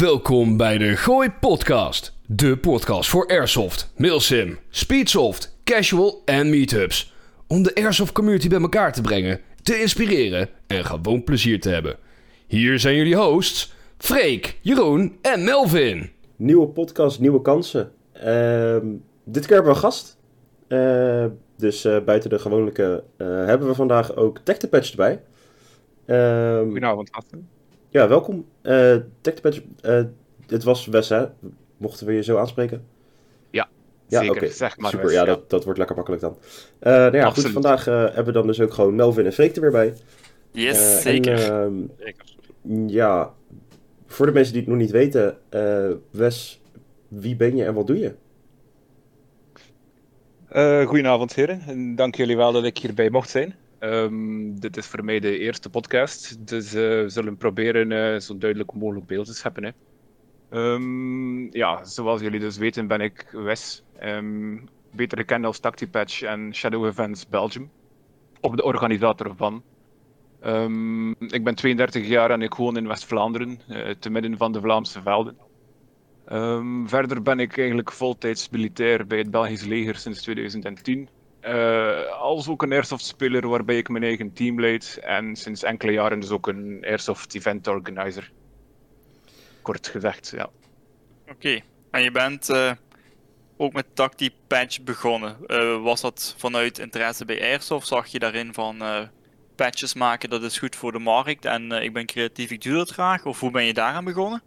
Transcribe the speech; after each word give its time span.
Welkom 0.00 0.56
bij 0.56 0.78
de 0.78 0.96
Gooi 0.96 1.30
Podcast. 1.40 2.16
De 2.26 2.58
podcast 2.58 3.10
voor 3.10 3.26
Airsoft, 3.26 3.92
Milsim, 3.96 4.58
Speedsoft, 4.68 5.60
Casual 5.64 6.22
en 6.24 6.50
Meetups. 6.50 7.14
Om 7.46 7.62
de 7.62 7.74
Airsoft 7.74 8.12
community 8.12 8.48
bij 8.48 8.60
elkaar 8.60 8.92
te 8.92 9.00
brengen, 9.00 9.40
te 9.62 9.80
inspireren 9.80 10.48
en 10.66 10.84
gewoon 10.84 11.24
plezier 11.24 11.60
te 11.60 11.68
hebben. 11.68 11.96
Hier 12.46 12.78
zijn 12.78 12.96
jullie 12.96 13.16
hosts, 13.16 13.74
Freek, 13.98 14.58
Jeroen 14.60 15.18
en 15.22 15.44
Melvin. 15.44 16.10
Nieuwe 16.36 16.68
podcast, 16.68 17.20
nieuwe 17.20 17.42
kansen. 17.42 17.92
Ehm, 18.12 18.86
dit 19.24 19.46
keer 19.46 19.54
hebben 19.54 19.72
we 19.72 19.78
een 19.78 19.84
gast. 19.84 20.18
Eh, 20.68 21.26
dus 21.56 21.84
eh, 21.84 22.04
buiten 22.04 22.30
de 22.30 22.38
gewone 22.38 22.72
eh, 23.16 23.26
hebben 23.26 23.68
we 23.68 23.74
vandaag 23.74 24.16
ook 24.16 24.38
Tech 24.38 24.56
the 24.56 24.68
Patch 24.68 24.90
erbij. 24.90 25.22
Ehm, 26.06 26.64
Goedenavond, 26.64 27.08
gasten. 27.12 27.48
Ja, 27.90 28.08
welkom. 28.08 28.46
Eh 28.62 28.94
eh, 28.94 30.04
dit 30.46 30.64
was 30.64 30.86
Wes, 30.86 31.08
hè? 31.08 31.26
Mochten 31.76 32.06
we 32.06 32.12
je 32.12 32.22
zo 32.22 32.36
aanspreken? 32.36 32.84
Ja, 33.50 33.68
Ja, 34.06 34.20
zeker. 34.20 34.36
oké. 34.36 34.48
Zeg 34.48 34.78
maar. 34.78 34.90
Super, 34.90 35.06
Wes, 35.06 35.14
ja, 35.14 35.24
Dat, 35.24 35.50
dat 35.50 35.64
wordt 35.64 35.78
lekker 35.78 35.96
makkelijk 35.96 36.22
dan. 36.22 36.36
Eh 36.78 36.92
nou 36.92 37.02
ja, 37.16 37.18
goed, 37.20 37.28
Absoluut. 37.28 37.52
vandaag 37.52 37.86
eh, 37.86 37.94
hebben 38.04 38.24
we 38.24 38.32
dan 38.32 38.46
dus 38.46 38.60
ook 38.60 38.72
gewoon 38.72 38.94
Melvin 38.94 39.24
en 39.26 39.32
Freek 39.32 39.54
er 39.56 39.60
weer 39.60 39.70
bij. 39.70 39.94
Yes, 40.52 40.78
Eh, 40.78 40.94
en, 40.96 41.00
zeker. 41.02 41.50
ehm, 41.52 41.74
Zeker. 41.98 42.24
ja, 42.86 43.34
voor 44.06 44.26
de 44.26 44.32
mensen 44.32 44.52
die 44.52 44.62
het 44.62 44.70
nog 44.70 44.80
niet 44.80 44.90
weten, 44.90 45.36
eh, 45.48 45.90
Wes, 46.10 46.60
wie 47.08 47.36
ben 47.36 47.56
je 47.56 47.64
en 47.64 47.74
wat 47.74 47.86
doe 47.86 47.98
je? 47.98 48.14
Eh, 50.48 50.86
goedenavond, 50.86 51.34
heren. 51.34 51.60
En 51.66 51.94
dank 51.96 52.14
jullie 52.14 52.36
wel 52.36 52.52
dat 52.52 52.64
ik 52.64 52.78
hierbij 52.78 53.10
mocht 53.10 53.30
zijn. 53.30 53.54
Ehm, 53.80 54.54
dit 54.54 54.76
is 54.76 54.86
voor 54.86 55.04
mij 55.04 55.20
de 55.20 55.38
eerste 55.38 55.70
podcast, 55.70 56.46
dus 56.48 56.74
eh, 56.74 56.82
we 56.82 57.08
zullen 57.08 57.36
proberen 57.36 57.92
eh, 57.92 58.20
zo 58.20 58.38
duidelijk 58.38 58.74
mogelijk 58.74 59.06
beeld 59.06 59.26
te 59.26 59.34
scheppen. 59.34 59.64
Hè. 59.64 59.70
Ehm, 60.50 61.56
ja, 61.56 61.84
zoals 61.84 62.20
jullie 62.20 62.40
dus 62.40 62.56
weten 62.56 62.86
ben 62.86 63.00
ik 63.00 63.28
Wes, 63.32 63.84
ehm, 63.98 64.58
beter 64.92 65.18
gekend 65.18 65.44
als 65.44 65.58
TactiPatch 65.58 66.22
en 66.22 66.54
Shadow 66.54 66.86
Events 66.86 67.28
Belgium, 67.28 67.70
of 68.40 68.54
de 68.54 68.62
organisator 68.62 69.36
van. 69.36 69.62
Ik 71.18 71.44
ben 71.44 71.54
32 71.54 72.06
jaar 72.06 72.30
en 72.30 72.42
ik 72.42 72.54
woon 72.54 72.76
in 72.76 72.88
West-Vlaanderen, 72.88 73.60
eh, 73.68 73.90
te 73.98 74.10
midden 74.10 74.36
van 74.36 74.52
de 74.52 74.60
Vlaamse 74.60 75.02
velden. 75.02 75.36
Verder 76.86 77.22
ben 77.22 77.40
ik 77.40 77.58
eigenlijk 77.58 77.92
voltijds 77.92 78.48
militair 78.50 79.06
bij 79.06 79.18
het 79.18 79.30
Belgisch 79.30 79.64
leger 79.64 79.96
sinds 79.96 80.22
2010. 80.22 81.08
Eh, 81.40 82.09
als 82.36 82.48
ook 82.48 82.62
een 82.62 82.72
airsoft-speler 82.72 83.48
waarbij 83.48 83.76
ik 83.76 83.88
mijn 83.88 84.04
eigen 84.04 84.32
team 84.32 84.60
leid. 84.60 84.98
En 85.02 85.36
sinds 85.36 85.62
enkele 85.62 85.92
jaren 85.92 86.20
dus 86.20 86.30
ook 86.30 86.46
een 86.46 86.84
airsoft-event 86.84 87.66
organizer. 87.66 88.32
Kort 89.62 89.88
gezegd, 89.88 90.32
ja. 90.36 90.50
Oké. 91.30 91.60
En 91.90 92.02
je 92.02 92.10
bent 92.10 92.48
eh, 92.48 92.72
ook 93.56 93.72
met 93.72 93.86
Tacti 93.94 94.30
Patch 94.46 94.82
begonnen. 94.82 95.36
Eh, 95.46 95.82
was 95.82 96.00
dat 96.00 96.34
vanuit 96.38 96.78
interesse 96.78 97.24
bij 97.24 97.40
Airsoft? 97.40 97.86
Zag 97.86 98.06
je 98.06 98.18
daarin 98.18 98.54
van 98.54 98.82
eh, 98.82 99.02
patches 99.56 99.94
maken, 99.94 100.30
dat 100.30 100.42
is 100.42 100.58
goed 100.58 100.76
voor 100.76 100.92
de 100.92 100.98
markt 100.98 101.44
en 101.44 101.72
ik 101.72 101.92
ben 101.92 102.06
creatief, 102.06 102.50
ik 102.50 102.62
doe 102.62 102.74
dat 102.74 102.90
graag? 102.90 103.24
Of 103.24 103.40
hoe 103.40 103.50
ben 103.50 103.64
je 103.64 103.74
daaraan 103.74 104.04
begonnen? 104.04 104.42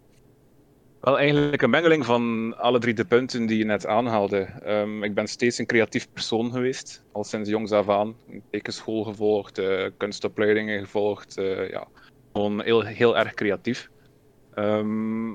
Wel 1.03 1.19
eigenlijk 1.19 1.61
een 1.61 1.69
mengeling 1.69 2.05
van 2.05 2.55
alle 2.57 2.79
drie 2.79 2.93
de 2.93 3.05
punten 3.05 3.45
die 3.45 3.57
je 3.57 3.65
net 3.65 3.85
aanhaalde. 3.87 4.37
Ehm, 4.37 5.03
ik 5.03 5.13
ben 5.13 5.27
steeds 5.27 5.57
een 5.57 5.65
creatief 5.65 6.07
persoon 6.13 6.51
geweest, 6.51 7.03
al 7.11 7.23
sinds 7.23 7.49
jongs 7.49 7.71
af 7.71 7.89
aan. 7.89 8.15
Tekenschool 8.51 9.03
gevolgd, 9.03 9.57
eh, 9.57 9.85
kunstopleidingen 9.97 10.79
gevolgd, 10.79 11.37
eh, 11.37 11.69
ja, 11.69 11.87
gewoon 12.33 12.61
heel, 12.61 12.81
heel 12.81 13.17
erg 13.17 13.33
creatief. 13.33 13.89
Ehm, 14.53 15.29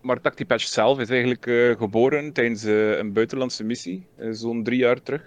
maar 0.00 0.20
TactiPatch 0.20 0.64
zelf 0.64 0.98
is 0.98 1.10
eigenlijk 1.10 1.46
eh, 1.46 1.76
geboren 1.76 2.32
tijdens 2.32 2.62
een 2.62 3.12
buitenlandse 3.12 3.64
missie, 3.64 4.06
zo'n 4.30 4.62
drie 4.64 4.78
jaar 4.78 5.02
terug, 5.02 5.22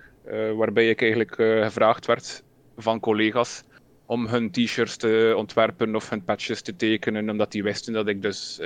waarbij 0.55 0.89
ik 0.89 1.01
eigenlijk 1.01 1.35
gevraagd 1.35 2.05
werd 2.05 2.43
van 2.77 2.99
collega's 2.99 3.63
om 4.05 4.27
hun 4.27 4.51
t-shirts 4.51 4.97
te 4.97 5.33
ontwerpen 5.37 5.95
of 5.95 6.09
hun 6.09 6.23
patches 6.23 6.61
te 6.61 6.75
tekenen, 6.75 7.29
omdat 7.29 7.51
die 7.51 7.63
wisten 7.63 7.93
dat 7.93 8.07
ik 8.07 8.21
dus 8.21 8.59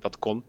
dat 0.00 0.18
kon. 0.18 0.44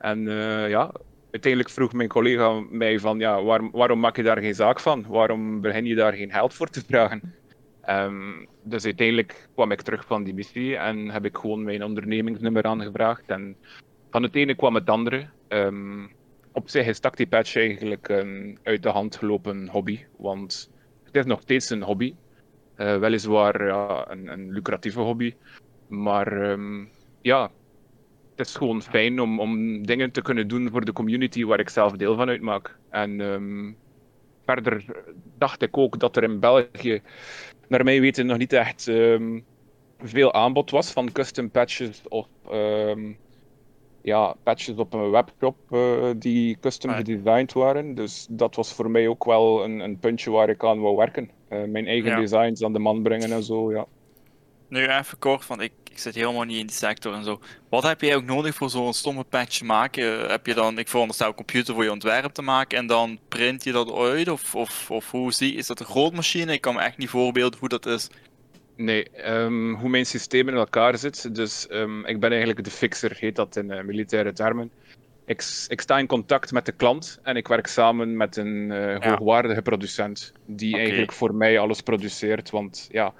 En 0.00 0.28
eh, 0.28 0.68
ja, 0.68 0.92
uiteindelijk 1.30 1.72
vroeg 1.72 1.92
mijn 1.92 2.08
collega 2.08 2.60
mij 2.70 2.98
van, 2.98 3.18
ja, 3.18 3.42
waarom, 3.42 3.70
waarom 3.70 4.00
maak 4.00 4.16
je 4.16 4.22
daar 4.22 4.40
geen 4.40 4.54
zaak 4.54 4.80
van? 4.80 5.06
Waarom 5.08 5.60
begin 5.60 5.84
je 5.84 5.94
daar 5.94 6.12
geen 6.12 6.32
geld 6.32 6.54
voor 6.54 6.68
te 6.68 6.84
vragen? 6.84 7.34
Ehm, 7.80 8.44
dus 8.62 8.84
uiteindelijk 8.84 9.48
kwam 9.54 9.70
ik 9.70 9.80
terug 9.80 10.04
van 10.06 10.24
die 10.24 10.34
missie 10.34 10.76
en 10.76 11.10
heb 11.10 11.24
ik 11.24 11.36
gewoon 11.36 11.64
mijn 11.64 11.84
ondernemingsnummer 11.84 12.64
aangevraagd. 12.64 13.22
En 13.26 13.56
van 14.10 14.22
het 14.22 14.34
ene 14.34 14.54
kwam 14.54 14.74
het 14.74 14.90
andere. 14.90 15.28
Ehm, 15.48 16.06
op 16.52 16.68
zich 16.68 16.86
is 16.86 17.00
TactiPatch 17.00 17.56
eigenlijk 17.56 18.08
een 18.08 18.58
uit 18.62 18.82
de 18.82 18.88
hand 18.88 19.16
gelopen 19.16 19.68
hobby, 19.68 20.04
want 20.16 20.70
het 21.04 21.16
is 21.16 21.24
nog 21.24 21.40
steeds 21.40 21.70
een 21.70 21.82
hobby. 21.82 22.14
Eh, 22.74 22.98
weliswaar 22.98 23.66
ja, 23.66 24.10
een, 24.10 24.26
een 24.26 24.50
lucratieve 24.52 25.00
hobby, 25.00 25.34
maar 25.88 26.50
ehm, 26.50 26.84
ja, 27.22 27.50
het 28.40 28.48
is 28.48 28.54
gewoon 28.56 28.82
fijn 28.82 29.20
om, 29.20 29.40
om 29.40 29.82
dingen 29.86 30.12
te 30.12 30.22
kunnen 30.22 30.48
doen 30.48 30.70
voor 30.70 30.84
de 30.84 30.92
community 30.92 31.44
waar 31.44 31.60
ik 31.60 31.68
zelf 31.68 31.92
deel 31.92 32.16
van 32.16 32.28
uitmaak. 32.28 32.78
En 32.88 33.20
ehm, 33.20 33.72
verder 34.44 34.84
dacht 35.24 35.62
ik 35.62 35.76
ook 35.76 35.98
dat 35.98 36.16
er 36.16 36.22
in 36.22 36.40
België, 36.40 37.02
naar 37.68 37.84
mijn 37.84 38.00
weten, 38.00 38.26
nog 38.26 38.38
niet 38.38 38.52
echt 38.52 38.88
ehm, 38.88 39.40
veel 39.98 40.32
aanbod 40.34 40.70
was 40.70 40.92
van 40.92 41.12
custom 41.12 41.50
patches 41.50 42.08
of 42.08 42.28
ehm, 42.42 43.12
ja, 44.00 44.36
patches 44.42 44.76
op 44.76 44.92
een 44.94 45.10
webshop 45.10 45.56
eh, 45.68 46.10
die 46.16 46.58
custom 46.58 46.90
Right. 46.90 47.08
gedesigned 47.08 47.52
waren. 47.52 47.94
Dus 47.94 48.26
dat 48.30 48.54
was 48.54 48.72
voor 48.74 48.90
mij 48.90 49.08
ook 49.08 49.24
wel 49.24 49.64
een, 49.64 49.78
een 49.80 49.98
puntje 49.98 50.30
waar 50.30 50.48
ik 50.48 50.64
aan 50.64 50.80
wou 50.80 50.96
werken. 50.96 51.30
Eh, 51.48 51.64
mijn 51.64 51.86
eigen 51.86 52.10
Ja. 52.10 52.20
designs 52.20 52.62
aan 52.64 52.72
de 52.72 52.78
man 52.78 53.02
brengen 53.02 53.32
en 53.32 53.42
zo, 53.42 53.72
ja. 53.72 53.86
Nu 54.68 54.86
even 54.86 55.18
kort, 55.18 55.46
want 55.46 55.60
ik, 55.60 55.72
ik 55.90 55.98
zit 55.98 56.14
helemaal 56.14 56.44
niet 56.44 56.58
in 56.58 56.66
die 56.66 56.76
sector 56.76 57.14
en 57.14 57.24
zo. 57.24 57.40
Wat 57.68 57.82
heb 57.82 58.00
jij 58.00 58.16
ook 58.16 58.24
nodig 58.24 58.54
voor 58.54 58.70
zo'n 58.70 58.94
stomme 58.94 59.24
patch 59.24 59.62
maken? 59.62 60.22
Eh, 60.22 60.30
Heb 60.30 60.46
je 60.46 60.54
dan, 60.54 60.78
ik 60.78 60.88
veronderstel, 60.88 61.28
een 61.28 61.34
computer 61.34 61.74
voor 61.74 61.84
je 61.84 61.92
ontwerp 61.92 62.32
te 62.32 62.42
maken 62.42 62.78
en 62.78 62.86
dan 62.86 63.18
print 63.28 63.64
je 63.64 63.72
dat 63.72 63.92
uit? 63.94 64.28
Of, 64.28 64.54
of, 64.54 64.90
of 64.90 65.10
hoe 65.10 65.32
zie 65.32 65.54
Is 65.54 65.66
dat 65.66 65.80
een 65.80 65.86
grootmachine? 65.86 66.52
Ik 66.52 66.60
kan 66.60 66.74
me 66.74 66.80
echt 66.80 66.98
niet 66.98 67.08
voorbeelden 67.08 67.58
hoe 67.58 67.68
dat 67.68 67.86
is. 67.86 68.08
Nee, 68.76 69.10
ehm, 69.10 69.72
hoe 69.72 69.88
mijn 69.88 70.06
systeem 70.06 70.48
in 70.48 70.54
elkaar 70.54 70.98
zit. 70.98 71.34
Dus 71.34 71.66
ehm, 71.66 72.04
ik 72.04 72.20
ben 72.20 72.30
eigenlijk 72.30 72.64
de 72.64 72.70
fixer, 72.70 73.16
heet 73.18 73.36
dat 73.36 73.56
in 73.56 73.70
eh, 73.70 73.84
militaire 73.84 74.32
termen. 74.32 74.70
Ik, 75.26 75.64
ik 75.68 75.80
sta 75.80 75.98
in 75.98 76.06
contact 76.06 76.52
met 76.52 76.66
de 76.66 76.72
klant 76.72 77.18
en 77.22 77.36
ik 77.36 77.48
werk 77.48 77.66
samen 77.66 78.16
met 78.16 78.36
een 78.36 78.72
eh, 78.72 79.10
hoogwaardige 79.10 79.62
producent 79.62 80.32
die 80.46 80.76
eigenlijk 80.76 81.12
voor 81.12 81.34
mij 81.34 81.58
alles 81.58 81.80
produceert. 81.80 82.50
Want 82.50 82.88
ja, 82.90 83.12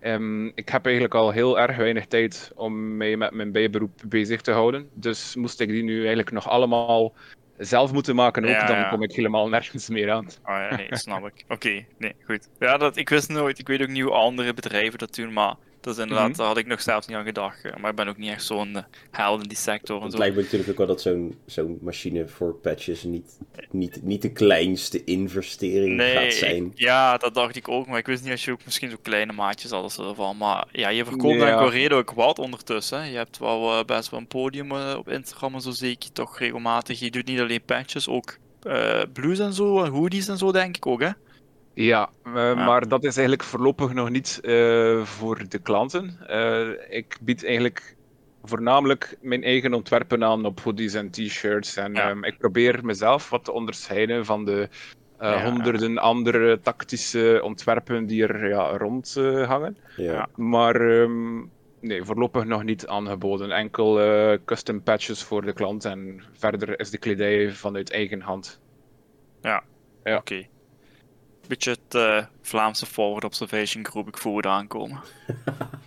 ehm, 0.00 0.46
ik 0.46 0.68
heb 0.68 0.84
eigenlijk 0.84 1.14
al 1.14 1.30
heel 1.30 1.60
erg 1.60 1.76
weinig 1.76 2.06
tijd 2.06 2.52
om 2.54 2.96
mij 2.96 3.16
met 3.16 3.32
mijn 3.32 3.52
bijberoep 3.52 4.02
bezig 4.06 4.40
te 4.40 4.52
houden. 4.52 4.88
Dus 4.94 5.34
moest 5.36 5.60
ik 5.60 5.68
die 5.68 5.82
nu 5.82 5.98
eigenlijk 5.98 6.30
nog 6.30 6.48
allemaal 6.48 7.14
zelf 7.58 7.92
moeten 7.92 8.14
maken 8.14 8.42
ook, 8.42 8.50
Ja, 8.50 8.66
dan 8.66 8.88
kom 8.88 9.02
ik 9.02 9.12
helemaal 9.12 9.48
nergens 9.58 9.88
meer 9.88 10.10
aan. 10.10 10.26
Oh 10.26 10.32
ja, 10.44 10.76
nee, 10.76 10.88
snap 10.90 11.26
ik. 11.26 11.44
Oké, 11.48 11.84
nee, 11.98 12.14
goed. 12.24 12.48
Ja, 12.58 12.76
dat, 12.76 12.96
ik 12.96 13.08
wist 13.08 13.28
nooit. 13.28 13.58
Ik 13.58 13.66
weet 13.66 13.82
ook 13.82 13.88
niet 13.88 14.02
hoe 14.02 14.12
andere 14.12 14.54
bedrijven 14.54 14.98
dat 14.98 15.14
doen, 15.14 15.32
maar 15.32 15.54
is 15.86 15.98
inderdaad, 15.98 16.28
Mhm. 16.28 16.36
daar 16.36 16.46
had 16.46 16.56
ik 16.56 16.66
nog 16.66 16.80
zelfs 16.82 17.06
niet 17.06 17.16
aan 17.16 17.24
gedacht. 17.24 17.64
eh, 17.64 17.76
Maar 17.76 17.90
ik 17.90 17.96
ben 17.96 18.08
ook 18.08 18.16
niet 18.16 18.30
echt 18.30 18.44
zo'n 18.44 18.76
eh, 18.76 18.82
held 19.10 19.42
in 19.42 19.48
die 19.48 19.56
sector 19.58 20.02
Het 20.02 20.18
lijkt 20.18 20.36
me 20.36 20.42
natuurlijk 20.42 20.70
ook 20.70 20.76
wel 20.78 20.86
dat 20.86 21.00
zo'n 21.00 21.38
zo'n 21.46 21.78
machine 21.80 22.28
voor 22.28 22.54
patches 22.54 23.02
niet, 23.02 23.38
niet, 23.70 24.02
niet 24.02 24.22
de 24.22 24.32
kleinste 24.32 25.04
investering 25.04 26.02
gaat 26.02 26.32
zijn. 26.32 26.64
ik- 26.66 26.78
ja, 26.78 27.16
dat 27.16 27.34
dacht 27.34 27.56
ik 27.56 27.68
ook, 27.68 27.86
maar 27.86 27.98
ik 27.98 28.06
wist 28.06 28.22
niet 28.22 28.32
als 28.32 28.44
je 28.44 28.50
ook 28.52 28.64
misschien 28.64 28.90
zo 28.90 28.96
kleine 29.02 29.32
maatjes 29.32 29.70
had 29.70 29.82
als 29.82 29.98
ervan. 29.98 30.36
Maar 30.36 30.66
ja, 30.72 30.88
je 30.88 31.04
verkoopt 31.04 31.38
Ja. 31.40 31.58
Corredo 31.58 31.98
ook 31.98 32.10
wat 32.12 32.38
ondertussen. 32.38 33.10
Je 33.10 33.16
hebt 33.16 33.38
wel 33.38 33.78
eh, 33.78 33.84
best 33.84 34.10
wel 34.10 34.20
een 34.20 34.26
podium 34.26 34.72
op 34.72 35.08
Instagram 35.08 35.54
en 35.54 35.60
zo 35.60 35.70
zie 35.70 35.90
ik 35.90 36.02
je 36.02 36.12
toch 36.12 36.38
regelmatig. 36.38 36.98
Je 37.00 37.10
doet 37.10 37.26
niet 37.26 37.40
alleen 37.40 37.62
patches, 37.64 38.08
ook 38.08 38.36
blues 39.12 39.38
en 39.38 39.52
zo, 39.52 39.82
en 39.84 39.90
hoodies 39.90 40.28
en 40.28 40.38
zo 40.38 40.52
denk 40.52 40.76
ik 40.76 40.86
ook, 40.86 41.00
hè? 41.00 41.10
Ja, 41.74 42.10
eh, 42.24 42.32
maar 42.66 42.88
dat 42.88 43.04
is 43.04 43.16
eigenlijk 43.16 43.48
voorlopig 43.48 43.92
nog 43.92 44.10
niet 44.10 44.40
eh, 44.42 45.02
voor 45.04 45.48
de 45.48 45.58
klanten. 45.58 46.18
Eh, 46.26 46.96
ik 46.98 47.18
bied 47.20 47.44
eigenlijk 47.44 47.96
voornamelijk 48.42 49.16
mijn 49.20 49.42
eigen 49.42 49.74
ontwerpen 49.74 50.24
aan 50.24 50.44
op 50.44 50.60
hoodies 50.60 50.94
en 50.94 51.10
t-shirts. 51.10 51.76
En 51.76 51.94
Ja. 51.94 52.08
ehm, 52.10 52.24
ik 52.24 52.38
probeer 52.38 52.84
mezelf 52.84 53.30
wat 53.30 53.44
te 53.44 53.52
onderscheiden 53.52 54.24
van 54.24 54.44
de 54.44 54.68
eh, 55.18 55.30
Ja. 55.30 55.44
honderden 55.44 55.98
andere 55.98 56.60
tactische 56.60 57.40
ontwerpen 57.44 58.06
die 58.06 58.26
er 58.26 58.48
ja, 58.48 58.76
rond 58.76 59.14
eh, 59.16 59.48
hangen. 59.48 59.76
Ja. 59.96 60.12
Ja. 60.12 60.28
Maar 60.36 60.74
ehm, 60.80 61.38
nee, 61.80 62.04
voorlopig 62.04 62.44
nog 62.44 62.62
niet 62.62 62.86
aangeboden. 62.86 63.50
Enkel 63.50 64.00
eh, 64.00 64.38
custom 64.44 64.82
patches 64.82 65.22
voor 65.22 65.42
de 65.44 65.52
klant 65.52 65.84
en 65.84 66.22
verder 66.32 66.78
is 66.80 66.90
de 66.90 66.98
kledij 66.98 67.50
vanuit 67.52 67.90
eigen 67.92 68.20
hand. 68.20 68.60
Ja. 69.40 69.62
Oké. 70.04 70.46
Beetje 71.50 71.70
het 71.70 71.94
eh, 71.94 72.24
Vlaamse 72.42 72.86
Forward 72.86 73.24
Observation 73.24 73.86
Group 73.86 74.08
ik 74.08 74.16
voel 74.18 74.38
eraan 74.38 74.66
komen. 74.66 75.00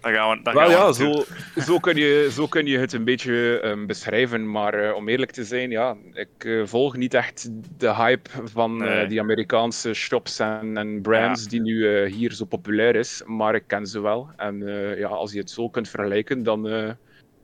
Daar 0.01 0.13
gaan 0.18 0.38
we, 0.38 0.44
daar 0.44 0.54
Wel 0.54 0.69
gaan 0.69 0.71
we 0.71 0.86
ja, 0.86 0.92
zo, 0.94 1.24
zo, 1.62 1.80
kun 1.80 1.95
je, 1.95 2.30
zo 2.31 2.48
kun 2.48 2.65
je 2.65 2.77
het 2.77 2.94
een 2.94 3.04
beetje 3.04 3.60
ehm, 3.60 3.86
beschrijven. 3.86 4.51
Maar 4.51 4.74
eh, 4.74 4.95
om 4.95 5.07
eerlijk 5.10 5.31
te 5.31 5.44
zijn, 5.44 5.69
ja, 5.69 5.95
ik 6.13 6.30
eh, 6.45 6.62
volg 6.65 6.95
niet 6.95 7.13
echt 7.13 7.50
de 7.77 7.94
hype 7.95 8.30
van 8.44 8.83
eh, 8.83 8.89
Nee. 8.89 9.07
die 9.07 9.19
Amerikaanse 9.19 9.94
shops 9.94 10.39
en, 10.39 10.77
en 10.77 11.01
brands 11.01 11.48
die 11.48 11.62
nu 11.62 11.95
eh, 12.04 12.12
hier 12.13 12.31
zo 12.33 12.45
populair 12.45 12.95
is. 12.95 13.21
Maar 13.25 13.56
ik 13.56 13.63
ken 13.68 13.88
ze 13.88 14.01
wel. 14.01 14.30
En 14.38 14.68
eh, 14.68 14.98
ja, 15.00 15.07
als 15.07 15.31
je 15.33 15.39
het 15.39 15.50
zo 15.51 15.69
kunt 15.69 15.89
vergelijken, 15.89 16.44
dan 16.44 16.68
eh, 16.69 16.92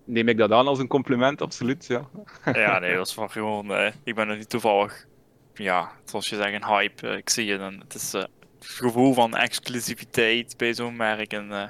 neem 0.05 0.27
ik 0.27 0.37
dat 0.37 0.51
aan 0.51 0.67
als 0.67 0.79
een 0.79 0.87
compliment, 0.87 1.41
absoluut. 1.41 1.85
Ja. 1.85 2.07
Ja, 2.53 2.79
nee, 2.79 2.95
dat 2.95 3.07
is 3.07 3.13
van 3.13 3.29
gewoon. 3.31 3.73
eh, 3.73 3.91
ik 4.03 4.15
ben 4.15 4.29
er 4.29 4.37
niet 4.37 4.49
toevallig. 4.49 5.07
Ja, 5.59 5.91
zoals 6.05 6.29
je 6.29 6.35
zegt, 6.35 6.53
een 6.53 6.65
hype. 6.65 7.07
eh, 7.07 7.17
ik 7.17 7.29
zie 7.29 7.45
je 7.45 7.57
dan. 7.57 7.79
Het 7.79 7.93
is 7.93 8.13
eh, 8.13 8.21
het 8.21 8.67
gevoel 8.69 9.13
van 9.13 9.35
exclusiviteit 9.35 10.57
bij 10.57 10.73
zo'n 10.73 10.95
merk. 10.95 11.33
En 11.33 11.51
eh, 11.51 11.67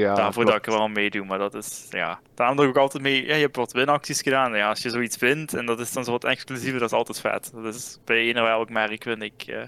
Ja, 0.00 0.14
daarvoor 0.14 0.32
klopt. 0.44 0.46
dat 0.48 0.56
ik 0.56 0.66
er 0.66 0.72
wel 0.72 0.82
aan 0.82 0.92
meedoe. 0.92 1.24
Maar 1.24 1.38
dat 1.38 1.54
is. 1.54 1.86
Ja, 1.90 2.20
daarom 2.34 2.56
doe 2.56 2.66
ik 2.68 2.76
altijd 2.76 3.02
mee. 3.02 3.26
Ja, 3.26 3.34
je 3.34 3.40
hebt 3.42 3.56
wat 3.56 3.72
winacties 3.72 4.22
gedaan. 4.22 4.56
Ja, 4.56 4.68
als 4.68 4.82
je 4.82 4.90
zoiets 4.90 5.16
wint 5.18 5.54
en 5.54 5.66
dat 5.66 5.80
is 5.80 5.92
dan 5.92 6.04
zo 6.04 6.10
wat 6.10 6.24
exclusiever, 6.24 6.78
dat 6.80 6.90
is 6.90 6.96
altijd 6.96 7.20
vet. 7.20 7.50
Dat 7.54 7.74
is 7.74 7.98
bij 8.04 8.28
een 8.28 8.36
of 8.40 8.42
welk 8.46 8.70
merk 8.70 9.04
win 9.04 9.22
ik. 9.22 9.42
eh, 9.46 9.62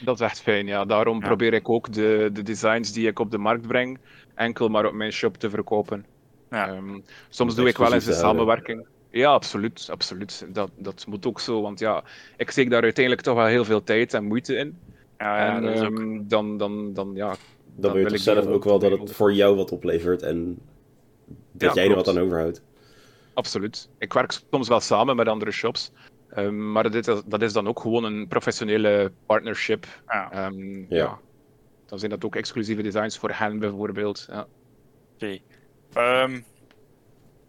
Dat 0.00 0.14
is 0.14 0.26
echt 0.26 0.42
fijn, 0.42 0.66
ja. 0.66 0.84
Daarom 0.84 1.20
Ja. 1.20 1.26
probeer 1.26 1.52
ik 1.52 1.68
ook 1.68 1.92
de, 1.92 2.30
de 2.32 2.42
designs 2.42 2.92
die 2.92 3.06
ik 3.08 3.18
op 3.18 3.30
de 3.30 3.38
markt 3.38 3.66
breng, 3.66 3.98
enkel 4.34 4.68
maar 4.68 4.86
op 4.86 4.92
mijn 4.92 5.12
shop 5.12 5.36
te 5.36 5.50
verkopen. 5.50 6.06
Ja. 6.50 6.68
Ehm, 6.68 6.98
soms 7.28 7.54
doe 7.54 7.68
ik 7.68 7.76
wel 7.76 7.94
eens 7.94 8.06
een 8.06 8.12
samenwerking. 8.14 8.86
Ja, 9.14 9.30
absoluut. 9.32 9.88
absoluut. 9.90 10.46
Dat, 10.48 10.70
dat 10.76 11.04
moet 11.08 11.26
ook 11.26 11.40
zo, 11.40 11.60
want 11.62 11.78
ja, 11.78 12.04
ik 12.36 12.50
steek 12.50 12.70
daar 12.70 12.82
uiteindelijk 12.82 13.24
toch 13.24 13.34
wel 13.36 13.46
heel 13.46 13.64
veel 13.64 13.82
tijd 13.82 14.14
en 14.14 14.24
moeite 14.24 14.56
in. 14.56 14.78
ja, 15.18 15.46
ja, 15.46 15.56
en 15.56 15.62
dat 15.62 15.74
is 15.74 15.80
ook. 15.80 15.98
ehm, 15.98 16.20
dan, 16.28 16.56
dan, 16.56 16.92
dan, 16.94 17.10
ja, 17.14 17.26
Dan, 17.28 17.36
Dan 17.74 17.92
wil 17.92 18.02
je 18.02 18.08
toch 18.08 18.18
zelf 18.18 18.46
ook 18.46 18.64
wel 18.64 18.78
dat 18.78 18.98
het 18.98 19.12
voor 19.12 19.32
jou 19.32 19.56
wat 19.56 19.72
oplevert 19.72 20.22
en 20.22 20.58
dat 21.52 21.74
Ja, 21.74 21.80
jij 21.82 21.90
er 21.90 21.96
wat 21.96 22.08
aan 22.08 22.18
overhoudt. 22.18 22.62
absoluut. 23.34 23.88
Ik 23.98 24.12
werk 24.12 24.40
soms 24.50 24.68
wel 24.68 24.80
samen 24.80 25.16
met 25.16 25.28
andere 25.28 25.50
shops. 25.50 25.90
ehm, 26.30 26.72
maar 26.72 26.90
dit, 26.90 27.22
dat 27.26 27.42
is 27.42 27.52
dan 27.52 27.68
ook 27.68 27.80
gewoon 27.80 28.04
een 28.04 28.28
professionele 28.28 29.12
partnership. 29.26 29.86
Ja. 30.06 30.32
Ehm, 30.32 30.78
Ja. 30.78 30.84
ja. 30.88 31.18
Dan 31.86 31.98
zijn 31.98 32.10
dat 32.10 32.24
ook 32.24 32.36
exclusieve 32.36 32.82
designs 32.82 33.18
voor 33.18 33.30
hen 33.32 33.58
bijvoorbeeld. 33.58 34.26
Ja. 34.30 34.46
Oké. 35.14 35.38
Ehm, 35.92 36.40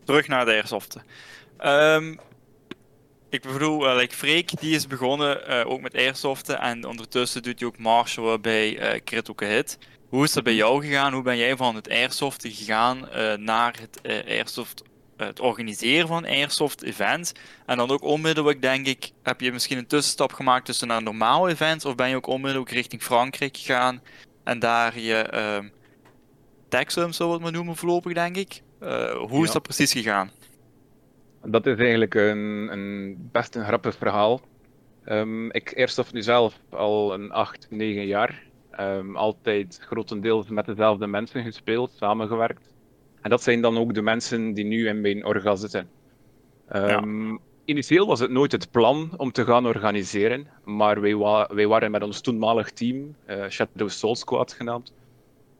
terug 0.03 0.27
naar 0.27 0.45
de 0.45 0.51
airsoften. 0.51 1.01
Ehm, 1.57 2.15
ik 3.29 3.41
bedoel, 3.41 3.89
eh, 3.89 3.95
like 3.95 4.15
Freek 4.15 4.59
die 4.59 4.75
is 4.75 4.87
begonnen 4.87 5.47
eh, 5.47 5.69
ook 5.69 5.81
met 5.81 5.95
airsoften 5.95 6.59
en 6.59 6.85
ondertussen 6.85 7.43
doet 7.43 7.59
hij 7.59 7.67
ook 7.67 7.77
marshalen 7.77 8.41
bij 8.41 8.77
eh 8.77 9.01
Critical 9.03 9.47
Hit. 9.47 9.77
Hoe 10.09 10.23
is 10.23 10.33
dat 10.33 10.43
bij 10.43 10.55
jou 10.55 10.85
gegaan? 10.85 11.13
Hoe 11.13 11.23
ben 11.23 11.37
jij 11.37 11.55
van 11.55 11.75
het 11.75 11.89
airsoften 11.89 12.51
gegaan 12.51 13.07
naar 13.43 13.75
het 13.79 13.99
airsoft, 14.27 14.83
het 15.17 15.39
organiseren 15.39 16.07
van 16.07 16.25
airsoft 16.25 16.81
events? 16.83 17.31
En 17.65 17.77
dan 17.77 17.91
ook 17.91 18.01
onmiddellijk 18.03 18.61
denk 18.61 18.87
ik, 18.87 19.11
heb 19.23 19.41
je 19.41 19.51
misschien 19.51 19.77
een 19.77 19.87
tussenstap 19.87 20.33
gemaakt 20.33 20.65
tussen 20.65 20.87
naar 20.87 21.03
normale 21.03 21.49
events 21.49 21.85
of 21.85 21.95
ben 21.95 22.09
je 22.09 22.15
ook 22.15 22.27
onmiddellijk 22.27 22.71
richting 22.71 23.03
Frankrijk 23.03 23.57
gegaan 23.57 24.01
en 24.43 24.59
daar 24.59 24.99
je 24.99 25.15
ehm 25.15 25.67
Texum, 26.69 27.11
zo 27.11 27.29
wat 27.29 27.41
maar 27.41 27.51
noemen 27.51 27.75
voorlopig 27.75 28.13
denk 28.13 28.35
ik. 28.35 28.61
Hoe 29.27 29.43
is 29.43 29.51
dat 29.51 29.61
precies 29.61 29.91
gegaan? 29.91 30.31
Dat 31.45 31.65
is 31.65 31.77
eigenlijk 31.77 32.13
een, 32.15 32.67
een 32.71 33.17
best 33.31 33.55
een 33.55 33.65
grappig 33.65 33.95
verhaal. 33.95 34.41
Ehm, 35.03 35.49
ik 35.49 35.71
eerst 35.75 36.13
nu 36.13 36.21
zelf 36.21 36.59
al 36.69 37.13
een 37.13 37.31
8, 37.31 37.67
9 37.69 38.05
jaar. 38.05 38.43
Ehm, 38.71 39.15
altijd 39.15 39.77
grotendeels 39.81 40.49
met 40.49 40.65
dezelfde 40.65 41.07
mensen 41.07 41.43
gespeeld, 41.43 41.91
samengewerkt. 41.91 42.73
En 43.21 43.29
dat 43.29 43.43
zijn 43.43 43.61
dan 43.61 43.77
ook 43.77 43.93
de 43.93 44.01
mensen 44.01 44.53
die 44.53 44.65
nu 44.65 44.87
in 44.87 45.01
mijn 45.01 45.25
orga 45.25 45.55
zitten. 45.55 45.89
Ehm, 46.67 47.35
Initieel 47.65 48.07
was 48.07 48.19
het 48.19 48.31
nooit 48.31 48.51
het 48.51 48.71
plan 48.71 49.09
om 49.17 49.31
te 49.31 49.45
gaan 49.45 49.65
organiseren, 49.67 50.47
maar 50.63 51.01
wij, 51.01 51.15
wa- 51.15 51.49
wij 51.53 51.67
waren 51.67 51.91
met 51.91 52.03
ons 52.03 52.21
toenmalig 52.21 52.71
team, 52.71 53.15
eh, 53.25 53.47
Shadow 53.49 53.89
Soul 53.89 54.15
Squad 54.15 54.53
genaamd, 54.53 54.93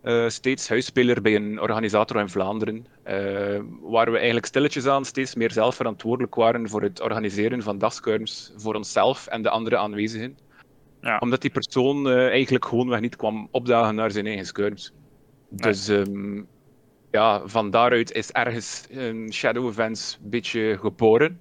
eh, 0.05 0.27
steeds 0.29 0.69
huisspeler 0.69 1.21
bij 1.21 1.35
een 1.35 1.61
organisator 1.61 2.19
in 2.19 2.29
Vlaanderen, 2.29 2.85
eh, 3.03 3.59
waar 3.81 4.11
we 4.11 4.17
eigenlijk 4.17 4.45
stilletjes 4.45 4.85
aan 4.87 5.05
steeds 5.05 5.35
meer 5.35 5.51
zelf 5.51 5.75
verantwoordelijk 5.75 6.35
waren 6.35 6.69
voor 6.69 6.81
het 6.81 7.01
organiseren 7.01 7.63
van 7.63 7.77
dagskirms 7.77 8.53
voor 8.55 8.75
onszelf 8.75 9.27
en 9.27 9.41
de 9.41 9.49
andere 9.49 9.77
aanwezigen. 9.77 10.37
Ja. 11.01 11.17
Omdat 11.17 11.41
die 11.41 11.51
persoon 11.51 12.09
eh, 12.09 12.27
eigenlijk 12.27 12.65
gewoonweg 12.65 12.99
niet 12.99 13.15
kwam 13.15 13.47
opdagen 13.51 13.95
naar 13.95 14.11
zijn 14.11 14.25
eigen 14.25 14.45
skirms. 14.45 14.93
Dus 15.49 15.87
ehm, 15.87 16.41
ja, 17.11 17.47
van 17.47 17.69
daaruit 17.69 18.11
is 18.11 18.31
ergens 18.31 18.85
een 18.89 19.33
Shadow 19.33 19.67
Events 19.67 20.19
een 20.23 20.29
beetje 20.29 20.77
geboren. 20.77 21.39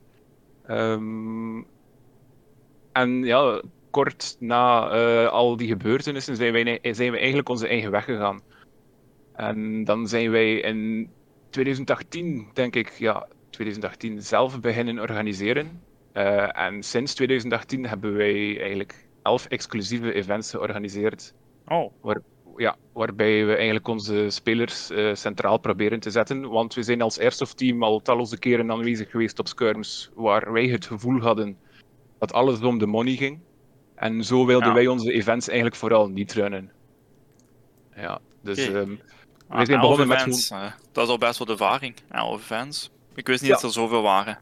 Ehm, 0.66 1.62
en 2.92 3.24
ja, 3.24 3.62
kort 3.94 4.36
na 4.40 4.90
eh, 4.90 5.28
al 5.28 5.56
die 5.56 5.68
gebeurtenissen 5.68 6.36
zijn, 6.36 6.52
wij, 6.52 6.78
zijn 6.82 7.10
we 7.10 7.18
eigenlijk 7.18 7.48
onze 7.48 7.68
eigen 7.68 7.90
weg 7.90 8.04
gegaan. 8.04 8.40
En 9.32 9.84
dan 9.84 10.08
zijn 10.08 10.30
wij 10.30 10.54
in 10.54 11.10
2018, 11.50 12.46
denk 12.52 12.76
ik, 12.76 12.92
ja, 12.98 13.26
2018 13.50 14.22
zelf 14.22 14.60
beginnen 14.60 14.98
organiseren. 14.98 15.82
Eh, 16.12 16.58
en 16.58 16.82
sinds 16.82 17.14
2018 17.14 17.86
hebben 17.86 18.16
wij 18.16 18.60
eigenlijk 18.60 19.06
elf 19.22 19.46
exclusieve 19.46 20.12
events 20.12 20.50
georganiseerd 20.50 21.34
Oh, 21.68 21.92
ja, 22.56 22.76
waarbij 22.92 23.46
we 23.46 23.54
eigenlijk 23.54 23.88
onze 23.88 24.26
spelers 24.30 24.90
eh, 24.90 25.14
centraal 25.14 25.58
proberen 25.58 26.00
te 26.00 26.10
zetten. 26.10 26.48
Want 26.48 26.74
we 26.74 26.82
zijn 26.82 27.02
als 27.02 27.18
Airsoft 27.18 27.56
team 27.56 27.82
al 27.82 28.00
talloze 28.02 28.38
keren 28.38 28.70
aanwezig 28.70 29.10
geweest 29.10 29.38
op 29.38 29.48
skirms 29.48 30.10
waar 30.14 30.52
wij 30.52 30.66
het 30.66 30.86
gevoel 30.86 31.20
hadden 31.20 31.56
dat 32.18 32.32
alles 32.32 32.60
om 32.60 32.78
de 32.78 32.86
money 32.86 33.16
ging. 33.16 33.38
En 33.94 34.24
zo 34.24 34.46
wilden 34.46 34.68
Ja. 34.68 34.74
wij 34.74 34.86
onze 34.86 35.12
events 35.12 35.46
eigenlijk 35.48 35.76
vooral 35.78 36.08
niet 36.08 36.32
runnen. 36.32 36.70
Ja, 37.96 38.18
dus 38.42 38.68
Oké. 38.68 38.78
ehm, 38.78 38.90
ah, 39.48 39.56
zijn 39.66 39.78
elf 39.78 39.80
begonnen 39.80 40.08
met 40.08 40.18
events, 40.18 40.50
eh, 40.50 40.72
dat 40.92 41.04
is 41.04 41.10
al 41.10 41.18
best 41.18 41.38
wel 41.38 41.46
de 41.46 41.52
ervaring. 41.52 41.94
11 42.10 42.40
events. 42.40 42.90
Ik 43.14 43.26
wist 43.26 43.40
niet 43.40 43.50
Ja. 43.50 43.56
dat 43.56 43.64
er 43.64 43.72
zoveel 43.72 44.02
waren. 44.02 44.38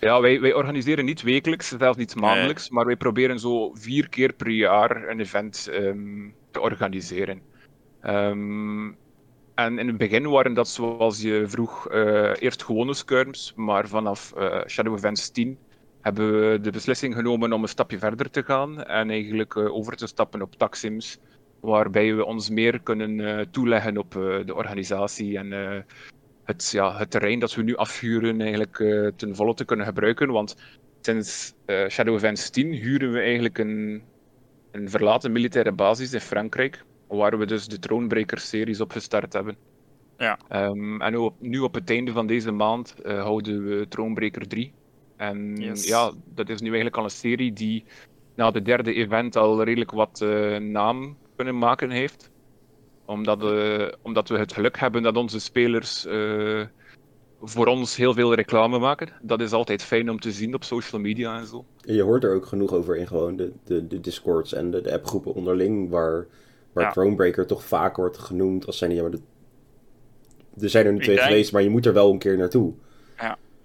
ja, 0.00 0.20
wij, 0.20 0.40
wij 0.40 0.54
organiseren 0.54 1.04
niet 1.04 1.22
wekelijks, 1.22 1.68
zelfs 1.68 1.98
niet 1.98 2.14
maandelijks, 2.14 2.70
maar 2.70 2.86
wij 2.86 2.96
proberen 2.96 3.38
zo 3.38 3.70
vier 3.74 4.08
keer 4.08 4.32
per 4.32 4.50
jaar 4.50 5.08
een 5.08 5.20
event 5.20 5.68
ehm, 5.72 6.28
te 6.50 6.60
organiseren. 6.60 7.40
Ehm, 8.00 8.88
en 9.54 9.78
in 9.78 9.86
het 9.86 9.96
begin 9.96 10.28
waren 10.28 10.54
dat, 10.54 10.68
zoals 10.68 11.20
je 11.22 11.44
vroeg, 11.46 11.88
eh, 11.88 12.32
eerst 12.38 12.62
gewone 12.64 12.94
skirms, 12.94 13.52
maar 13.56 13.88
vanaf 13.88 14.32
eh, 14.32 14.60
Shadow 14.66 14.94
Events 14.94 15.30
10 15.30 15.58
hebben 16.06 16.50
we 16.50 16.60
de 16.60 16.70
beslissing 16.70 17.14
genomen 17.14 17.52
om 17.52 17.62
een 17.62 17.68
stapje 17.68 17.98
verder 17.98 18.30
te 18.30 18.42
gaan 18.42 18.84
en 18.84 19.10
eigenlijk 19.10 19.54
eh, 19.54 19.74
over 19.74 19.96
te 19.96 20.06
stappen 20.06 20.42
op 20.42 20.54
taxims, 20.54 21.18
waarbij 21.60 22.14
we 22.14 22.24
ons 22.24 22.50
meer 22.50 22.80
kunnen 22.80 23.20
eh, 23.20 23.46
toeleggen 23.50 23.98
op 23.98 24.16
eh, 24.16 24.46
de 24.46 24.54
organisatie 24.54 25.38
en 25.38 25.84
het, 26.44 26.70
ja, 26.70 26.96
het 26.96 27.10
terrein 27.10 27.38
dat 27.38 27.54
we 27.54 27.62
nu 27.62 27.76
afhuren 27.76 28.40
eigenlijk 28.40 28.76
ten 29.16 29.36
volle 29.36 29.54
te 29.54 29.64
kunnen 29.64 29.86
gebruiken. 29.86 30.30
Want 30.30 30.56
sinds 31.00 31.54
Shadow 31.88 32.14
Events 32.14 32.50
10 32.50 32.72
huren 32.72 33.12
we 33.12 33.20
eigenlijk 33.20 33.58
een, 33.58 34.02
een 34.70 34.90
verlaten 34.90 35.32
militaire 35.32 35.72
basis 35.72 36.12
in 36.12 36.20
Frankrijk, 36.20 36.84
waar 37.08 37.38
we 37.38 37.46
dus 37.46 37.66
de 37.66 37.78
Thronebreaker-series 37.78 38.80
op 38.80 38.90
gestart 38.90 39.32
hebben. 39.32 39.56
Ja. 40.18 40.38
Ehm, 40.48 41.00
en 41.00 41.12
nu 41.12 41.18
op, 41.18 41.34
nu 41.40 41.58
op 41.58 41.74
het 41.74 41.90
einde 41.90 42.12
van 42.12 42.26
deze 42.26 42.50
maand 42.50 42.94
houden 43.04 43.64
we 43.64 43.88
Thronebreaker 43.88 44.48
3. 44.48 44.72
En 45.16 45.56
Yes. 45.56 45.86
ja, 45.88 46.12
dat 46.34 46.48
is 46.48 46.60
nu 46.60 46.66
eigenlijk 46.66 46.96
al 46.96 47.04
een 47.04 47.10
serie 47.10 47.52
die 47.52 47.84
na 48.34 48.50
de 48.50 48.62
derde 48.62 48.94
event 48.94 49.36
al 49.36 49.62
redelijk 49.62 49.90
wat 49.90 50.20
eh, 50.20 50.56
naam 50.56 51.16
kunnen 51.36 51.58
maken 51.58 51.90
heeft. 51.90 52.30
Omdat, 53.04 53.42
eh, 53.44 53.86
omdat 54.02 54.28
we 54.28 54.38
het 54.38 54.52
geluk 54.52 54.78
hebben 54.78 55.02
dat 55.02 55.16
onze 55.16 55.40
spelers 55.40 56.06
eh, 56.06 56.60
voor 57.42 57.66
ons 57.66 57.96
heel 57.96 58.14
veel 58.14 58.34
reclame 58.34 58.78
maken. 58.78 59.08
Dat 59.22 59.40
is 59.40 59.52
altijd 59.52 59.82
fijn 59.82 60.10
om 60.10 60.20
te 60.20 60.32
zien 60.32 60.54
op 60.54 60.64
social 60.64 61.00
media 61.00 61.38
en 61.38 61.46
zo. 61.46 61.64
En 61.86 61.94
je 61.94 62.02
hoort 62.02 62.24
er 62.24 62.34
ook 62.34 62.46
genoeg 62.46 62.72
over 62.72 62.96
in 62.96 63.06
gewoon 63.06 63.36
de, 63.36 63.52
de, 63.64 63.86
de 63.86 64.00
discords 64.00 64.52
en 64.52 64.70
de, 64.70 64.80
de 64.80 64.92
appgroepen 64.92 65.34
onderling, 65.34 65.90
waar, 65.90 66.26
waar 66.72 66.84
Ja. 66.84 66.90
Thronebreaker 66.90 67.46
toch 67.46 67.64
vaak 67.64 67.96
wordt 67.96 68.18
genoemd 68.18 68.66
als 68.66 68.78
zijn 68.78 68.94
ja, 68.94 69.02
maar 69.02 69.10
de, 69.10 69.20
er 70.60 70.68
zijn 70.70 70.86
er 70.86 70.92
nu 70.92 71.00
twee 71.00 71.16
denk- 71.16 71.28
geweest, 71.28 71.52
maar 71.52 71.62
je 71.62 71.70
moet 71.70 71.86
er 71.86 71.92
wel 71.92 72.12
een 72.12 72.18
keer 72.18 72.36
naartoe. 72.36 72.72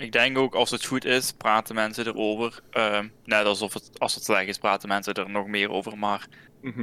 Ik 0.01 0.12
denk 0.12 0.38
ook 0.38 0.55
als 0.55 0.70
het 0.70 0.86
goed 0.86 1.05
is, 1.05 1.31
praten 1.31 1.75
mensen 1.75 2.08
erover. 2.08 2.60
Ehm, 2.72 3.08
net 3.25 3.46
alsof 3.46 3.74
het, 3.74 4.00
als 4.00 4.15
het 4.15 4.24
slecht 4.24 4.48
is, 4.48 4.58
praten 4.58 4.88
mensen 4.88 5.13
er 5.13 5.29
nog 5.29 5.48
meer 5.48 5.70
over. 5.70 5.98
Maar 5.98 6.27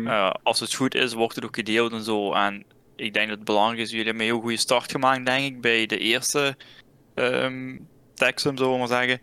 eh, 0.04 0.30
als 0.42 0.60
het 0.60 0.74
goed 0.74 0.94
is, 0.94 1.12
wordt 1.12 1.34
het 1.34 1.44
ook 1.44 1.56
gedeeld 1.56 1.92
en 1.92 2.02
zo. 2.02 2.32
En 2.32 2.64
ik 2.96 3.14
denk 3.14 3.28
dat 3.28 3.36
het 3.36 3.46
belangrijk 3.46 3.80
is, 3.80 3.90
jullie 3.90 4.04
hebben 4.04 4.22
een 4.22 4.30
heel 4.30 4.40
goede 4.40 4.56
start 4.56 4.90
gemaakt, 4.90 5.26
denk 5.26 5.44
ik, 5.44 5.60
bij 5.60 5.86
de 5.86 5.98
eerste 5.98 6.56
ehm 7.14 7.76
Texum, 8.14 8.56
zullen 8.56 8.72
we 8.72 8.78
maar 8.78 8.88
zeggen. 8.88 9.20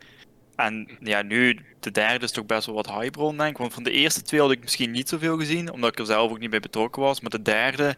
En 0.56 0.98
ja, 1.00 1.22
nu, 1.22 1.60
de 1.80 1.92
derde 1.92 2.26
is 2.26 2.32
toch 2.32 2.46
best 2.46 2.66
wel 2.66 2.76
wat 2.76 3.16
rond, 3.16 3.38
denk 3.38 3.52
ik. 3.52 3.58
Want 3.58 3.74
van 3.74 3.84
de 3.84 3.92
eerste 3.92 4.22
twee 4.22 4.42
had 4.42 4.52
ik 4.52 4.62
misschien 4.62 4.92
niet 4.92 5.10
zoveel 5.10 5.38
gezien, 5.38 5.72
omdat 5.72 5.92
ik 5.92 6.00
er 6.00 6.06
zelf 6.06 6.32
ook 6.32 6.40
niet 6.40 6.50
bij 6.50 6.60
betrokken 6.60 7.02
was. 7.02 7.22
Maar 7.22 7.30
de 7.30 7.42
derde 7.42 7.96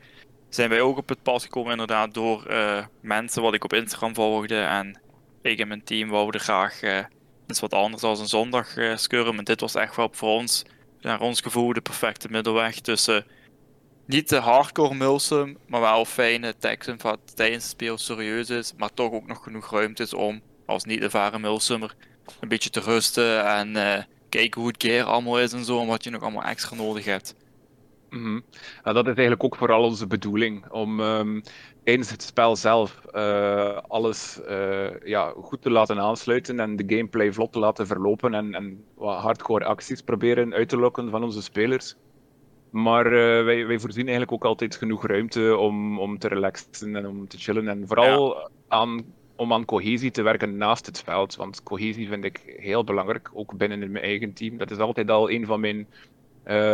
zijn 0.50 0.70
wij 0.70 0.82
ook 0.82 0.98
op 0.98 1.10
het 1.10 1.24
pas 1.24 1.44
gekomen, 1.44 1.72
inderdaad, 1.72 2.14
door 2.14 2.46
uh, 2.50 2.86
mensen 3.02 3.42
wat 3.42 3.54
ik 3.54 3.64
op 3.64 3.74
Instagram 3.74 4.16
volgde. 4.16 4.60
En 4.60 5.00
ik 5.48 5.68
mijn 5.68 5.84
team 5.84 6.10
wouden 6.10 6.42
graag 6.42 6.82
uh, 6.82 7.00
iets 7.48 7.60
wat 7.60 7.74
anders 7.74 8.04
als 8.04 8.20
een 8.20 8.28
zondag 8.28 8.78
uh, 8.78 8.98
scurren. 8.98 9.38
En 9.38 9.44
dit 9.44 9.62
was 9.62 9.76
echt 9.76 9.96
wel 9.96 10.10
voor 10.12 10.30
ons, 10.30 10.64
naar 11.02 11.22
ons 11.22 11.42
gevoel, 11.42 11.74
de 11.74 11.82
perfecte 11.82 12.28
middelweg 12.30 12.80
tussen 12.80 13.26
niet 14.06 14.30
de 14.30 14.36
hardcore 14.36 14.96
mulsum, 14.96 15.58
maar 15.68 15.82
wel 15.82 16.06
fijne 16.06 16.58
teksten 16.58 16.98
wat 17.02 17.36
tijdens 17.36 17.64
het 17.64 17.72
speel 17.72 17.98
serieus 17.98 18.50
is, 18.50 18.74
maar 18.78 18.94
toch 18.94 19.12
ook 19.12 19.28
nog 19.28 19.44
genoeg 19.44 19.72
ruimte 19.72 20.04
is 20.04 20.14
om, 20.14 20.42
als 20.66 20.84
niet 20.84 21.02
ervaren 21.02 21.42
mulsummer, 21.42 21.96
een 22.40 22.48
beetje 22.48 22.70
te 22.70 22.80
rusten 22.80 23.46
en 23.46 23.76
uh, 23.76 24.04
kijken 24.30 24.62
hoe 24.62 24.70
het 24.70 24.84
gear 24.84 25.06
allemaal 25.06 25.40
is 25.40 25.54
en 25.54 25.66
zo, 25.66 25.82
en 25.82 25.88
wat 25.88 26.04
je 26.04 26.10
nog 26.10 26.22
allemaal 26.22 26.44
extra 26.44 26.76
nodig 26.76 27.06
hebt. 27.06 27.36
Ja, 28.84 28.94
dat 28.94 29.04
is 29.04 29.14
eigenlijk 29.14 29.44
ook 29.44 29.56
vooral 29.56 29.84
onze 29.84 30.08
bedoeling, 30.08 30.70
om 30.70 31.00
um, 31.00 31.44
tijdens 31.88 32.10
het 32.10 32.24
spel 32.24 32.56
zelf 32.56 33.02
uh, 33.16 33.78
alles 33.88 34.40
uh, 34.50 34.88
ja, 35.04 35.34
goed 35.42 35.62
te 35.62 35.70
laten 35.70 36.00
aansluiten 36.00 36.60
en 36.60 36.76
de 36.76 36.96
gameplay 36.96 37.34
vlot 37.34 37.52
te 37.52 37.60
laten 37.60 37.88
verlopen 37.88 38.34
en, 38.34 38.54
en 38.54 38.84
wat 38.96 39.22
hardcore 39.22 39.66
acties 39.66 40.02
proberen 40.02 40.54
uit 40.54 40.70
te 40.70 40.78
lokken 40.78 41.10
van 41.10 41.24
onze 41.24 41.42
spelers. 41.42 41.96
Maar 42.70 43.06
uh, 43.06 43.44
wij, 43.44 43.68
wij 43.68 43.80
voorzien 43.80 44.08
eigenlijk 44.08 44.32
ook 44.32 44.46
altijd 44.46 44.76
genoeg 44.76 45.08
ruimte 45.08 45.58
om, 45.58 46.00
om 46.00 46.18
te 46.18 46.28
relaxen 46.28 46.96
en 46.96 47.08
om 47.08 47.28
te 47.28 47.38
chillen. 47.38 47.68
En 47.68 47.88
vooral 47.88 48.36
ja. 48.36 48.50
aan, 48.68 49.06
om 49.36 49.54
aan 49.54 49.66
cohesie 49.66 50.12
te 50.12 50.22
werken 50.22 50.58
naast 50.58 50.86
het 50.86 51.02
veld. 51.02 51.36
Want 51.36 51.64
cohesie 51.64 52.08
vind 52.08 52.24
ik 52.24 52.56
heel 52.58 52.84
belangrijk, 52.84 53.30
ook 53.34 53.58
binnen 53.58 53.92
mijn 53.92 54.04
eigen 54.04 54.34
team. 54.34 54.58
Dat 54.58 54.72
is 54.72 54.78
altijd 54.78 55.10
al 55.10 55.32
een 55.32 55.46
van 55.46 55.60
mijn 55.60 55.88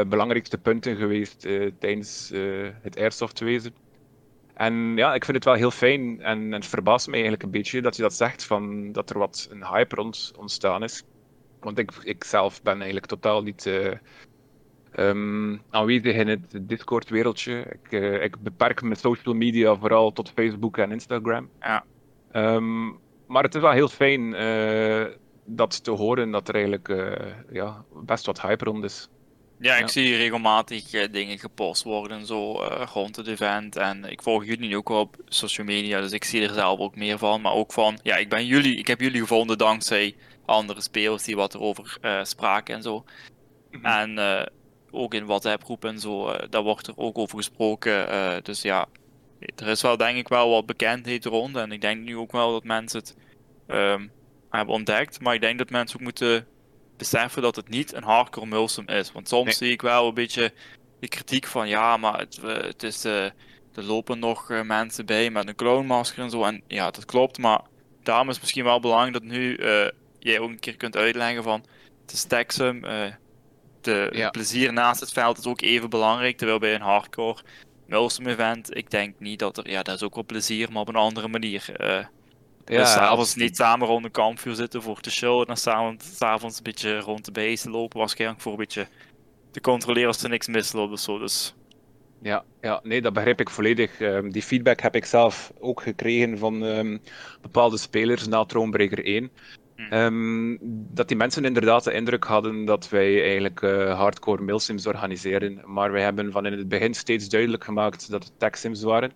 belangrijkste 0.09 0.57
punten 0.57 0.95
geweest 0.95 1.47
tijdens 1.79 2.31
het 2.81 2.97
airsoftwezen. 2.97 3.73
En 4.53 4.95
ja, 4.95 5.13
ik 5.13 5.25
vind 5.25 5.37
het 5.37 5.45
wel 5.45 5.53
heel 5.53 5.71
fijn 5.71 6.21
en, 6.21 6.39
en, 6.39 6.51
het 6.51 6.65
verbaast 6.65 7.07
me 7.07 7.13
eigenlijk 7.13 7.43
een 7.43 7.51
beetje 7.51 7.81
dat 7.81 7.95
je 7.95 8.01
dat 8.01 8.13
zegt, 8.13 8.45
van, 8.45 8.91
dat 8.91 9.09
er 9.09 9.17
wat 9.17 9.47
een 9.51 9.65
hype 9.65 9.95
rond 9.95 10.33
ontstaan 10.37 10.83
is. 10.83 11.03
Want 11.59 11.77
ik, 11.77 11.91
ik 12.03 12.23
zelf 12.23 12.61
ben 12.61 12.75
eigenlijk 12.75 13.05
totaal 13.05 13.41
niet 13.43 13.65
um, 14.95 15.61
aanwezig 15.69 16.15
in 16.15 16.27
het 16.27 16.59
Discord-wereldje. 16.61 17.65
Ik, 17.83 17.91
uh, 17.91 18.23
ik, 18.23 18.37
beperk 18.39 18.81
mijn 18.81 18.95
social 18.95 19.35
media 19.35 19.75
vooral 19.75 20.11
tot 20.11 20.31
Facebook 20.31 20.77
en 20.77 20.91
Instagram. 20.91 21.49
Ja. 21.59 21.83
Um, 22.33 22.97
maar 23.27 23.43
het 23.43 23.55
is 23.55 23.61
wel 23.61 23.71
heel 23.71 23.87
fijn 23.87 24.21
uh, 24.21 25.05
dat 25.45 25.83
te 25.83 25.91
horen 25.91 26.31
dat 26.31 26.47
er 26.47 26.53
eigenlijk 26.55 26.87
ja, 27.51 27.85
best 28.05 28.25
wat 28.25 28.41
hype 28.41 28.63
rond 28.63 28.83
is. 28.83 29.09
Ja, 29.59 29.75
ik 29.75 29.81
ja. 29.81 29.87
zie 29.87 30.15
regelmatig 30.15 31.09
dingen 31.11 31.39
gepost 31.39 31.83
worden 31.83 32.25
zo 32.25 32.51
rond 32.93 33.15
het 33.15 33.27
event. 33.27 33.75
En 33.75 34.03
ik 34.03 34.21
volg 34.21 34.45
jullie 34.45 34.77
ook 34.77 34.89
wel 34.89 34.99
op 34.99 35.15
social 35.25 35.65
media, 35.65 36.01
dus 36.01 36.11
ik 36.11 36.23
zie 36.23 36.47
er 36.47 36.53
zelf 36.53 36.79
ook 36.79 36.95
meer 36.95 37.17
van. 37.17 37.41
Maar 37.41 37.53
ook 37.53 37.73
van, 37.73 37.99
ja, 38.03 38.15
ik 38.15 38.29
ben 38.29 38.45
jullie, 38.45 38.77
ik 38.77 38.87
heb 38.87 38.99
jullie 38.99 39.21
gevonden 39.21 39.57
dankzij 39.57 40.15
andere 40.45 40.81
spelers 40.81 41.23
die 41.23 41.35
wat 41.35 41.53
erover 41.53 41.97
spraken 42.23 42.75
en 42.75 42.81
zo. 42.81 43.03
Mm 43.71 43.83
-hmm. 43.83 43.85
En 43.85 44.49
ook 44.93 45.13
in 45.13 45.25
WhatsApp-groepen 45.25 45.89
en 45.89 45.99
zo, 45.99 46.29
uh, 46.29 46.35
daar 46.49 46.61
wordt 46.61 46.87
er 46.87 46.97
ook 46.97 47.17
over 47.17 47.37
gesproken. 47.37 48.09
Uh, 48.09 48.35
dus 48.41 48.61
ja, 48.61 48.85
er 49.55 49.67
is 49.67 49.81
wel 49.81 49.97
denk 49.97 50.17
ik 50.17 50.27
wel 50.27 50.49
wat 50.49 50.65
bekendheid 50.65 51.25
rond. 51.25 51.55
En 51.55 51.71
ik 51.71 51.81
denk 51.81 52.03
nu 52.03 52.17
ook 52.17 52.31
wel 52.31 52.51
dat 52.51 52.63
mensen 52.63 52.99
het 52.99 53.15
um, 53.67 54.11
hebben 54.49 54.75
ontdekt. 54.75 55.21
Maar 55.21 55.33
ik 55.33 55.41
denk 55.41 55.57
dat 55.57 55.69
mensen 55.69 55.97
ook 55.99 56.03
moeten 56.03 56.47
beseffen 56.97 57.41
dat 57.41 57.55
het 57.55 57.69
niet 57.69 57.93
een 57.93 58.03
hardcore 58.03 58.45
mulsum 58.45 58.87
is. 58.87 59.11
Want 59.11 59.27
soms 59.27 59.45
nee. 59.45 59.53
zie 59.53 59.71
ik 59.71 59.81
wel 59.81 60.07
een 60.07 60.13
beetje 60.13 60.53
de 60.99 61.07
kritiek 61.07 61.45
van 61.45 61.67
ja, 61.67 61.97
maar 61.97 62.19
het, 62.19 62.39
uh, 62.43 62.61
het 62.61 62.83
is, 62.83 63.03
er 63.03 63.33
lopen 63.73 64.19
nog 64.19 64.63
mensen 64.63 65.05
bij 65.05 65.29
met 65.29 65.47
een 65.47 65.55
clownmasker 65.55 66.23
en 66.23 66.29
zo. 66.29 66.43
En 66.43 66.61
ja, 66.67 66.91
dat 66.91 67.05
klopt, 67.05 67.37
maar 67.37 67.61
daarom 68.03 68.27
is 68.27 68.33
het 68.33 68.41
misschien 68.41 68.63
wel 68.63 68.79
belangrijk 68.79 69.13
dat 69.13 69.23
nu 69.23 69.55
jij 70.19 70.39
ook 70.39 70.49
een 70.49 70.59
keer 70.59 70.77
kunt 70.77 70.97
uitleggen 70.97 71.43
van 71.43 71.63
het 72.01 72.11
is 72.11 72.23
Texum, 72.23 72.81
de 73.81 74.09
ja. 74.11 74.29
plezier 74.29 74.73
naast 74.73 74.99
het 74.99 75.11
veld 75.11 75.37
is 75.37 75.45
ook 75.45 75.61
even 75.61 75.89
belangrijk. 75.89 76.37
Terwijl 76.37 76.59
bij 76.59 76.75
een 76.75 76.81
hardcore 76.81 77.41
Mulsum 77.87 78.27
event, 78.27 78.77
ik 78.77 78.89
denk 78.89 79.19
niet 79.19 79.39
dat 79.39 79.57
er, 79.57 79.69
ja, 79.69 79.83
dat 79.83 79.95
is 79.95 80.03
ook 80.03 80.15
wel 80.15 80.25
plezier, 80.25 80.71
maar 80.71 80.81
op 80.81 80.87
een 80.87 80.95
andere 80.95 81.27
manier. 81.27 81.65
Ja, 82.65 82.85
s'avonds 82.85 83.35
niet 83.35 83.55
samen 83.55 83.87
rond 83.87 84.05
een 84.05 84.11
kampvuur 84.11 84.55
zitten 84.55 84.81
voor 84.81 84.99
te 84.99 85.09
chillen 85.09 85.45
en 85.45 85.57
s'avonds, 85.57 86.17
s'avonds 86.17 86.57
een 86.57 86.63
beetje 86.63 86.99
rond 86.99 87.25
de 87.25 87.31
beesten 87.31 87.71
lopen, 87.71 87.99
waarschijnlijk 87.99 88.41
voor 88.41 88.51
een 88.51 88.57
beetje 88.57 88.87
te 89.51 89.61
controleren 89.61 90.07
als 90.07 90.23
er 90.23 90.29
niks 90.29 90.47
misloopt 90.47 90.93
of 90.93 90.99
zo. 90.99 91.19
Dus. 91.19 91.53
Ja, 92.21 92.43
ja, 92.61 92.79
nee, 92.83 93.01
dat 93.01 93.13
begrijp 93.13 93.39
ik 93.39 93.49
volledig. 93.49 93.99
Um, 93.99 94.31
die 94.31 94.41
feedback 94.41 94.79
heb 94.81 94.95
ik 94.95 95.05
zelf 95.05 95.51
ook 95.59 95.81
gekregen 95.81 96.37
van 96.37 96.61
um, 96.61 97.01
bepaalde 97.41 97.77
spelers 97.77 98.27
na 98.27 98.45
Thronebreaker 98.45 99.05
1. 99.05 99.31
Um, 99.91 100.57
dat 100.93 101.07
die 101.07 101.17
mensen 101.17 101.45
inderdaad 101.45 101.83
de 101.83 101.93
indruk 101.93 102.23
hadden 102.23 102.65
dat 102.65 102.89
wij 102.89 103.21
eigenlijk 103.21 103.61
uh, 103.61 103.99
hardcore 103.99 104.43
mailsims 104.43 104.87
organiseren. 104.87 105.61
Maar 105.65 105.91
wij 105.91 106.01
hebben 106.01 106.31
van 106.31 106.45
in 106.45 106.57
het 106.57 106.67
begin 106.67 106.93
steeds 106.93 107.29
duidelijk 107.29 107.63
gemaakt 107.63 108.09
dat 108.09 108.23
het 108.23 108.39
techsims 108.39 108.83
waren. 108.83 109.11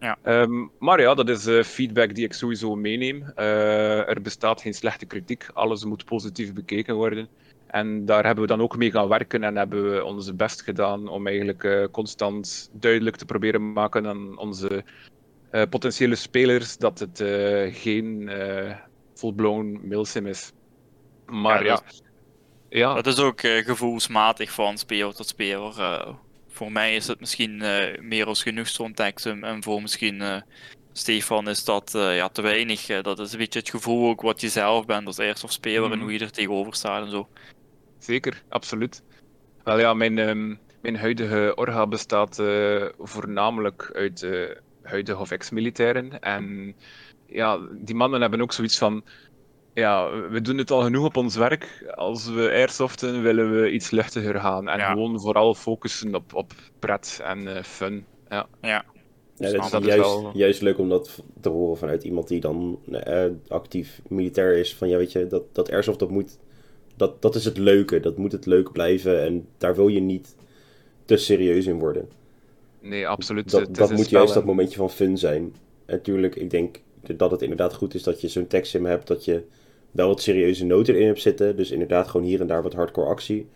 Ja. 0.00 0.18
Um, 0.24 0.70
maar 0.78 1.00
ja, 1.00 1.14
dat 1.14 1.28
is 1.28 1.46
uh, 1.46 1.62
feedback 1.62 2.14
die 2.14 2.24
ik 2.24 2.32
sowieso 2.32 2.74
meeneem. 2.74 3.32
Uh, 3.36 4.08
er 4.08 4.22
bestaat 4.22 4.60
geen 4.60 4.74
slechte 4.74 5.06
kritiek, 5.06 5.46
alles 5.54 5.84
moet 5.84 6.04
positief 6.04 6.52
bekeken 6.52 6.94
worden. 6.94 7.28
En 7.66 8.04
daar 8.04 8.24
hebben 8.24 8.42
we 8.42 8.50
dan 8.50 8.60
ook 8.60 8.76
mee 8.76 8.90
gaan 8.90 9.08
werken 9.08 9.44
en 9.44 9.56
hebben 9.56 9.90
we 9.90 10.04
ons 10.04 10.36
best 10.36 10.62
gedaan 10.62 11.08
om 11.08 11.26
eigenlijk 11.26 11.88
constant 11.92 12.70
duidelijk 12.72 13.16
te 13.16 13.24
proberen 13.24 13.72
maken 13.72 14.06
aan 14.06 14.38
onze 14.38 14.84
potentiële 15.70 16.14
spelers 16.14 16.76
dat 16.76 16.98
het 16.98 17.24
geen 17.76 18.30
full-blown 19.14 19.80
milsim 19.82 20.26
is. 20.26 20.52
Maar 21.26 21.64
ja, 21.64 21.74
dat, 21.74 22.02
ja. 22.68 22.94
Dat 22.94 23.06
is 23.06 23.18
ook 23.18 23.40
gevoelsmatig 23.40 24.52
van 24.52 24.78
speler 24.78 25.14
tot 25.14 25.26
speler. 25.26 25.74
Voor 26.56 26.72
mij 26.72 26.94
is 26.96 27.06
het 27.06 27.20
misschien 27.20 27.62
uh, 27.62 27.98
meer 28.00 28.26
als 28.26 28.42
genoeg 28.42 28.68
zo'n. 28.68 28.94
En 28.94 29.62
voor 29.62 29.82
misschien 29.82 30.42
Stefan 30.92 31.48
is 31.48 31.64
dat 31.64 31.90
ja, 31.92 32.28
te 32.28 32.42
weinig. 32.42 32.86
dat 32.86 33.18
is 33.18 33.32
een 33.32 33.38
beetje 33.38 33.58
het 33.58 33.70
gevoel 33.70 34.08
ook 34.08 34.20
wat 34.20 34.40
je 34.40 34.48
zelf 34.48 34.86
bent 34.86 35.06
als 35.06 35.18
eerste 35.18 35.46
of 35.46 35.52
speler 35.52 35.86
mm. 35.86 35.92
en 35.92 36.00
hoe 36.00 36.12
je 36.12 36.18
er 36.18 36.30
tegenover 36.30 36.74
staat 36.74 37.04
en 37.04 37.10
zo. 37.10 37.28
Zeker, 37.98 38.42
absoluut. 38.48 39.02
Wel 39.64 39.78
ja, 39.78 39.94
mijn, 39.94 40.18
um, 40.18 40.58
mijn 40.82 40.96
huidige 40.96 41.52
orga 41.54 41.86
bestaat 41.86 42.42
voornamelijk 42.98 43.90
uit 43.94 44.26
huidige 44.82 45.18
of 45.18 45.30
ex-militairen. 45.30 46.20
En 46.20 46.74
ja, 47.26 47.58
die 47.72 47.94
mannen 47.94 48.20
hebben 48.20 48.40
ook 48.40 48.52
zoiets 48.52 48.78
van. 48.78 49.04
Ja, 49.76 50.10
we 50.30 50.40
doen 50.40 50.58
het 50.58 50.70
al 50.70 50.82
genoeg 50.82 51.04
op 51.04 51.16
ons 51.16 51.36
werk. 51.36 51.92
Als 51.94 52.28
we 52.28 52.50
airsoften, 52.50 53.22
willen 53.22 53.60
we 53.60 53.70
iets 53.70 53.90
luchtiger 53.90 54.40
gaan. 54.40 54.68
En 54.68 54.78
ja. 54.78 54.90
gewoon 54.90 55.20
vooral 55.20 55.54
focussen 55.54 56.14
op, 56.14 56.34
op 56.34 56.52
pret 56.78 57.20
en 57.24 57.42
uh, 57.42 57.62
fun. 57.62 58.04
Ja. 58.28 58.46
ja. 58.62 58.84
Ja, 59.36 59.50
dat 59.50 59.64
is 59.64 59.70
dat 59.70 59.84
juist, 59.84 60.00
wel... 60.00 60.30
juist 60.34 60.62
leuk 60.62 60.78
om 60.78 60.88
dat 60.88 61.22
te 61.40 61.48
horen 61.48 61.76
vanuit 61.76 62.04
iemand 62.04 62.28
die 62.28 62.40
dan 62.40 62.78
uh, 62.88 63.24
actief 63.48 64.00
militair 64.08 64.56
is. 64.56 64.74
Van 64.74 64.88
ja, 64.88 64.96
weet 64.96 65.12
je, 65.12 65.26
dat, 65.26 65.42
dat 65.52 65.70
airsoft 65.70 65.98
dat 65.98 66.10
moet. 66.10 66.38
Dat, 66.96 67.22
dat 67.22 67.34
is 67.34 67.44
het 67.44 67.58
leuke. 67.58 68.00
Dat 68.00 68.16
moet 68.16 68.32
het 68.32 68.46
leuk 68.46 68.72
blijven. 68.72 69.22
En 69.22 69.48
daar 69.58 69.74
wil 69.74 69.88
je 69.88 70.00
niet 70.00 70.36
te 71.04 71.16
serieus 71.16 71.66
in 71.66 71.78
worden. 71.78 72.08
Nee, 72.80 73.08
absoluut. 73.08 73.50
Dat, 73.50 73.74
dat 73.74 73.92
moet 73.92 74.10
juist 74.10 74.34
dat 74.34 74.44
momentje 74.44 74.76
van 74.76 74.90
fun 74.90 75.18
zijn. 75.18 75.54
En 75.86 75.94
natuurlijk, 75.94 76.36
ik 76.36 76.50
denk 76.50 76.80
dat 77.16 77.30
het 77.30 77.42
inderdaad 77.42 77.74
goed 77.74 77.94
is 77.94 78.02
dat 78.02 78.20
je 78.20 78.28
zo'n 78.28 78.46
tekstsim 78.46 78.84
hebt, 78.84 79.06
dat 79.06 79.24
je 79.24 79.42
wel 79.90 80.08
wat 80.08 80.22
serieuze 80.22 80.64
noten 80.64 80.94
erin 80.94 81.06
hebt 81.06 81.20
zitten. 81.20 81.56
Dus 81.56 81.70
inderdaad 81.70 82.08
gewoon 82.08 82.26
hier 82.26 82.40
en 82.40 82.46
daar 82.46 82.62
wat 82.62 82.74
hardcore 82.74 83.08
actie. 83.08 83.46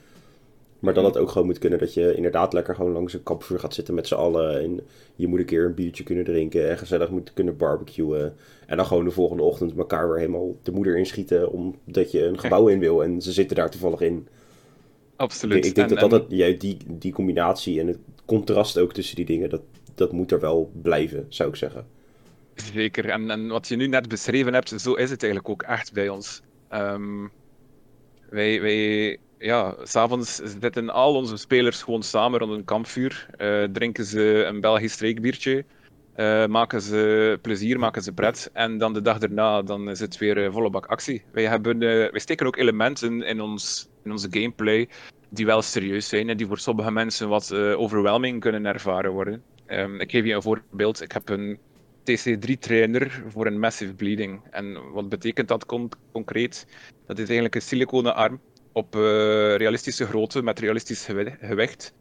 Maar 0.78 0.94
dat 0.94 1.04
het 1.04 1.16
ook 1.16 1.30
gewoon 1.30 1.46
moet 1.46 1.58
kunnen 1.58 1.78
dat 1.78 1.94
je 1.94 2.14
inderdaad 2.14 2.52
lekker 2.52 2.74
gewoon 2.74 2.92
langs 2.92 3.14
een 3.14 3.22
kampvuur 3.22 3.58
gaat 3.58 3.74
zitten 3.74 3.94
met 3.94 4.06
z'n 4.06 4.14
allen. 4.14 4.60
En 4.60 4.80
je 5.16 5.26
moet 5.26 5.38
een 5.38 5.44
keer 5.44 5.64
een 5.64 5.74
biertje 5.74 6.04
kunnen 6.04 6.24
drinken 6.24 6.70
en 6.70 6.78
gezellig 6.78 7.10
moet 7.10 7.32
kunnen 7.32 7.56
barbecuen. 7.56 8.34
En 8.66 8.76
dan 8.76 8.86
gewoon 8.86 9.04
de 9.04 9.10
volgende 9.10 9.42
ochtend 9.42 9.76
elkaar 9.76 10.08
weer 10.08 10.18
helemaal 10.18 10.56
de 10.62 10.72
moeder 10.72 10.98
inschieten 10.98 11.50
omdat 11.50 12.10
je 12.10 12.24
een 12.24 12.38
gebouw 12.38 12.68
in 12.68 12.78
wil. 12.78 13.02
En 13.02 13.22
ze 13.22 13.32
zitten 13.32 13.56
daar 13.56 13.70
toevallig 13.70 14.00
in. 14.00 14.28
Absoluut. 15.16 15.64
Ik, 15.64 15.74
denk 15.74 15.90
en, 15.90 15.96
dat, 15.96 16.10
dat, 16.10 16.24
ja, 16.28 16.54
die, 16.58 16.76
die 16.86 17.12
combinatie 17.12 17.80
en 17.80 17.86
het 17.86 17.98
contrast 18.24 18.78
ook 18.78 18.92
tussen 18.92 19.16
die 19.16 19.24
dingen, 19.24 19.50
dat, 19.50 19.62
dat 19.94 20.12
moet 20.12 20.32
er 20.32 20.40
wel 20.40 20.70
blijven, 20.82 21.26
zou 21.28 21.48
ik 21.48 21.56
zeggen. 21.56 21.86
Zeker. 22.62 23.08
En, 23.08 23.30
en 23.30 23.48
wat 23.48 23.68
je 23.68 23.76
nu 23.76 23.86
net 23.86 24.08
beschreven 24.08 24.54
hebt, 24.54 24.68
zo 24.80 24.94
is 24.94 25.10
het 25.10 25.22
eigenlijk 25.22 25.52
ook 25.52 25.62
echt 25.62 25.92
bij 25.92 26.08
ons. 26.08 26.42
Um, 26.72 27.30
wij, 28.30 28.60
wij, 28.60 29.18
ja, 29.38 29.76
s'avonds 29.82 30.34
zitten 30.36 30.90
al 30.90 31.14
onze 31.14 31.36
spelers 31.36 31.82
gewoon 31.82 32.02
samen 32.02 32.38
rond 32.38 32.52
een 32.52 32.64
kampvuur. 32.64 33.26
Uh, 33.38 33.64
drinken 33.64 34.04
ze 34.04 34.44
een 34.46 34.60
Belgisch 34.60 34.92
streekbiertje. 34.92 35.64
eh, 36.14 36.46
maken 36.46 36.80
ze 36.82 37.38
plezier, 37.42 37.78
maken 37.78 38.02
ze 38.02 38.12
pret. 38.12 38.50
En 38.52 38.78
dan 38.78 38.92
de 38.92 39.00
dag 39.02 39.18
daarna 39.18 39.62
dan 39.62 39.90
is 39.90 40.00
het 40.00 40.18
weer 40.18 40.44
eh, 40.44 40.52
volle 40.52 40.70
bak 40.70 40.86
actie. 40.86 41.24
Wij, 41.32 41.46
hebben, 41.46 41.82
eh, 41.82 42.10
wij 42.10 42.20
steken 42.20 42.46
ook 42.46 42.56
elementen 42.56 43.22
in, 43.22 43.40
ons, 43.40 43.88
in 44.04 44.10
onze 44.10 44.28
gameplay 44.30 44.88
die 45.28 45.46
wel 45.46 45.62
serieus 45.62 46.08
zijn 46.08 46.28
en 46.28 46.36
die 46.36 46.46
voor 46.46 46.58
sommige 46.58 46.90
mensen 46.90 47.28
wat 47.28 47.50
eh, 47.50 47.80
overwhelming 47.80 48.40
kunnen 48.40 48.66
ervaren 48.66 49.10
worden. 49.12 49.42
Ehm, 49.66 50.00
ik 50.00 50.10
geef 50.10 50.24
je 50.24 50.34
een 50.34 50.42
voorbeeld. 50.42 51.02
Ik 51.02 51.12
heb 51.12 51.28
een 51.28 51.58
TC3-trainer 52.10 53.22
voor 53.26 53.46
een 53.46 53.58
massive 53.58 53.94
bleeding. 53.94 54.42
En 54.50 54.92
wat 54.92 55.08
betekent 55.08 55.48
dat 55.48 55.66
con- 55.66 55.90
concreet? 56.12 56.66
Dat 57.06 57.18
is 57.18 57.24
eigenlijk 57.24 57.54
een 57.54 57.62
siliconen 57.62 58.14
arm 58.14 58.40
op 58.72 58.94
eh, 58.94 59.00
realistische 59.56 60.06
grootte 60.06 60.42
met 60.42 60.58
realistisch 60.58 61.04
gewi- 61.04 61.36
gewicht, 61.40 61.92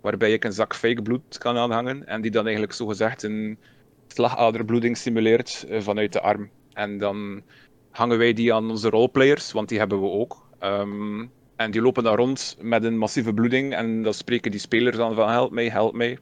waarbij 0.00 0.32
ik 0.32 0.44
een 0.44 0.52
zak 0.52 0.74
fake 0.74 1.02
bloed 1.02 1.38
kan 1.38 1.56
aanhangen 1.56 2.06
en 2.06 2.20
die 2.20 2.30
dan 2.30 2.42
eigenlijk 2.42 2.72
zogezegd 2.72 3.22
een 3.22 3.58
slagaderbloeding 4.06 4.96
simuleert 4.96 5.66
eh, 5.68 5.80
vanuit 5.80 6.12
de 6.12 6.20
arm. 6.20 6.50
En 6.72 6.98
dan 6.98 7.42
hangen 7.90 8.18
wij 8.18 8.32
die 8.32 8.54
aan 8.54 8.70
onze 8.70 8.88
roleplayers, 8.88 9.52
want 9.52 9.68
die 9.68 9.78
hebben 9.78 10.00
we 10.00 10.08
ook. 10.08 10.48
Ehm, 10.58 11.26
en 11.56 11.70
die 11.70 11.82
lopen 11.82 12.02
dan 12.02 12.16
rond 12.16 12.56
met 12.60 12.84
een 12.84 12.98
massieve 12.98 13.34
bloeding 13.34 13.74
en 13.74 14.02
dan 14.02 14.14
spreken 14.14 14.50
die 14.50 14.60
spelers 14.60 14.96
dan 14.96 15.14
van 15.14 15.30
help 15.30 15.52
mij, 15.52 15.68
help 15.68 15.94
mij. 15.94 16.18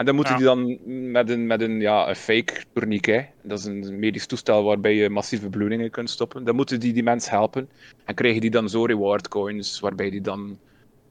En 0.00 0.06
dan 0.06 0.14
moeten 0.14 0.32
Ja. 0.32 0.38
die 0.38 0.46
dan 0.48 0.78
met 1.10 1.30
een, 1.30 1.46
met 1.46 1.60
een, 1.60 1.80
ja, 1.80 2.08
een 2.08 2.16
fake 2.16 2.64
tourniquet, 2.72 3.28
dat 3.42 3.58
is 3.58 3.64
een 3.64 3.98
medisch 3.98 4.26
toestel 4.26 4.64
waarbij 4.64 4.94
je 4.94 5.10
massieve 5.10 5.48
bloedingen 5.48 5.90
kunt 5.90 6.10
stoppen, 6.10 6.44
dan 6.44 6.54
moeten 6.54 6.80
die 6.80 6.92
die 6.92 7.02
mens 7.02 7.30
helpen. 7.30 7.70
En 8.04 8.14
krijgen 8.14 8.40
die 8.40 8.50
dan 8.50 8.68
zo 8.68 8.84
reward 8.84 9.28
coins, 9.28 9.80
waarbij 9.80 10.10
die 10.10 10.20
dan 10.20 10.58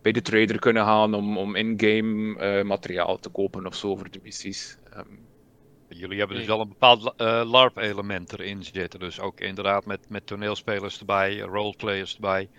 bij 0.02 0.12
de 0.12 0.22
trader 0.22 0.60
kunnen 0.60 0.84
gaan 0.84 1.14
om, 1.14 1.38
om 1.38 1.56
in-game 1.56 2.40
eh, 2.40 2.64
materiaal 2.64 3.20
te 3.20 3.30
kopen 3.30 3.66
of 3.66 3.76
zo 3.76 3.96
voor 3.96 4.10
de 4.10 4.20
missies. 4.24 4.78
Ehm, 4.94 5.16
Jullie 5.88 6.20
hebben 6.20 6.38
dus 6.38 6.46
wel 6.46 6.60
een 6.62 6.70
bepaald 6.70 7.14
eh, 7.18 7.42
LARP-element 7.46 8.34
erin 8.34 8.64
zitten. 8.64 9.00
Dus 9.00 9.20
ook 9.20 9.40
inderdaad 9.40 9.86
met, 9.86 10.10
met 10.10 10.26
toneelspelers 10.26 11.00
erbij, 11.00 11.38
roleplayers 11.40 12.16
erbij. 12.16 12.50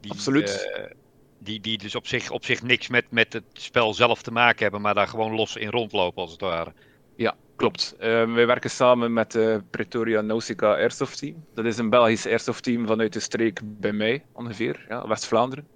Die, 0.00 0.10
Absoluut. 0.10 0.70
eh, 0.72 0.90
die, 1.40 1.60
die 1.60 1.78
dus 1.78 1.94
op 1.94 2.06
zich, 2.06 2.30
op 2.30 2.44
zich 2.44 2.62
niks 2.62 2.88
met, 2.88 3.04
met 3.10 3.32
het 3.32 3.44
spel 3.52 3.94
zelf 3.94 4.22
te 4.22 4.30
maken 4.30 4.62
hebben, 4.62 4.80
maar 4.80 4.94
daar 4.94 5.08
gewoon 5.08 5.34
los 5.34 5.56
in 5.56 5.70
rondlopen 5.70 6.22
als 6.22 6.32
het 6.32 6.40
ware. 6.40 6.72
Ja, 7.16 7.34
klopt. 7.56 7.94
Ehm, 7.98 8.32
wij 8.32 8.46
werken 8.46 8.70
samen 8.70 9.12
met 9.12 9.32
de 9.32 9.62
Pretoria 9.70 10.20
Nausicaa 10.20 10.74
Airsoft 10.74 11.18
Team. 11.18 11.44
Dat 11.54 11.64
is 11.64 11.78
een 11.78 11.90
Belgisch 11.90 12.26
airsoft 12.26 12.62
team 12.62 12.86
vanuit 12.86 13.12
de 13.12 13.20
streek 13.20 13.60
bij 13.64 13.92
mij 13.92 14.24
ongeveer, 14.32 14.84
ja, 14.88 15.08
West-Vlaanderen. 15.08 15.66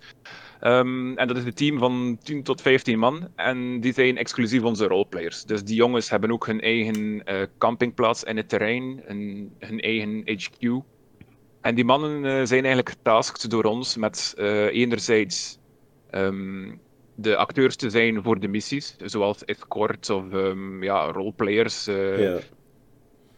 Ehm, 0.60 1.16
en 1.16 1.28
dat 1.28 1.36
is 1.36 1.44
een 1.44 1.54
team 1.54 1.78
van 1.78 2.18
10 2.22 2.42
tot 2.42 2.60
15 2.60 2.98
man. 2.98 3.28
En 3.36 3.80
die 3.80 3.92
zijn 3.92 4.16
exclusief 4.16 4.62
onze 4.62 4.86
roleplayers. 4.86 5.44
Dus 5.44 5.64
die 5.64 5.76
jongens 5.76 6.10
hebben 6.10 6.30
ook 6.30 6.46
hun 6.46 6.60
eigen 6.60 7.24
eh, 7.24 7.42
campingplaats 7.58 8.24
in 8.24 8.36
het 8.36 8.48
terrein, 8.48 9.02
een, 9.06 9.54
hun 9.58 9.80
eigen 9.80 10.22
HQ. 10.24 10.84
En 11.64 11.74
die 11.74 11.84
mannen 11.84 12.24
eh, 12.24 12.30
zijn 12.32 12.64
eigenlijk 12.64 12.88
getasked 12.88 13.50
door 13.50 13.64
ons 13.64 13.96
met 13.96 14.34
eh, 14.36 14.64
enerzijds 14.64 15.58
ehm, 16.10 16.72
de 17.14 17.36
acteurs 17.36 17.76
te 17.76 17.90
zijn 17.90 18.22
voor 18.22 18.40
de 18.40 18.48
missies, 18.48 18.96
zoals 19.04 19.44
escorts 19.44 20.10
of 20.10 20.32
ehm, 20.32 20.82
ja, 20.82 21.04
roleplayers. 21.04 21.86
eh, 21.86 22.18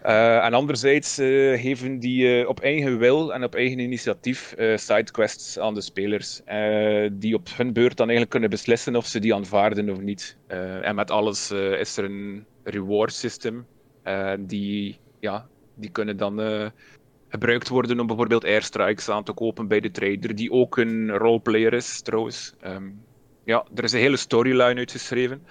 Ja. 0.03 0.43
en 0.43 0.53
anderzijds 0.55 1.19
eh, 1.19 1.61
geven 1.61 1.99
die 1.99 2.49
op 2.49 2.61
eigen 2.61 2.99
wil 2.99 3.35
en 3.35 3.45
op 3.45 3.55
eigen 3.55 3.79
initiatief 3.79 4.55
sidequests 4.75 5.59
aan 5.59 5.75
de 5.75 5.81
spelers, 5.81 6.41
die 7.13 7.35
op 7.35 7.49
hun 7.57 7.73
beurt 7.73 7.97
dan 7.97 8.07
eigenlijk 8.07 8.31
kunnen 8.31 8.51
beslissen 8.51 8.97
of 8.97 9.07
ze 9.07 9.19
die 9.21 9.35
aanvaarden 9.35 9.91
of 9.91 10.01
niet. 10.01 10.37
En 10.83 10.95
met 10.95 11.11
alles 11.11 11.51
is 11.51 11.97
er 11.97 12.05
een 12.05 12.47
reward 12.63 13.13
system, 13.13 13.67
die, 14.39 14.99
ja, 15.21 15.49
die 15.75 15.91
kunnen 15.91 16.17
dan 16.17 16.41
gebruikt 17.37 17.69
worden 17.69 18.01
om 18.01 18.07
bijvoorbeeld 18.07 18.45
airstrikes 18.45 19.09
aan 19.09 19.25
te 19.25 19.33
kopen 19.33 19.69
bij 19.69 19.81
de 19.81 19.91
trader, 19.91 20.35
die 20.35 20.51
ook 20.51 20.77
een 20.77 21.11
roleplayer 21.11 21.73
is 21.73 22.01
trouwens. 22.03 22.55
Ehm, 22.61 22.89
ja, 23.45 23.67
er 23.75 23.85
is 23.85 23.93
een 23.93 24.01
hele 24.01 24.17
storyline 24.17 24.75
uitgeschreven, 24.75 25.43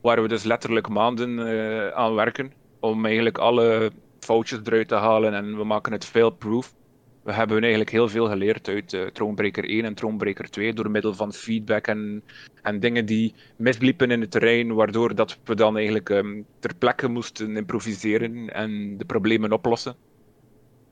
waar 0.00 0.22
we 0.22 0.28
dus 0.28 0.42
letterlijk 0.44 0.88
maanden 0.88 1.38
eh, 1.38 1.88
aan 1.88 2.14
werken 2.14 2.52
om 2.80 3.04
eigenlijk 3.04 3.38
alle 3.38 3.90
foutjes 4.20 4.60
eruit 4.64 4.88
te 4.88 4.94
halen 4.94 5.34
en 5.34 5.56
we 5.56 5.64
maken 5.64 5.92
het 5.92 6.04
fail-proof. 6.04 6.74
We 7.22 7.32
hebben 7.32 7.60
eigenlijk 7.60 7.90
heel 7.90 8.08
veel 8.08 8.28
geleerd 8.28 8.68
uit 8.68 8.92
eh 8.92 9.06
Thronebreaker 9.06 9.64
1 9.64 9.84
en 9.84 9.94
Thronebreaker 9.94 10.50
2 10.50 10.72
door 10.72 10.90
middel 10.90 11.14
van 11.14 11.32
feedback 11.32 11.86
en, 11.86 12.22
en 12.62 12.80
dingen 12.80 13.06
die 13.06 13.34
misliepen 13.56 14.10
in 14.10 14.20
het 14.20 14.30
terrein, 14.30 14.74
waardoor 14.74 15.14
dat 15.14 15.38
we 15.44 15.54
dan 15.54 15.76
eigenlijk 15.76 16.10
ehm, 16.10 16.42
ter 16.58 16.74
plekke 16.78 17.08
moesten 17.08 17.56
improviseren 17.56 18.54
en 18.54 18.98
de 18.98 19.04
problemen 19.04 19.52
oplossen. 19.52 19.96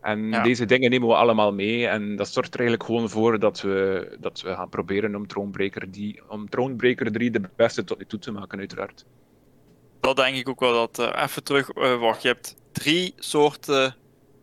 En 0.03 0.29
Ja. 0.31 0.43
deze 0.43 0.65
dingen 0.65 0.91
nemen 0.91 1.09
we 1.09 1.15
allemaal 1.15 1.53
mee 1.53 1.87
en 1.87 2.17
dat 2.17 2.29
zorgt 2.29 2.55
er 2.55 2.61
eigenlijk 2.61 2.89
gewoon 2.91 3.09
voor 3.11 3.39
dat 3.39 3.61
we, 3.61 4.17
dat 4.21 4.41
we 4.41 4.55
gaan 4.55 4.69
proberen 4.69 5.15
om 5.15 5.27
Thronebreaker, 5.27 5.91
die, 5.91 6.21
om 6.29 6.49
Thronebreaker 6.49 7.13
3 7.13 7.31
de 7.31 7.41
beste 7.57 7.85
tot 7.85 7.99
nu 7.99 8.05
toe 8.07 8.19
te 8.19 8.31
maken, 8.33 8.59
uiteraard. 8.59 9.05
Dat 10.01 10.17
denk 10.17 10.37
ik 10.37 10.49
ook 10.49 10.61
wel 10.61 10.73
dat. 10.73 10.99
eh, 10.99 11.23
even 11.23 11.45
terug, 11.45 11.71
eh, 11.71 11.99
wacht. 12.01 12.23
Je 12.23 12.29
hebt 12.29 12.57
drie 12.73 13.13
soorten 13.17 13.97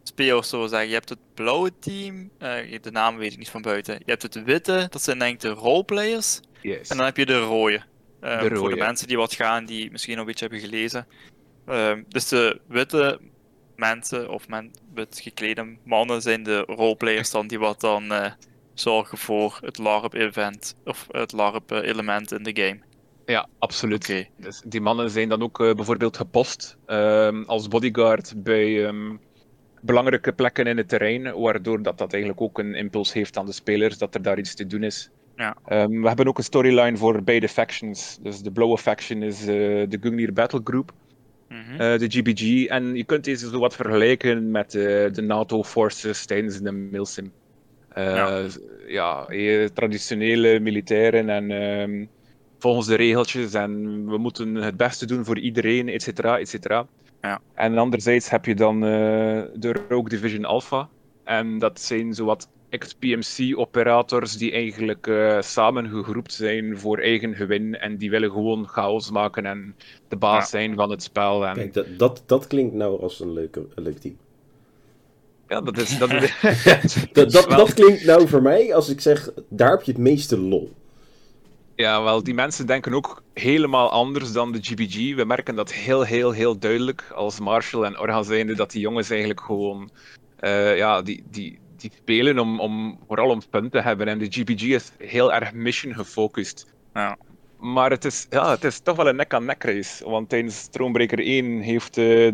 spelers, 0.04 0.50
zo 0.50 0.68
zeggen. 0.68 0.88
Je 0.88 0.94
hebt 0.94 1.10
het 1.10 1.20
blauwe 1.34 1.72
team, 1.80 2.30
eh, 2.38 2.82
de 2.82 2.92
naam 2.92 3.18
weet 3.18 3.32
ik 3.32 3.38
niet 3.38 3.50
van 3.50 3.62
buiten. 3.62 3.94
Je 3.94 4.12
hebt 4.12 4.24
het 4.24 4.44
witte, 4.44 4.88
dat 4.90 5.02
zijn 5.04 5.20
denk 5.20 5.34
ik 5.34 5.40
de 5.40 5.50
roleplayers. 5.50 6.40
Yes. 6.62 6.90
En 6.90 6.98
dan 6.98 7.06
heb 7.06 7.18
je 7.18 7.26
de 7.26 7.40
rode. 7.40 7.82
De 8.20 8.38
Voor 8.40 8.50
rode. 8.50 8.74
de 8.76 8.80
mensen 8.82 9.08
die 9.08 9.18
wat 9.18 9.34
gaan, 9.34 9.66
die 9.66 9.92
misschien 9.92 10.12
nog 10.16 10.22
een 10.26 10.32
beetje 10.32 10.48
hebben 10.50 10.70
gelezen. 10.70 11.08
Ehm, 11.66 12.04
dus 12.08 12.28
de 12.28 12.60
witte 12.68 13.20
mensen, 13.80 14.30
of 14.30 14.48
men, 14.48 14.72
wit 14.94 15.20
geklede 15.24 15.78
mannen, 15.84 16.22
zijn 16.22 16.44
de 16.44 16.58
roleplayers 16.60 17.32
dan 17.32 17.48
die 17.48 17.60
wat 17.60 17.82
dan 17.82 18.12
eh, 18.12 18.32
zorgen 18.74 19.18
voor 19.18 19.60
het 19.62 19.78
LARP-event, 19.78 20.76
of 20.86 21.08
het 21.12 21.32
LARP-element 21.32 22.32
in 22.32 22.44
de 22.44 22.62
game. 22.62 22.80
Ja, 23.26 23.48
absoluut. 23.60 24.30
Dus 24.38 24.62
die 24.66 24.82
mannen 24.82 25.10
zijn 25.10 25.30
dan 25.30 25.42
ook 25.42 25.60
eh, 25.60 25.74
bijvoorbeeld 25.74 26.18
gepost 26.18 26.78
ehm, 26.86 27.44
als 27.44 27.68
bodyguard 27.68 28.34
bij 28.44 28.86
ehm, 28.86 29.16
belangrijke 29.82 30.34
plekken 30.34 30.68
in 30.68 30.78
het 30.78 30.90
terrein, 30.90 31.40
waardoor 31.42 31.82
dat, 31.82 31.98
dat 31.98 32.14
eigenlijk 32.14 32.42
ook 32.42 32.60
een 32.60 32.76
impuls 32.76 33.14
heeft 33.14 33.38
aan 33.38 33.46
de 33.46 33.52
spelers 33.52 33.98
dat 33.98 34.16
er 34.16 34.22
daar 34.22 34.38
iets 34.38 34.56
te 34.56 34.68
doen 34.68 34.84
is. 34.84 35.10
Ja. 35.36 35.56
Ehm, 35.66 36.02
we 36.02 36.08
hebben 36.08 36.28
ook 36.28 36.38
een 36.38 36.44
storyline 36.44 36.98
voor 36.98 37.24
beide 37.24 37.50
factions. 37.50 38.18
Dus 38.22 38.42
de 38.42 38.52
blauwe 38.52 38.78
faction 38.78 39.24
is 39.24 39.40
eh, 39.42 39.46
de 39.90 39.98
Gungnir 40.02 40.34
Battle 40.34 40.62
Group, 40.64 40.92
Mhm. 41.50 41.82
eh, 41.82 42.00
de 42.00 42.08
GBG. 42.10 42.66
En 42.66 42.96
je 42.96 43.04
kunt 43.04 43.24
deze 43.24 43.50
zo 43.50 43.60
wat 43.60 43.76
vergelijken 43.76 44.52
met 44.52 44.76
eh, 44.76 45.12
de 45.12 45.22
NATO-forces 45.22 46.26
tijdens 46.26 46.60
de 46.60 46.72
Milsim. 46.72 47.32
Eh, 47.90 48.16
Ja. 48.16 48.48
ja, 48.88 49.70
traditionele 49.74 50.60
militairen 50.60 51.30
en 51.30 51.52
ehm, 51.52 52.06
volgens 52.60 52.88
de 52.88 52.96
regeltjes 52.96 53.54
en 53.54 54.06
we 54.06 54.18
moeten 54.18 54.56
het 54.56 54.78
beste 54.78 55.06
doen 55.06 55.26
voor 55.26 55.40
iedereen, 55.40 55.90
et 55.90 56.02
cetera, 56.02 56.40
et 56.40 56.50
cetera. 56.50 56.88
Ja. 57.22 57.42
En 57.54 57.78
anderzijds 57.78 58.30
heb 58.30 58.46
je 58.46 58.56
dan 58.56 58.80
de 58.80 59.84
Rogue 59.90 60.10
Division 60.10 60.46
Alpha. 60.46 60.90
En 61.24 61.60
dat 61.60 61.80
zijn 61.82 62.14
zowat 62.14 62.50
ex-PMC-operators 62.70 64.38
die 64.38 64.52
eigenlijk 64.52 65.08
eh, 65.08 65.42
samen 65.42 65.90
gegroept 65.90 66.34
zijn 66.34 66.80
voor 66.80 66.98
eigen 66.98 67.36
gewin 67.36 67.78
en 67.80 67.98
die 67.98 68.10
willen 68.10 68.32
gewoon 68.32 68.68
chaos 68.68 69.12
maken 69.12 69.46
en 69.46 69.76
de 70.08 70.16
baas 70.16 70.44
Ja. 70.44 70.50
zijn 70.50 70.76
van 70.76 70.90
het 70.90 71.04
spel. 71.04 71.48
En, 71.48 71.56
Kijk, 71.56 71.74
dat, 71.74 71.86
dat, 71.98 72.24
dat 72.26 72.48
klinkt 72.48 72.74
nou 72.74 73.02
als 73.02 73.20
een, 73.20 73.34
leuke, 73.34 73.66
een 73.76 73.84
leuk 73.84 73.98
team. 73.98 74.18
ja, 75.48 75.62
dat 75.62 75.78
is... 75.78 75.98
Dat 75.98 76.12
is 76.12 76.34
Dat, 77.14 77.32
dat, 77.32 77.50
dat 77.50 77.74
klinkt 77.74 78.06
nou 78.06 78.28
voor 78.28 78.42
mij 78.42 78.76
als 78.76 78.90
ik 78.90 79.02
zeg, 79.02 79.30
daar 79.50 79.72
heb 79.72 79.82
je 79.82 79.92
het 79.92 80.02
meeste 80.02 80.38
lol. 80.38 80.72
Ja, 81.76 82.04
wel, 82.04 82.24
die 82.24 82.34
mensen 82.34 82.66
denken 82.68 82.94
ook 82.94 83.24
helemaal 83.34 83.90
anders 83.90 84.32
dan 84.32 84.52
de 84.52 84.60
GBG. 84.62 85.16
We 85.16 85.26
merken 85.26 85.56
dat 85.56 85.72
heel, 85.74 86.02
heel, 86.04 86.32
heel 86.32 86.58
duidelijk 86.60 87.12
als 87.16 87.40
Marshall 87.40 87.84
en 87.84 88.00
Orga 88.00 88.24
zijnde, 88.24 88.56
dat 88.56 88.72
die 88.72 88.82
jongens 88.82 89.10
eigenlijk 89.10 89.42
gewoon, 89.42 89.90
eh, 90.36 90.78
ja, 90.78 91.02
die, 91.02 91.24
die, 91.32 91.60
die 91.82 91.92
spelen 92.02 92.40
om, 92.40 92.60
om, 92.60 93.00
vooral 93.08 93.30
om 93.30 93.42
fun 93.52 93.70
te 93.70 93.82
hebben. 93.82 94.08
En 94.08 94.18
de 94.20 94.26
GBG 94.30 94.64
is 94.64 94.92
heel 94.98 95.34
erg 95.34 95.54
mission 95.54 95.94
gefocust. 95.94 96.74
Ja. 96.94 97.18
Maar 97.60 97.92
het 97.92 98.06
is, 98.06 98.28
ja, 98.30 98.50
het 98.52 98.64
is 98.64 98.80
toch 98.80 98.96
wel 98.96 99.08
een 99.08 99.16
nek-aan-nek 99.16 99.64
race. 99.64 100.10
Want 100.10 100.30
tijdens 100.30 100.58
Stroombreaker 100.60 101.20
1 101.20 101.60
heeft 101.60 101.98
eh, 101.98 102.32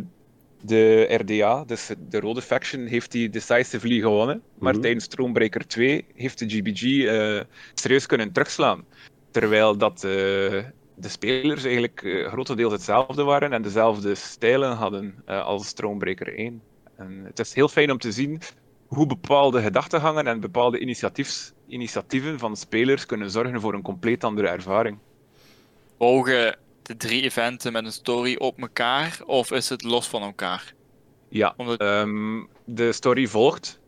de 0.62 1.02
RDA, 1.10 1.64
dus 1.66 1.90
de 2.10 2.20
rode 2.20 2.42
faction, 2.42 2.86
heeft 2.86 3.12
die 3.12 3.30
decisively 3.30 4.00
gewonnen. 4.00 4.42
Maar 4.60 4.74
Mhm. 4.74 4.82
tijdens 4.82 5.04
Stroombreaker 5.04 5.68
2 5.68 6.06
heeft 6.16 6.40
de 6.40 6.50
GBG 6.50 7.06
eh, 7.06 7.42
serieus 7.74 8.06
kunnen 8.06 8.32
terugslaan. 8.32 8.86
Terwijl 9.32 9.78
dat 9.78 10.04
eh, 10.04 10.10
de 10.96 11.08
spelers 11.10 11.64
eigenlijk 11.64 12.02
eh, 12.04 12.28
grotendeels 12.28 12.72
hetzelfde 12.74 13.24
waren 13.24 13.54
en 13.54 13.62
dezelfde 13.62 14.16
stijlen 14.16 14.72
hadden 14.76 15.16
eh, 15.26 15.46
als 15.46 15.68
Stroombreaker 15.68 16.38
1. 16.38 16.62
En 16.98 17.22
het 17.26 17.40
is 17.40 17.54
heel 17.54 17.68
fijn 17.68 17.92
om 17.92 17.98
te 17.98 18.12
zien 18.12 18.42
hoe 18.88 19.06
bepaalde 19.06 19.62
gedachtegangen 19.62 20.28
en 20.28 20.40
bepaalde 20.40 20.80
initiatiefs, 20.80 21.54
initiatieven 21.68 22.40
van 22.40 22.56
spelers 22.56 23.06
kunnen 23.06 23.30
zorgen 23.30 23.62
voor 23.62 23.74
een 23.74 23.82
compleet 23.82 24.24
andere 24.24 24.48
ervaring. 24.48 24.98
Je 26.00 26.58
de 26.82 26.98
drie 26.98 27.24
eventen 27.24 27.72
met 27.72 27.86
een 27.86 27.92
story 27.92 28.36
op 28.36 28.60
elkaar, 28.62 29.20
of 29.26 29.52
is 29.52 29.70
het 29.70 29.84
los 29.84 30.08
van 30.08 30.22
elkaar? 30.22 30.74
Ja, 31.30 31.54
Omdat... 31.58 31.80
ehm, 31.80 32.44
de 32.66 32.92
story 32.92 33.28
volgt, 33.28 33.80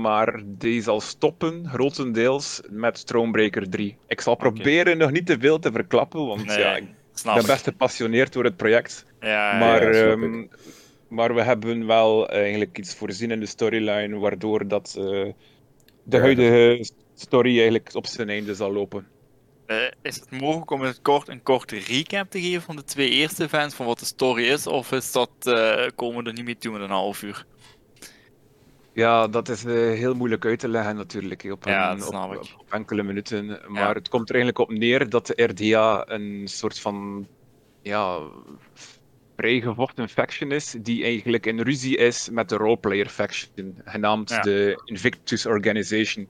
maar 0.00 0.42
die 0.44 0.82
zal 0.82 1.00
stoppen 1.00 1.68
grotendeels 1.68 2.60
met 2.70 3.06
Thronebreaker 3.06 3.70
3. 3.70 3.96
Ik 4.06 4.20
zal 4.20 4.34
proberen 4.34 4.98
nog 4.98 5.10
niet 5.10 5.26
te 5.26 5.36
veel 5.38 5.58
te 5.58 5.72
verklappen, 5.72 6.26
want 6.26 6.46
Nee, 6.46 6.58
ja, 6.58 6.76
ik 6.76 6.84
Snap 7.18 7.34
ben 7.34 7.46
best 7.46 7.64
gepassioneerd 7.64 8.32
door 8.32 8.44
het 8.44 8.56
project. 8.56 9.04
Ja, 9.20 9.58
Maar, 9.58 9.94
ja, 9.94 10.16
maar 11.08 11.34
we 11.34 11.42
hebben 11.42 11.86
wel 11.86 12.28
eigenlijk 12.28 12.78
iets 12.78 12.94
voorzien 12.94 13.30
in 13.30 13.40
de 13.40 13.46
storyline, 13.46 14.18
waardoor 14.18 14.68
dat, 14.68 14.94
eh, 14.98 15.26
de 16.02 16.18
huidige 16.18 16.90
story 17.14 17.52
eigenlijk 17.54 17.90
op 17.94 18.06
zijn 18.06 18.28
einde 18.28 18.54
zal 18.54 18.72
lopen. 18.72 19.06
Eh, 19.66 19.76
is 20.02 20.14
het 20.16 20.30
mogelijk 20.40 20.70
om 20.70 20.80
in 20.80 20.86
het 20.86 21.02
kort 21.02 21.28
een 21.28 21.42
korte 21.42 21.78
recap 21.78 22.30
te 22.30 22.40
geven 22.40 22.62
van 22.62 22.76
de 22.76 22.84
twee 22.84 23.10
eerste 23.10 23.44
events, 23.44 23.74
van 23.74 23.86
wat 23.86 23.98
de 23.98 24.04
story 24.04 24.44
is, 24.44 24.66
of 24.66 24.92
is 24.92 25.12
dat, 25.12 25.30
eh, 25.42 25.86
komen 25.94 26.22
we 26.22 26.28
er 26.28 26.36
niet 26.36 26.44
mee 26.44 26.58
toe 26.58 26.72
met 26.72 26.80
een 26.80 26.90
half 26.90 27.22
uur? 27.22 27.46
Ja, 28.92 29.28
dat 29.28 29.48
is 29.48 29.64
eh, 29.64 29.72
heel 29.74 30.14
moeilijk 30.14 30.44
uit 30.44 30.58
te 30.58 30.68
leggen 30.68 30.96
natuurlijk, 30.96 31.44
op, 31.50 31.64
Ja, 31.64 31.90
een- 31.92 32.02
op, 32.04 32.14
op 32.58 32.72
enkele 32.72 33.02
minuten. 33.02 33.46
Maar 33.66 33.88
Ja. 33.88 33.92
het 33.92 34.08
komt 34.08 34.28
er 34.28 34.34
eigenlijk 34.34 34.70
op 34.70 34.76
neer 34.78 35.08
dat 35.08 35.26
de 35.26 35.42
RDA 35.44 36.08
een 36.10 36.42
soort 36.48 36.80
van 36.80 37.26
ja, 37.82 38.18
vrijgevochten 39.38 40.08
faction 40.08 40.52
is, 40.52 40.74
die 40.82 41.04
eigenlijk 41.04 41.46
in 41.46 41.60
ruzie 41.60 41.96
is 41.96 42.28
met 42.30 42.48
de 42.48 42.56
roleplayer 42.56 43.08
faction, 43.08 43.80
genaamd 43.84 44.30
Ja. 44.30 44.40
de 44.40 44.82
Invictus 44.84 45.46
Organization. 45.46 46.28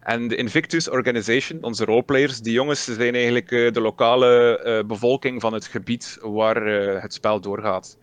En 0.00 0.28
de 0.28 0.36
Invictus 0.36 0.88
Organization, 0.90 1.62
onze 1.62 1.84
roleplayers, 1.84 2.40
die 2.40 2.52
jongens 2.52 2.84
zijn 2.84 3.14
eigenlijk 3.14 3.50
eh, 3.50 3.72
de 3.72 3.80
lokale 3.80 4.58
eh, 4.58 4.86
bevolking 4.86 5.40
van 5.40 5.52
het 5.52 5.66
gebied 5.66 6.18
waar 6.20 6.66
eh, 6.66 7.02
het 7.02 7.12
spel 7.12 7.40
doorgaat. 7.40 7.98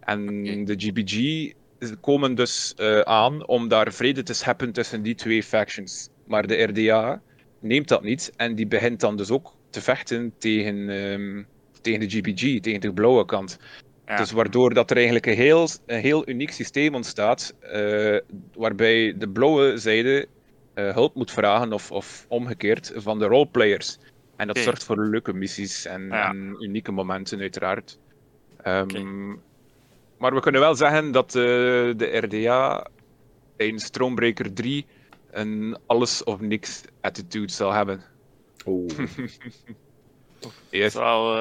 En 0.00 0.24
de 0.64 0.74
GBG 0.76 1.52
komen 2.00 2.34
dus 2.34 2.74
aan 3.04 3.46
om 3.46 3.68
daar 3.68 3.92
vrede 3.92 4.22
te 4.22 4.34
scheppen 4.34 4.72
tussen 4.72 5.02
die 5.02 5.14
twee 5.14 5.42
factions. 5.42 6.08
Maar 6.26 6.46
de 6.46 6.62
RDA 6.62 7.22
neemt 7.60 7.88
dat 7.88 8.02
niet 8.02 8.32
en 8.36 8.54
die 8.54 8.66
begint 8.66 9.00
dan 9.00 9.16
dus 9.16 9.30
ook 9.30 9.52
te 9.70 9.80
vechten 9.80 10.32
tegen, 10.38 10.88
ehm, 10.88 11.42
tegen 11.86 12.00
de 12.00 12.08
GBG, 12.10 12.60
tegen 12.60 12.80
de 12.80 12.92
blauwe 12.92 13.24
kant. 13.24 13.58
Ja. 14.06 14.16
Dus 14.16 14.30
waardoor 14.30 14.74
dat 14.74 14.90
er 14.90 14.96
eigenlijk 14.96 15.26
een 15.26 15.34
heel, 15.34 15.68
een 15.86 16.00
heel 16.00 16.28
uniek 16.28 16.52
systeem 16.52 16.94
ontstaat, 16.94 17.54
eh, 17.60 18.16
waarbij 18.54 19.14
de 19.18 19.28
blauwe 19.28 19.78
zijde 19.78 20.26
eh, 20.74 20.94
hulp 20.94 21.14
moet 21.14 21.30
vragen, 21.30 21.72
of, 21.72 21.90
of 21.92 22.26
omgekeerd, 22.28 22.92
van 22.96 23.18
de 23.18 23.24
roleplayers. 23.26 23.98
En 24.36 24.46
dat 24.46 24.58
zorgt 24.58 24.84
voor 24.84 25.06
leuke 25.06 25.32
missies 25.32 25.84
en, 25.84 26.06
Ja. 26.06 26.28
en 26.28 26.56
unieke 26.60 26.92
momenten, 26.92 27.40
uiteraard. 27.40 27.98
Ehm, 28.62 29.34
Maar 30.18 30.34
we 30.34 30.40
kunnen 30.40 30.60
wel 30.60 30.74
zeggen 30.74 31.12
dat 31.12 31.34
eh, 31.34 31.42
de 31.96 32.10
RDA 32.22 32.86
tijdens 33.56 33.84
Stroombreaker 33.84 34.52
3 34.52 34.86
een 35.30 35.78
alles 35.86 36.24
of 36.24 36.40
niks 36.40 36.82
attitude 37.00 37.52
zal 37.52 37.72
hebben. 37.72 38.00
Oeh. 38.66 38.88
Dat 40.38 40.52
Yes. 40.70 40.84
is 40.86 40.94
wel 40.94 41.36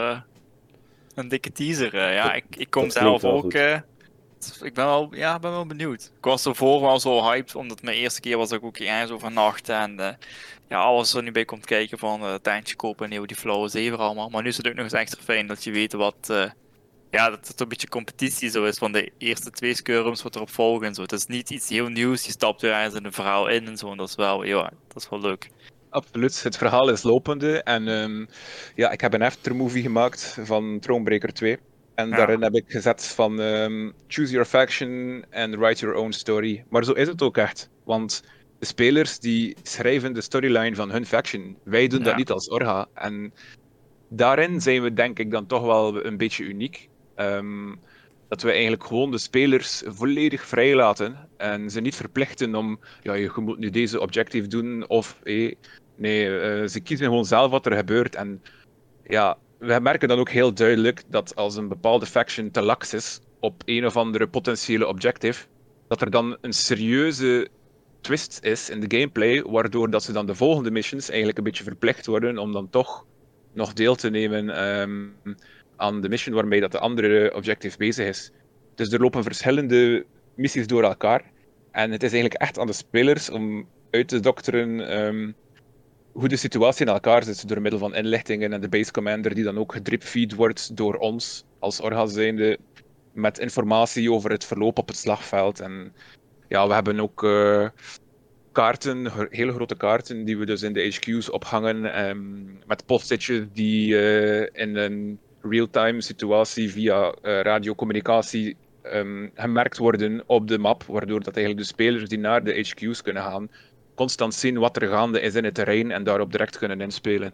een 1.16 1.28
dikke 1.28 1.52
teaser. 1.52 1.94
eh. 1.94 2.14
ja, 2.14 2.34
ik, 2.34 2.46
ik 2.58 2.70
kom 2.70 2.90
zelf 2.90 3.24
ook. 3.24 3.54
eh, 3.54 3.80
ik 4.62 4.74
ben 4.74 4.86
wel, 4.86 5.16
ja, 5.16 5.40
ben 5.40 5.52
wel 5.52 5.66
benieuwd. 5.66 6.12
Ik 6.18 6.24
was 6.24 6.46
ervoor 6.46 6.82
wel 6.82 7.00
zo 7.00 7.24
hyped, 7.24 7.56
omdat 7.56 7.82
mijn 7.82 7.98
eerste 7.98 8.22
keer 8.22 8.38
was 8.38 8.50
dat 8.50 8.60
ik 8.60 8.66
ook 8.66 8.78
ging 8.78 8.90
eens 8.90 9.10
overnachten. 9.12 9.76
En 9.76 10.00
eh, 10.00 10.14
ja, 10.70 10.80
alles 10.80 11.14
er 11.14 11.24
nu 11.24 11.32
bij 11.32 11.46
komt 11.46 11.66
kijken 11.66 11.98
van 11.98 12.24
uh, 12.24 12.34
tentje 12.34 12.76
kopen 12.76 13.12
en 13.12 13.26
die 13.26 13.36
flow 13.36 13.70
zeven 13.70 13.98
allemaal. 14.00 14.30
Maar 14.30 14.42
nu 14.44 14.50
is 14.50 14.58
het 14.58 14.68
ook 14.68 14.74
nog 14.74 14.84
eens 14.84 14.94
extra 14.94 15.22
fijn 15.22 15.48
dat 15.48 15.64
je 15.64 15.72
weet 15.72 15.94
wat. 15.94 16.16
ja, 17.10 17.30
dat 17.30 17.48
het 17.48 17.60
een 17.60 17.68
beetje 17.68 17.88
competitie 17.90 18.50
zo 18.50 18.64
is 18.66 18.78
van 18.78 18.92
de 18.92 19.12
eerste 19.18 19.50
twee 19.52 19.74
skirms 19.76 20.22
wat 20.24 20.36
erop 20.36 20.50
volgen 20.50 20.88
en 20.88 20.94
zo. 20.96 21.02
Het 21.02 21.12
is 21.12 21.26
niet 21.26 21.50
iets 21.50 21.70
heel 21.70 21.88
nieuws, 21.88 22.26
je 22.26 22.32
stapt 22.32 22.62
weer 22.62 22.72
ergens 22.74 22.96
in 22.96 23.06
een 23.06 23.12
verhaal 23.14 23.48
in 23.48 23.68
en 23.68 23.78
zo. 23.78 23.92
En 23.92 23.98
dat 23.98 24.10
is 24.10 24.16
wel, 24.16 24.44
ja, 24.44 24.72
dat 24.88 25.04
is 25.04 25.10
wel 25.10 25.20
leuk. 25.20 25.50
Absoluut, 25.96 26.44
het 26.44 26.58
verhaal 26.58 26.90
is 26.90 27.04
lopende. 27.04 27.64
En 27.64 27.88
ehm, 27.88 28.26
ja, 28.76 28.92
ik 28.92 29.02
heb 29.02 29.14
een 29.14 29.22
aftermovie 29.22 29.82
gemaakt 29.82 30.38
van 30.44 30.80
Thronebreaker 30.80 31.34
2. 31.34 31.58
En 31.94 32.10
Ja. 32.10 32.16
daarin 32.16 32.42
heb 32.42 32.54
ik 32.54 32.64
gezet 32.68 33.08
van 33.08 33.42
ehm, 33.42 33.92
choose 34.08 34.32
your 34.32 34.46
faction 34.46 35.24
and 35.32 35.56
write 35.56 35.86
your 35.86 35.96
own 35.96 36.12
story. 36.12 36.64
Maar 36.70 36.84
zo 36.84 36.92
is 36.92 37.08
het 37.08 37.22
ook 37.22 37.38
echt. 37.38 37.70
Want 37.84 38.22
de 38.60 38.66
spelers 38.66 39.20
die 39.20 39.56
schrijven 39.64 40.14
de 40.14 40.22
storyline 40.22 40.76
van 40.76 40.92
hun 40.92 41.06
faction. 41.06 41.58
Wij 41.64 41.88
doen 41.88 42.04
dat 42.04 42.16
niet 42.16 42.32
als 42.32 42.50
Orga. 42.50 42.88
En 42.94 43.34
daarin 44.10 44.62
zijn 44.62 44.82
we 44.82 44.94
denk 44.94 45.20
ik 45.20 45.32
dan 45.32 45.46
toch 45.46 45.64
wel 45.64 46.06
een 46.06 46.18
beetje 46.18 46.44
uniek. 46.44 46.90
Ehm, 47.16 47.74
dat 48.28 48.42
we 48.42 48.52
eigenlijk 48.52 48.84
gewoon 48.84 49.12
de 49.12 49.18
spelers 49.18 49.84
volledig 49.86 50.46
vrij 50.46 50.76
laten 50.76 51.30
en 51.38 51.70
ze 51.70 51.82
niet 51.82 51.96
verplichten 51.96 52.56
om, 52.56 52.80
ja, 53.02 53.14
je 53.14 53.32
moet 53.36 53.58
nu 53.58 53.70
deze 53.70 54.00
objective 54.00 54.48
doen 54.48 54.88
of 54.88 55.20
hé, 55.24 55.52
Nee, 55.96 56.40
eh, 56.40 56.68
ze 56.68 56.80
kiezen 56.80 57.06
gewoon 57.06 57.26
zelf 57.26 57.52
wat 57.52 57.66
er 57.66 57.76
gebeurt. 57.76 58.16
En 58.16 58.42
ja, 59.04 59.38
we 59.58 59.80
merken 59.80 60.08
dan 60.08 60.20
ook 60.20 60.30
heel 60.30 60.54
duidelijk 60.54 61.04
dat 61.08 61.36
als 61.36 61.56
een 61.56 61.68
bepaalde 61.68 62.06
faction 62.06 62.52
te 62.52 62.62
lax 62.62 62.94
is 62.94 63.20
op 63.40 63.62
een 63.66 63.86
of 63.86 63.98
andere 63.98 64.28
potentiële 64.28 64.88
objective, 64.88 65.46
dat 65.88 66.02
er 66.02 66.10
dan 66.10 66.38
een 66.42 66.54
serieuze 66.54 67.48
twist 68.02 68.40
is 68.44 68.70
in 68.70 68.80
de 68.80 68.98
gameplay, 68.98 69.44
waardoor 69.44 69.90
dat 69.90 70.04
ze 70.04 70.12
dan 70.12 70.26
de 70.26 70.36
volgende 70.36 70.72
missions 70.72 71.08
eigenlijk 71.08 71.38
een 71.38 71.44
beetje 71.44 71.64
verplicht 71.64 72.06
worden 72.06 72.38
om 72.38 72.52
dan 72.52 72.70
toch 72.70 73.06
nog 73.54 73.74
deel 73.74 73.96
te 73.96 74.10
nemen 74.10 74.50
ehm, 74.50 75.08
aan 75.76 76.02
de 76.02 76.10
mission 76.10 76.36
waarmee 76.36 76.60
dat 76.60 76.72
de 76.72 76.80
andere 76.80 77.34
objective 77.36 77.78
bezig 77.78 78.08
is. 78.08 78.32
Dus 78.76 78.92
er 78.92 79.02
lopen 79.02 79.24
verschillende 79.24 80.06
missies 80.36 80.68
door 80.68 80.84
elkaar. 80.84 81.32
En 81.72 81.92
het 81.92 82.04
is 82.04 82.12
eigenlijk 82.12 82.42
echt 82.42 82.60
aan 82.60 82.68
de 82.68 82.74
spelers 82.74 83.30
om 83.30 83.68
uit 83.92 84.08
te 84.08 84.20
dokteren 84.20 84.90
ehm, 84.90 85.32
hoe 86.16 86.28
de 86.28 86.36
situatie 86.36 86.86
in 86.86 86.92
elkaar 86.92 87.24
zit 87.24 87.48
door 87.48 87.62
middel 87.62 87.80
van 87.80 87.96
inlichtingen 87.96 88.54
en 88.54 88.62
de 88.62 88.70
base 88.70 88.92
commander 88.92 89.36
die 89.36 89.44
dan 89.44 89.58
ook 89.58 89.74
gedripfeed 89.74 90.34
wordt 90.34 90.78
door 90.78 90.96
ons 90.96 91.46
als 91.60 91.82
orga 91.82 92.06
zijnde 92.06 92.58
met 93.14 93.40
informatie 93.40 94.12
over 94.12 94.32
het 94.32 94.46
verloop 94.46 94.78
op 94.78 94.88
het 94.88 94.98
slagveld. 94.98 95.60
En 95.60 95.94
ja, 96.48 96.68
we 96.68 96.74
hebben 96.74 97.00
ook 97.00 97.24
eh, 97.24 97.68
kaarten, 98.52 99.12
hele 99.30 99.52
grote 99.52 99.76
kaarten, 99.76 100.26
die 100.26 100.38
we 100.38 100.46
dus 100.46 100.62
in 100.62 100.74
de 100.74 100.84
HQ's 100.84 101.32
ophangen 101.32 101.94
ehm, 101.94 102.44
met 102.68 102.86
postitjes 102.86 103.46
die 103.54 103.98
eh, 103.98 104.62
in 104.62 104.76
een 104.76 105.20
real-time 105.42 106.02
situatie 106.02 106.72
via 106.72 107.12
eh, 107.12 107.42
radiocommunicatie 107.42 108.56
ehm, 108.82 109.28
gemerkt 109.34 109.78
worden 109.78 110.24
op 110.26 110.48
de 110.48 110.58
map, 110.58 110.84
waardoor 110.84 111.24
dat 111.24 111.36
eigenlijk 111.36 111.68
de 111.68 111.74
spelers 111.74 112.10
die 112.10 112.20
naar 112.20 112.44
de 112.44 112.54
HQ's 112.54 113.02
kunnen 113.02 113.24
gaan 113.24 113.50
constant 113.96 114.34
zien 114.34 114.58
wat 114.58 114.82
er 114.82 114.88
gaande 114.88 115.20
is 115.22 115.36
in 115.36 115.44
het 115.44 115.54
terrein 115.54 115.92
en 115.92 116.04
daarop 116.04 116.32
direct 116.32 116.58
kunnen 116.58 116.82
inspelen. 116.82 117.34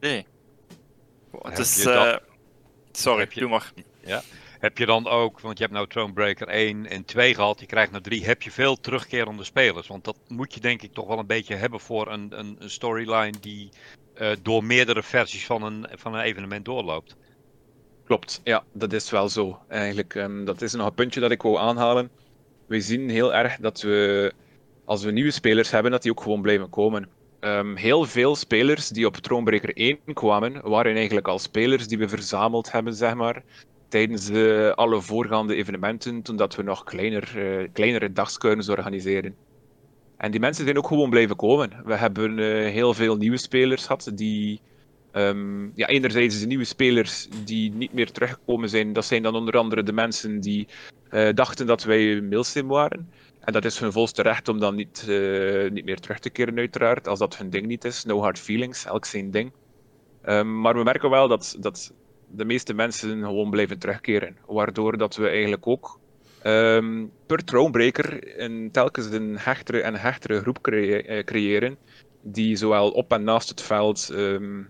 Nee. 0.00 0.26
Het 1.32 1.42
Heb 1.42 1.58
is. 1.58 1.76
je 1.76 1.84
dat- 1.84 2.06
eh, 2.06 2.16
sorry, 2.92 3.20
heb 3.20 3.32
je- 3.32 3.40
doe 3.40 3.48
maar. 3.48 3.72
Heb 4.58 4.78
je 4.78 4.86
dan 4.86 5.06
ook, 5.08 5.40
want 5.40 5.56
je 5.58 5.62
hebt 5.64 5.76
nou 5.76 5.88
Thronebreaker 5.88 6.48
1 6.48 6.86
en 6.86 7.04
2 7.04 7.34
gehad, 7.34 7.60
je 7.60 7.66
krijgt 7.66 7.92
naar 7.92 8.00
3, 8.00 8.24
heb 8.24 8.42
je 8.42 8.50
veel 8.50 8.76
terugkerende 8.76 9.44
spelers? 9.44 9.86
Want 9.86 10.04
dat 10.04 10.16
moet 10.28 10.54
je 10.54 10.60
denk 10.60 10.82
ik 10.82 10.92
toch 10.92 11.06
wel 11.06 11.18
een 11.18 11.26
beetje 11.26 11.54
hebben 11.54 11.80
voor 11.80 12.12
een, 12.12 12.38
een, 12.38 12.56
een 12.58 12.70
storyline 12.70 13.34
die 13.40 13.68
eh, 14.14 14.30
door 14.42 14.64
meerdere 14.64 15.02
versies 15.02 15.46
van 15.46 15.62
een, 15.62 15.86
van 15.94 16.14
een 16.14 16.20
evenement 16.20 16.64
doorloopt. 16.64 17.16
Klopt, 18.04 18.40
ja, 18.44 18.64
dat 18.72 18.92
is 18.92 19.10
wel 19.10 19.28
zo. 19.28 19.58
Eigenlijk, 19.68 20.14
ehm, 20.14 20.44
dat 20.44 20.62
is 20.62 20.72
nog 20.72 20.86
een 20.86 20.94
puntje 20.94 21.20
dat 21.20 21.30
ik 21.30 21.42
wou 21.42 21.56
aanhalen. 21.58 22.10
We 22.66 22.80
zien 22.80 23.10
heel 23.10 23.34
erg 23.34 23.56
dat 23.56 23.80
we, 23.80 24.32
als 24.86 25.04
we 25.04 25.10
nieuwe 25.10 25.30
spelers 25.30 25.70
hebben, 25.70 25.90
dat 25.90 26.02
die 26.02 26.10
ook 26.10 26.20
gewoon 26.20 26.42
blijven 26.42 26.70
komen. 26.70 27.08
Ehm, 27.40 27.74
heel 27.74 28.04
veel 28.04 28.36
spelers 28.36 28.88
die 28.88 29.06
op 29.06 29.16
Thronebreaker 29.16 29.70
1 29.74 29.98
kwamen, 30.12 30.60
waren 30.68 30.94
eigenlijk 30.94 31.28
al 31.28 31.38
spelers 31.38 31.88
die 31.88 31.98
we 31.98 32.08
verzameld 32.08 32.72
hebben, 32.72 32.94
zeg 32.94 33.14
maar, 33.14 33.42
tijdens 33.88 34.28
eh, 34.30 34.70
alle 34.70 35.00
voorgaande 35.00 35.54
evenementen, 35.54 36.22
toen 36.22 36.36
dat 36.36 36.54
we 36.54 36.62
nog 36.62 36.84
kleiner, 36.84 37.32
eh, 37.36 37.68
kleinere 37.72 38.12
dagskuirens 38.12 38.68
organiseren. 38.68 39.34
En 40.16 40.30
die 40.30 40.40
mensen 40.40 40.64
zijn 40.64 40.78
ook 40.78 40.86
gewoon 40.86 41.10
blijven 41.10 41.36
komen. 41.36 41.70
We 41.84 41.94
hebben 41.94 42.38
eh, 42.38 42.72
heel 42.72 42.94
veel 42.94 43.16
nieuwe 43.16 43.36
spelers 43.36 43.82
gehad 43.82 44.10
die 44.14 44.60
Ehm, 45.16 45.68
ja, 45.74 45.86
enerzijds 45.86 46.40
de 46.40 46.46
nieuwe 46.46 46.64
spelers 46.64 47.28
die 47.44 47.72
niet 47.72 47.92
meer 47.92 48.10
teruggekomen 48.10 48.68
zijn, 48.68 48.92
dat 48.92 49.04
zijn 49.04 49.22
dan 49.22 49.34
onder 49.34 49.56
andere 49.56 49.82
de 49.82 49.92
mensen 49.92 50.40
die 50.40 50.66
eh, 51.10 51.28
dachten 51.34 51.66
dat 51.66 51.84
wij 51.84 52.20
Milsim 52.20 52.66
waren. 52.66 53.10
En 53.46 53.52
dat 53.52 53.64
is 53.64 53.78
hun 53.78 53.92
volste 53.92 54.22
recht 54.22 54.48
om 54.48 54.58
dan 54.60 54.74
niet, 54.74 55.04
eh, 55.08 55.70
niet 55.70 55.84
meer 55.84 56.00
terug 56.00 56.18
te 56.18 56.30
keren, 56.30 56.58
uiteraard, 56.58 57.08
als 57.08 57.18
dat 57.18 57.36
hun 57.36 57.50
ding 57.50 57.66
niet 57.66 57.84
is. 57.84 58.04
No 58.04 58.20
hard 58.20 58.38
feelings, 58.38 58.84
elk 58.84 59.04
zijn 59.04 59.30
ding. 59.30 59.52
Ehm, 60.20 60.60
maar 60.60 60.74
we 60.74 60.82
merken 60.82 61.10
wel 61.10 61.28
dat, 61.28 61.56
dat 61.60 61.92
de 62.24 62.44
meeste 62.44 62.74
mensen 62.74 63.20
gewoon 63.20 63.50
blijven 63.50 63.78
terugkeren, 63.78 64.38
waardoor 64.46 64.98
dat 64.98 65.16
we 65.16 65.28
eigenlijk 65.28 65.66
ook 65.66 66.00
ehm, 66.38 67.06
per 67.26 67.44
Thronebreaker 67.44 68.38
een, 68.40 68.70
telkens 68.70 69.06
een 69.06 69.38
hechtere 69.38 69.80
en 69.82 69.94
hechtere 69.94 70.40
groep 70.40 70.66
eh, 70.66 71.24
creëren, 71.24 71.78
die 72.20 72.56
zowel 72.56 72.90
op 72.90 73.12
en 73.12 73.24
naast 73.24 73.48
het 73.48 73.62
veld 73.62 74.10
ehm, 74.10 74.64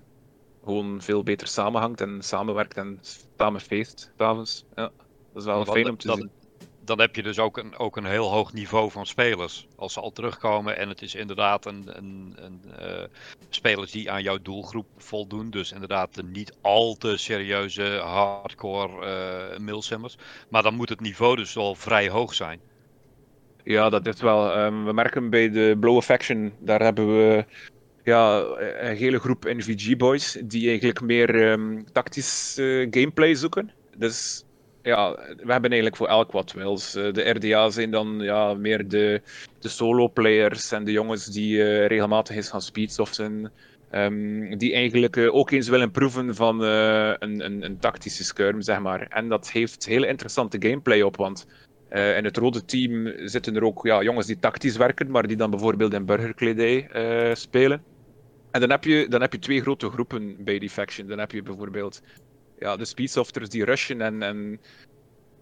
gewoon 0.65 1.03
veel 1.03 1.23
beter 1.23 1.47
samenhangt 1.47 2.01
en 2.01 2.23
samenwerkt 2.23 2.77
en 2.77 2.99
samen 3.37 3.61
feest 3.61 4.13
s'avonds. 4.17 4.65
Ja, 4.75 4.93
dat 5.33 5.43
is 5.43 5.45
wel 5.45 5.65
fijn 5.65 5.89
om 5.89 5.97
te 5.97 6.09
dan- 6.09 6.17
zien. 6.17 6.46
Dan 6.87 7.01
heb 7.01 7.17
je 7.17 7.23
dus 7.23 7.39
ook 7.39 7.57
een, 7.57 7.77
ook 7.77 7.97
een 7.97 8.05
heel 8.05 8.31
hoog 8.31 8.53
niveau 8.53 8.91
van 8.91 9.07
spelers. 9.07 9.67
Als 9.77 9.93
ze 9.93 10.01
al 10.01 10.13
terugkomen 10.13 10.77
en 10.77 10.89
het 10.89 11.03
is 11.03 11.15
inderdaad 11.15 11.67
een, 11.67 11.97
een, 11.97 12.35
een 12.37 12.61
eh, 12.79 13.05
spelers 13.49 13.91
die 13.91 14.11
aan 14.11 14.23
jouw 14.23 14.39
doelgroep 14.43 14.87
voldoen. 14.97 15.51
Dus 15.51 15.73
inderdaad 15.73 16.15
de 16.15 16.23
niet 16.23 16.57
al 16.61 16.95
te 16.95 17.17
serieuze 17.17 18.01
hardcore 18.05 19.07
eh 19.07 19.59
milsimmers. 19.59 20.17
Maar 20.49 20.63
dan 20.63 20.75
moet 20.75 20.89
het 20.89 21.01
niveau 21.01 21.37
dus 21.37 21.55
wel 21.55 21.75
vrij 21.75 22.09
hoog 22.09 22.35
zijn. 22.35 22.61
Ja, 23.65 23.89
dat 23.89 24.07
is 24.07 24.21
wel. 24.21 24.53
ehm, 24.53 24.85
we 24.85 24.93
merken 24.93 25.31
bij 25.31 25.51
de 25.51 25.77
Blauwe 25.81 26.03
Faction, 26.03 26.53
daar 26.61 26.81
hebben 26.81 27.07
we 27.17 27.45
ja, 28.07 28.39
een 28.79 28.97
hele 28.97 29.19
groep 29.19 29.45
NVG-boys 29.45 30.39
die 30.45 30.69
eigenlijk 30.69 31.01
meer 31.01 31.51
ehm, 31.51 31.83
tactisch 31.93 32.59
eh, 32.59 32.87
gameplay 32.91 33.35
zoeken. 33.35 33.71
Dus 33.97 34.46
ja, 34.87 35.15
we 35.37 35.53
hebben 35.53 35.71
eigenlijk 35.71 35.97
voor 35.97 36.09
elk 36.09 36.33
wat 36.33 36.53
wils. 36.53 36.95
Eh, 36.95 37.13
de 37.13 37.31
RDA 37.31 37.71
zijn 37.71 37.91
dan 37.91 38.19
ja, 38.21 38.55
meer 38.55 38.89
de, 38.89 39.21
de 39.59 39.69
solo-players 39.69 40.73
en 40.73 40.85
de 40.85 40.93
jongens 40.93 41.27
die 41.27 41.63
eh, 41.63 41.87
regelmatig 41.87 42.37
eens 42.37 42.49
gaan 42.49 42.63
speedsoften. 42.63 43.53
ehm, 43.91 44.57
die 44.59 44.73
eigenlijk 44.73 45.17
eh, 45.17 45.35
ook 45.35 45.51
eens 45.51 45.69
willen 45.69 45.91
proeven 45.91 46.35
van 46.35 46.61
een, 46.61 47.45
een, 47.45 47.65
een 47.65 47.79
tactische 47.79 48.25
skirm, 48.25 48.61
zeg 48.61 48.81
maar. 48.81 49.07
En 49.09 49.29
dat 49.29 49.51
heeft 49.51 49.87
hele 49.87 50.07
interessante 50.07 50.57
gameplay 50.61 51.03
op, 51.03 51.17
want 51.17 51.47
in 51.91 52.25
het 52.25 52.37
rode 52.37 52.65
team 52.65 53.13
zitten 53.29 53.57
er 53.57 53.65
ook 53.65 53.87
ja, 53.87 54.03
jongens 54.03 54.27
die 54.27 54.39
tactisch 54.39 54.77
werken, 54.77 55.11
maar 55.11 55.27
die 55.27 55.37
dan 55.37 55.51
bijvoorbeeld 55.51 55.95
in 55.95 56.05
burgerkledij 56.05 56.89
spelen. 57.35 57.83
En 58.51 58.61
dan 58.61 58.71
heb, 58.71 58.85
je, 58.85 59.07
dan 59.09 59.21
heb 59.21 59.33
je 59.33 59.39
twee 59.39 59.61
grote 59.61 59.91
groepen 59.91 60.45
bij 60.45 60.59
die 60.59 60.71
faction. 60.71 61.07
Dan 61.07 61.19
heb 61.19 61.31
je 61.31 61.43
bijvoorbeeld 61.43 62.03
ja, 62.59 62.77
de 62.77 62.85
speedsofters 62.85 63.49
die 63.49 63.65
rushen 63.65 64.01
en, 64.01 64.23
en 64.23 64.61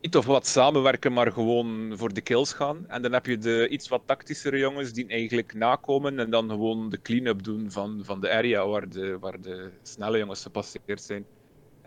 niet 0.00 0.16
of 0.16 0.26
wat 0.26 0.46
samenwerken, 0.46 1.12
maar 1.12 1.32
gewoon 1.32 1.92
voor 1.96 2.12
de 2.12 2.20
kills 2.20 2.52
gaan. 2.52 2.88
En 2.88 3.02
dan 3.02 3.12
heb 3.12 3.26
je 3.26 3.38
de 3.38 3.68
iets 3.68 3.88
wat 3.88 4.02
tactischere 4.06 4.58
jongens 4.58 4.92
die 4.92 5.06
eigenlijk 5.06 5.54
nakomen 5.54 6.18
en 6.18 6.30
dan 6.30 6.48
gewoon 6.48 6.90
de 6.90 7.02
clean-up 7.02 7.42
doen 7.42 7.70
van, 7.70 8.00
van 8.04 8.20
de 8.20 8.30
area 8.30 8.66
waar 8.66 8.88
de, 8.88 9.18
waar 9.18 9.40
de 9.40 9.70
snelle 9.82 10.18
jongens 10.18 10.42
gepasseerd 10.42 11.02
zijn. 11.02 11.26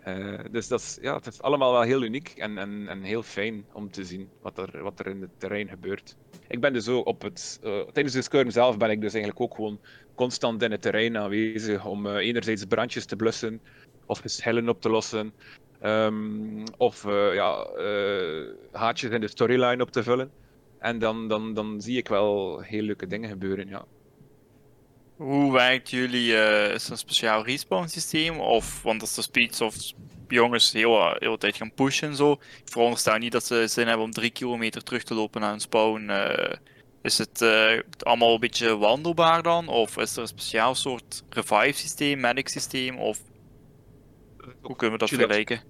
Eh, 0.02 0.38
dus 0.50 0.68
dat 0.68 0.80
is, 0.80 0.98
ja, 1.00 1.14
het 1.14 1.26
is 1.26 1.42
allemaal 1.42 1.72
wel 1.72 1.82
heel 1.82 2.02
uniek 2.02 2.28
en, 2.36 2.58
en, 2.58 2.88
en 2.88 3.02
heel 3.02 3.22
fijn 3.22 3.64
om 3.72 3.90
te 3.90 4.04
zien 4.04 4.28
wat 4.42 4.58
er, 4.58 4.82
wat 4.82 4.98
er 4.98 5.06
in 5.06 5.20
het 5.20 5.30
terrein 5.38 5.68
gebeurt. 5.68 6.16
Ik 6.48 6.60
ben 6.60 6.72
dus 6.72 6.88
ook 6.88 7.06
op 7.06 7.22
het, 7.22 7.58
eh, 7.62 7.80
tijdens 7.80 8.14
de 8.14 8.22
skirm 8.22 8.50
zelf 8.50 8.76
ben 8.76 8.90
ik 8.90 9.00
dus 9.00 9.14
eigenlijk 9.14 9.42
ook 9.42 9.54
gewoon 9.54 9.80
constant 10.14 10.62
in 10.62 10.70
het 10.70 10.82
terrein 10.82 11.16
aanwezig 11.16 11.86
om 11.86 12.06
eh, 12.06 12.14
enerzijds 12.14 12.64
brandjes 12.64 13.04
te 13.04 13.16
blussen 13.16 13.60
of 14.08 14.18
geschillen 14.18 14.68
op 14.68 14.80
te 14.80 14.88
lossen. 14.88 15.32
ehm, 15.80 16.64
of 16.76 17.04
eh, 17.04 17.34
ja, 17.34 17.62
eh, 17.62 18.44
haatjes 18.72 19.10
in 19.10 19.20
de 19.20 19.28
storyline 19.28 19.82
op 19.82 19.90
te 19.90 20.02
vullen. 20.02 20.30
En 20.78 20.98
dan, 20.98 21.28
dan, 21.28 21.54
dan 21.54 21.80
zie 21.80 21.96
ik 21.96 22.08
wel 22.08 22.60
heel 22.60 22.82
leuke 22.82 23.06
dingen 23.06 23.28
gebeuren, 23.28 23.68
ja. 23.68 23.84
Hoe 25.16 25.52
werkt 25.52 25.90
jullie, 25.90 26.36
eh, 26.36 26.74
is 26.74 26.84
er 26.84 26.90
een 26.90 26.98
speciaal 26.98 27.44
respawn 27.44 27.86
systeem? 27.86 28.40
Of, 28.40 28.82
want 28.82 29.00
als 29.00 29.14
de 29.14 29.22
speedsoft 29.22 29.94
jongens 30.28 30.72
heel, 30.72 31.16
heel 31.18 31.32
de 31.32 31.38
tijd 31.38 31.56
gaan 31.56 31.74
pushen 31.74 32.08
en 32.08 32.16
zo, 32.16 32.32
ik 32.32 32.68
veronderstel 32.70 33.18
niet 33.18 33.32
dat 33.32 33.44
ze 33.44 33.66
zin 33.68 33.86
hebben 33.86 34.04
om 34.04 34.12
drie 34.12 34.30
kilometer 34.30 34.82
terug 34.82 35.02
te 35.02 35.14
lopen 35.14 35.40
naar 35.40 35.52
een 35.52 35.60
spawn. 35.60 36.10
is 37.02 37.18
het 37.18 37.42
allemaal 38.04 38.34
een 38.34 38.40
beetje 38.40 38.76
wandelbaar 38.76 39.42
dan? 39.42 39.68
Of 39.68 39.96
is 39.96 40.16
er 40.16 40.22
een 40.22 40.28
speciaal 40.28 40.74
soort 40.74 41.22
revive 41.28 41.78
systeem, 41.78 42.20
medic 42.20 42.48
systeem? 42.48 42.98
Of 42.98 43.18
hoe 44.60 44.76
kunnen 44.76 44.98
we 44.98 45.06
dat 45.06 45.08
vergelijken? 45.08 45.62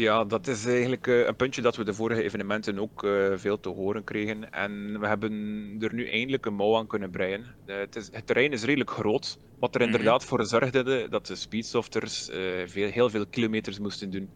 Ja, 0.00 0.24
dat 0.24 0.46
is 0.46 0.66
eigenlijk 0.66 1.06
eh, 1.06 1.26
een 1.26 1.36
puntje 1.36 1.62
dat 1.62 1.76
we 1.76 1.84
de 1.84 1.94
vorige 1.94 2.22
evenementen 2.22 2.78
ook 2.78 3.04
eh, 3.04 3.32
veel 3.36 3.60
te 3.60 3.68
horen 3.68 4.04
kregen. 4.04 4.50
En 4.50 5.00
we 5.00 5.06
hebben 5.06 5.32
er 5.80 5.94
nu 5.94 6.08
eindelijk 6.08 6.46
een 6.46 6.54
mouw 6.54 6.76
aan 6.76 6.86
kunnen 6.86 7.10
breien. 7.10 7.56
Eh, 7.64 7.76
het, 7.76 7.96
is, 7.96 8.08
het 8.12 8.26
terrein 8.26 8.52
is 8.52 8.64
redelijk 8.64 8.90
groot, 8.90 9.38
wat 9.58 9.74
er 9.74 9.80
Mhm. 9.80 9.90
inderdaad 9.90 10.24
voor 10.24 10.44
zorgde 10.46 11.08
dat 11.08 11.26
de 11.26 11.34
speedsofters 11.36 12.24
veel, 12.64 12.90
heel 12.90 13.10
veel 13.10 13.26
kilometers 13.26 13.78
moesten 13.78 14.10
doen. 14.10 14.30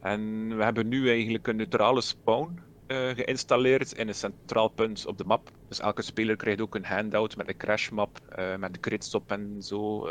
En 0.00 0.56
we 0.56 0.64
hebben 0.64 0.88
nu 0.88 1.08
eigenlijk 1.08 1.46
een 1.46 1.56
neutrale 1.56 2.00
spawn 2.00 2.64
geïnstalleerd 2.88 3.92
in 3.92 4.08
een 4.08 4.14
centraal 4.14 4.68
punt 4.68 5.06
op 5.06 5.18
de 5.18 5.24
map. 5.24 5.50
Dus 5.68 5.80
elke 5.80 6.02
speler 6.02 6.36
krijgt 6.36 6.60
ook 6.60 6.74
een 6.74 6.84
handout 6.84 7.36
met 7.36 7.48
een 7.48 7.56
crashmap, 7.56 8.18
met 8.58 8.72
de 8.72 8.80
critstop 8.80 9.30
en 9.30 9.62
zo, 9.62 10.08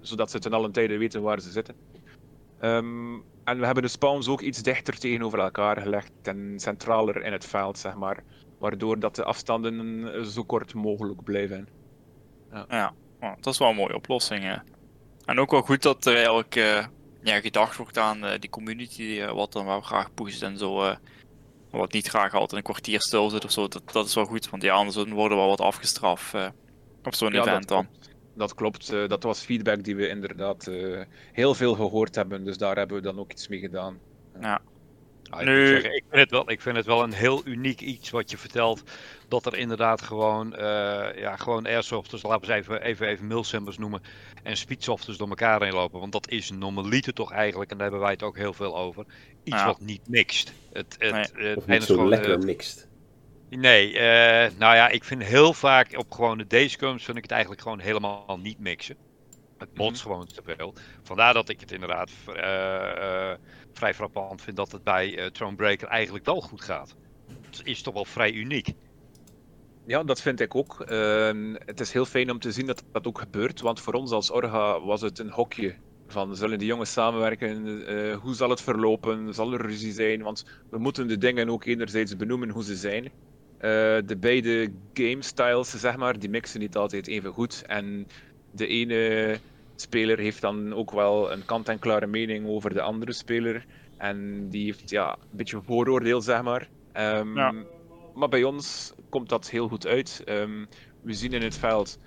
zodat 0.00 0.30
ze 0.30 0.38
ten 0.38 0.52
allen 0.52 0.72
tijde 0.72 0.98
weten 0.98 1.22
waar 1.22 1.40
ze 1.40 1.50
zitten. 1.50 1.76
Ehm, 2.60 3.14
en 3.44 3.58
we 3.58 3.64
hebben 3.64 3.82
de 3.82 3.88
spawns 3.88 4.28
ook 4.28 4.40
iets 4.40 4.62
dichter 4.62 4.98
tegenover 4.98 5.38
elkaar 5.38 5.80
gelegd 5.80 6.12
en 6.22 6.54
centraler 6.56 7.24
in 7.24 7.32
het 7.32 7.46
veld, 7.46 7.78
zeg 7.78 7.94
maar. 7.94 8.22
Waardoor 8.58 8.98
dat 8.98 9.16
de 9.16 9.24
afstanden 9.24 10.30
zo 10.30 10.44
kort 10.44 10.74
mogelijk 10.74 11.24
blijven. 11.24 11.68
Ja, 12.68 12.94
oh, 13.20 13.32
dat 13.40 13.52
is 13.52 13.58
wel 13.58 13.68
een 13.68 13.76
mooie 13.76 13.94
oplossing. 13.94 14.42
hè. 14.42 14.56
En 15.24 15.38
ook 15.38 15.50
wel 15.50 15.62
goed 15.62 15.82
dat 15.82 16.06
er 16.06 16.14
eigenlijk 16.14 16.56
eh, 16.56 16.86
ja, 17.22 17.40
gedacht 17.40 17.76
wordt 17.76 17.98
aan 17.98 18.24
eh, 18.24 18.38
die 18.38 18.50
community, 18.50 19.20
eh, 19.20 19.32
wat 19.32 19.52
dan 19.52 19.66
wel 19.66 19.80
graag 19.80 20.14
pusht 20.14 20.42
en 20.42 20.58
zo. 20.58 20.94
wat 21.70 21.92
niet 21.92 22.08
graag 22.08 22.34
altijd 22.34 22.52
een 22.52 22.72
kwartier 22.72 23.00
stil 23.00 23.30
zit 23.30 23.44
of 23.44 23.50
zo. 23.50 23.68
Dat, 23.68 23.92
dat 23.92 24.06
is 24.06 24.14
wel 24.14 24.24
goed, 24.24 24.50
want 24.50 24.62
ja, 24.62 24.74
anders 24.74 24.96
worden 24.96 25.14
we 25.14 25.34
wel 25.34 25.48
wat 25.48 25.60
afgestraft 25.60 26.34
op 27.02 27.14
zo'n 27.14 27.32
Ja, 27.32 27.40
event 27.40 27.68
dan. 27.68 27.88
Dat 28.40 28.54
klopt. 28.54 28.92
eh, 28.92 29.08
dat 29.08 29.22
was 29.22 29.40
feedback 29.40 29.84
die 29.84 29.96
we 29.96 30.08
inderdaad 30.08 30.66
eh, 30.66 31.00
heel 31.32 31.54
veel 31.54 31.74
gehoord 31.74 32.14
hebben. 32.14 32.44
Dus 32.44 32.56
daar 32.58 32.76
hebben 32.76 32.96
we 32.96 33.02
dan 33.02 33.18
ook 33.18 33.30
iets 33.32 33.48
mee 33.48 33.58
gedaan. 33.60 33.98
Ja, 34.40 34.60
ik, 35.38 35.44
Nu- 35.44 35.66
zeggen, 35.66 35.94
ik, 35.96 36.04
vind 36.08 36.20
het 36.20 36.30
wel, 36.30 36.50
ik 36.50 36.60
vind 36.60 36.76
het 36.76 36.86
wel 36.86 37.02
een 37.02 37.12
heel 37.12 37.46
uniek 37.46 37.80
iets 37.80 38.10
wat 38.10 38.30
je 38.30 38.38
vertelt. 38.38 38.82
Dat 39.28 39.46
er 39.46 39.56
inderdaad 39.56 40.02
gewoon, 40.02 40.54
eh 40.54 41.18
ja, 41.20 41.36
gewoon 41.36 41.66
airsofters, 41.66 42.22
laten 42.22 42.48
we 42.48 42.54
eens 42.54 42.66
even, 42.66 42.82
even, 42.82 43.06
even 43.06 43.26
milsimmers 43.26 43.78
noemen. 43.78 44.02
En 44.42 44.56
speedsofters 44.56 45.16
door 45.16 45.28
elkaar 45.28 45.62
heen 45.62 45.72
lopen. 45.72 46.00
Want 46.00 46.12
dat 46.12 46.28
is 46.30 46.50
normaliter 46.50 47.12
toch 47.12 47.32
eigenlijk, 47.32 47.70
en 47.70 47.76
daar 47.76 47.86
hebben 47.86 48.04
wij 48.04 48.12
het 48.14 48.22
ook 48.22 48.36
heel 48.36 48.52
veel 48.52 48.76
over. 48.76 49.04
Iets 49.44 49.56
Ja. 49.56 49.66
wat 49.66 49.80
niet 49.80 50.08
mixt. 50.08 50.52
Het, 50.72 50.96
het, 50.98 51.32
Nee. 51.34 51.48
het 51.48 51.66
niet 51.66 51.82
zo 51.82 51.94
gewoon, 51.94 52.08
lekker 52.08 52.32
eh, 52.32 52.38
mixed. 52.38 52.88
Nee, 53.58 53.98
eh, 53.98 54.58
nou 54.58 54.74
ja, 54.74 54.88
ik 54.88 55.04
vind 55.04 55.22
heel 55.22 55.52
vaak 55.52 55.98
op 55.98 56.12
gewone 56.12 56.46
dayscrums 56.46 57.04
vind 57.04 57.16
ik 57.16 57.22
het 57.22 57.32
eigenlijk 57.32 57.62
gewoon 57.62 57.78
helemaal 57.78 58.38
niet 58.42 58.58
mixen. 58.58 58.96
Het 59.58 59.74
botst 59.74 60.02
gewoon 60.02 60.26
te 60.26 60.42
veel. 60.44 60.74
Vandaar 61.02 61.34
dat 61.34 61.48
ik 61.48 61.60
het 61.60 61.72
inderdaad 61.72 62.10
eh, 62.26 63.30
eh, 63.32 63.38
vrij 63.72 63.94
frappant 63.94 64.42
vind 64.42 64.56
dat 64.56 64.72
het 64.72 64.84
bij 64.84 65.30
Thronebreaker 65.30 65.88
eigenlijk 65.88 66.24
wel 66.24 66.40
goed 66.40 66.60
gaat. 66.60 66.96
Het 67.46 67.60
is 67.64 67.82
toch 67.82 67.94
wel 67.94 68.04
vrij 68.04 68.32
uniek. 68.32 68.72
Ja, 69.86 70.02
dat 70.04 70.20
vind 70.20 70.40
ik 70.40 70.54
ook. 70.54 70.80
Ehm, 70.80 71.54
het 71.64 71.80
is 71.80 71.92
heel 71.92 72.04
fijn 72.04 72.30
om 72.30 72.38
te 72.38 72.52
zien 72.52 72.66
dat 72.66 72.82
dat 72.92 73.06
ook 73.06 73.18
gebeurt. 73.18 73.60
Want 73.60 73.80
voor 73.80 73.94
ons 73.94 74.10
als 74.10 74.30
Orga 74.30 74.80
was 74.80 75.00
het 75.00 75.18
een 75.18 75.30
hokje. 75.30 75.74
Van 76.06 76.36
zullen 76.36 76.58
die 76.58 76.68
jongens 76.68 76.92
samenwerken? 76.92 78.14
Hoe 78.14 78.34
zal 78.34 78.50
het 78.50 78.60
verlopen? 78.60 79.34
Zal 79.34 79.52
er 79.52 79.60
ruzie 79.60 79.92
zijn? 79.92 80.22
Want 80.22 80.44
we 80.70 80.78
moeten 80.78 81.08
de 81.08 81.18
dingen 81.18 81.50
ook 81.50 81.64
enerzijds 81.64 82.16
benoemen 82.16 82.50
hoe 82.50 82.64
ze 82.64 82.76
zijn. 82.76 83.12
Eh, 83.60 83.98
de 84.04 84.16
beide 84.20 84.72
game 84.94 85.22
styles, 85.22 85.70
zeg 85.70 85.96
maar, 85.96 86.18
die 86.18 86.28
mixen 86.30 86.60
niet 86.60 86.76
altijd 86.76 87.06
even 87.06 87.32
goed. 87.32 87.62
En 87.66 88.06
de 88.50 88.66
ene 88.66 89.38
speler 89.76 90.18
heeft 90.18 90.40
dan 90.40 90.74
ook 90.74 90.90
wel 90.90 91.32
een 91.32 91.44
kant-en-klare 91.44 92.06
mening 92.06 92.46
over 92.46 92.74
de 92.74 92.80
andere 92.80 93.12
speler. 93.12 93.66
En 93.96 94.48
die 94.48 94.64
heeft 94.64 94.90
ja, 94.90 95.12
een 95.12 95.36
beetje 95.36 95.62
vooroordeel, 95.62 96.20
zeg 96.20 96.42
maar. 96.42 96.68
Ehm, 96.92 97.36
Ja. 97.36 97.54
Maar 98.14 98.28
bij 98.28 98.44
ons 98.44 98.92
komt 99.08 99.28
dat 99.28 99.50
heel 99.50 99.68
goed 99.68 99.86
uit. 99.86 100.22
Ehm, 100.24 100.64
we 101.02 101.12
zien 101.14 101.32
in 101.32 101.42
het 101.42 101.58
veld. 101.58 101.98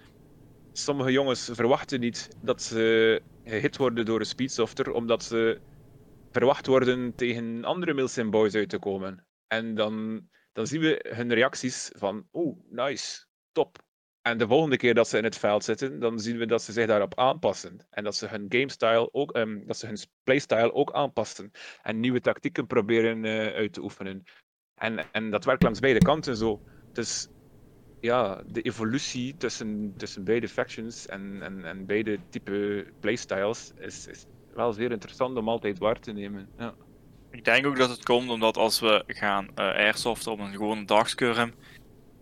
Sommige 0.72 1.12
jongens 1.12 1.50
verwachten 1.54 2.00
niet 2.00 2.30
dat 2.42 2.62
ze 2.62 3.22
gehit 3.44 3.78
worden 3.78 4.06
door 4.06 4.20
een 4.20 4.26
speedsofter, 4.26 4.92
omdat 4.92 5.24
ze 5.24 5.60
verwacht 6.32 6.68
worden 6.68 7.16
tegen 7.16 7.63
andere 7.63 7.94
Milsim 7.94 8.30
Boys 8.30 8.56
uit 8.56 8.70
te 8.70 8.80
komen. 8.80 9.26
En 9.48 9.76
dan, 9.76 10.22
dan 10.54 10.68
zien 10.68 10.82
we 10.82 11.06
hun 11.16 11.34
reacties 11.34 11.92
van, 11.96 12.28
oh, 12.32 12.60
nice, 12.70 13.26
top. 13.52 13.78
En 14.22 14.38
de 14.38 14.48
volgende 14.48 14.78
keer 14.78 14.94
dat 14.94 15.08
ze 15.08 15.18
in 15.18 15.24
het 15.24 15.38
veld 15.38 15.63
zitten, 15.63 16.00
dan 16.00 16.20
zien 16.20 16.38
we 16.38 16.46
dat 16.46 16.62
ze 16.62 16.72
zich 16.72 16.88
daarop 16.88 17.20
aanpassen. 17.20 17.88
En 17.89 18.04
dat 18.04 18.16
ze 18.16 18.28
hun 18.28 18.46
gamestyle 18.50 19.13
ook, 19.13 19.32
ehm, 19.32 19.66
dat 19.66 19.78
ze 19.78 19.86
hun 19.86 19.98
playstyle 20.24 20.74
ook 20.74 20.92
aanpassen. 20.94 21.52
En 21.82 22.00
nieuwe 22.00 22.20
tactieken 22.20 22.68
proberen 22.68 23.26
eh, 23.26 23.54
uit 23.54 23.74
te 23.74 23.82
oefenen. 23.82 24.24
En, 24.76 25.12
en 25.12 25.30
dat 25.30 25.46
werkt 25.46 25.63
langs 25.63 25.80
beide 25.80 26.00
kanten 26.00 26.38
zo. 26.38 26.62
Dus 26.92 27.28
ja, 28.00 28.44
de 28.48 28.62
evolutie 28.62 29.38
tussen, 29.38 29.94
tussen 29.98 30.24
beide 30.24 30.50
factions 30.50 31.06
en, 31.06 31.42
en, 31.42 31.66
en 31.66 31.86
beide 31.86 32.20
type 32.30 32.88
playstyles 33.00 33.72
is, 33.76 34.08
is 34.08 34.26
wel 34.54 34.74
zeer 34.74 34.92
interessant 34.92 35.38
om 35.38 35.50
altijd 35.50 35.78
waar 35.80 36.00
te 36.00 36.12
nemen. 36.12 36.50
Ja. 36.58 36.76
Ik 37.34 37.46
denk 37.46 37.65
ook 37.65 37.78
dat 37.78 37.89
het 37.89 38.04
komt 38.04 38.30
omdat 38.30 38.58
als 38.58 38.80
we 38.80 39.04
gaan 39.08 39.48
eh 39.56 39.65
airsoften 39.65 40.32
op 40.32 40.39
een 40.39 40.52
gewone 40.52 40.86
dagscurm, 40.86 41.54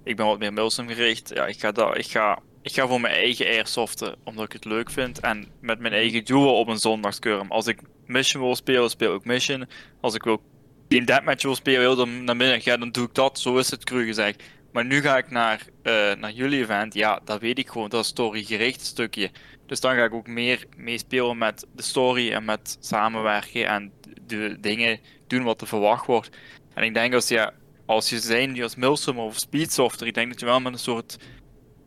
ik 0.03 0.15
ben 0.15 0.25
wat 0.25 0.39
meer 0.39 0.53
milsim 0.53 0.87
gericht, 0.87 1.31
ja, 1.33 1.45
ik 1.47 1.59
ga, 1.59 1.71
daar, 1.71 1.97
ik 1.97 2.05
ga 2.05 2.39
ik 2.61 2.73
ga 2.73 2.87
voor 2.87 3.01
mijn 3.01 3.13
eigen 3.13 3.45
airsoften, 3.45 4.15
omdat 4.23 4.45
ik 4.45 4.51
het 4.51 4.65
leuk 4.65 4.89
vind. 4.89 5.19
En 5.19 5.47
met 5.59 5.79
mijn 5.79 5.93
eigen 5.93 6.25
doelen 6.25 6.53
op 6.53 6.67
een 6.67 6.77
zondagskurm. 6.77 7.51
Als 7.51 7.67
ik 7.67 7.79
mission 8.05 8.43
wil 8.43 8.55
spelen, 8.55 8.89
speel 8.89 9.15
ik 9.15 9.25
mission. 9.25 9.67
Als 10.01 10.15
ik 10.15 10.23
wil 10.23 10.41
Team 10.87 11.05
Deathmatch 11.05 11.43
wil 11.43 11.55
spelen 11.55 11.79
heel 11.79 11.95
de 11.95 12.05
namiddag, 12.05 12.63
ja, 12.63 12.77
dan 12.77 12.91
doe 12.91 13.05
ik 13.05 13.13
dat. 13.13 13.39
Zo 13.39 13.57
is 13.57 13.71
het 13.71 13.83
cru 13.83 14.05
gezegd. 14.05 14.43
Maar 14.71 14.85
nu 14.85 15.01
ga 15.01 15.17
ik 15.17 15.31
naar, 15.31 15.67
eh, 15.83 16.13
naar 16.13 16.31
jullie 16.31 16.61
event. 16.61 16.93
Ja, 16.93 17.19
dat 17.25 17.41
weet 17.41 17.59
ik 17.59 17.69
gewoon. 17.69 17.89
Dat 17.89 18.03
is 18.03 18.07
storygericht 18.07 18.85
stukje. 18.85 19.31
Dus 19.65 19.79
dan 19.79 19.95
ga 19.95 20.03
ik 20.03 20.13
ook 20.13 20.27
meer 20.27 20.65
meespelen 20.77 21.37
met 21.37 21.67
de 21.75 21.83
story 21.83 22.31
en 22.31 22.45
met 22.45 22.77
samenwerken 22.79 23.67
en 23.67 23.91
de 24.37 24.59
dingen 24.59 24.99
doen 25.27 25.43
wat 25.43 25.61
er 25.61 25.67
verwacht 25.67 26.05
wordt. 26.05 26.29
En 26.73 26.83
ik 26.83 26.93
denk 26.93 27.13
als 27.13 27.27
je, 27.27 27.51
als 27.85 28.09
je 28.09 28.19
zijn 28.19 28.63
als 28.63 28.75
Milsum 28.75 29.19
of 29.19 29.37
Speedsoftware, 29.37 30.07
ik 30.07 30.13
denk 30.13 30.29
dat 30.29 30.39
je 30.39 30.45
wel 30.45 30.59
met 30.59 30.73
een 30.73 30.79
soort 30.79 31.17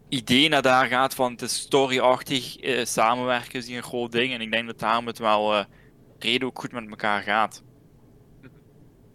idee 0.09 0.49
naar 0.49 0.63
daar 0.63 0.87
gaat 0.87 1.15
van 1.15 1.33
het 1.33 1.51
storyachtig, 1.51 2.57
eh, 2.57 2.85
samenwerken 2.85 3.59
is 3.59 3.67
hier 3.67 3.77
een 3.77 3.83
groot 3.83 4.13
ding. 4.13 4.33
En 4.33 4.41
ik 4.41 4.53
denk 4.53 4.67
dat 4.67 4.79
daarom 4.79 5.07
het 5.07 5.19
wel 5.19 5.55
eh, 5.55 5.65
redelijk 6.19 6.59
goed 6.59 6.73
met 6.73 6.89
elkaar 6.89 7.23
gaat. 7.23 7.63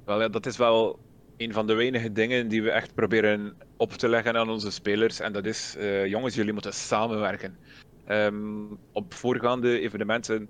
Wel, 0.05 0.21
ja, 0.21 0.27
dat 0.27 0.45
is 0.45 0.57
wel 0.57 0.99
een 1.37 1.53
van 1.53 1.67
de 1.67 1.73
weinige 1.73 2.11
dingen 2.11 2.47
die 2.47 2.63
we 2.63 2.71
echt 2.71 2.93
proberen 2.95 3.57
op 3.77 3.91
te 3.91 4.09
leggen 4.09 4.37
aan 4.37 4.49
onze 4.49 4.71
spelers. 4.71 5.19
En 5.19 5.33
dat 5.33 5.45
is, 5.45 5.75
eh, 5.77 6.05
jongens, 6.05 6.35
jullie 6.35 6.53
moeten 6.53 6.73
samenwerken. 6.73 7.57
Ehm, 8.05 8.63
op 8.91 9.13
voorgaande 9.13 9.79
evenementen 9.79 10.49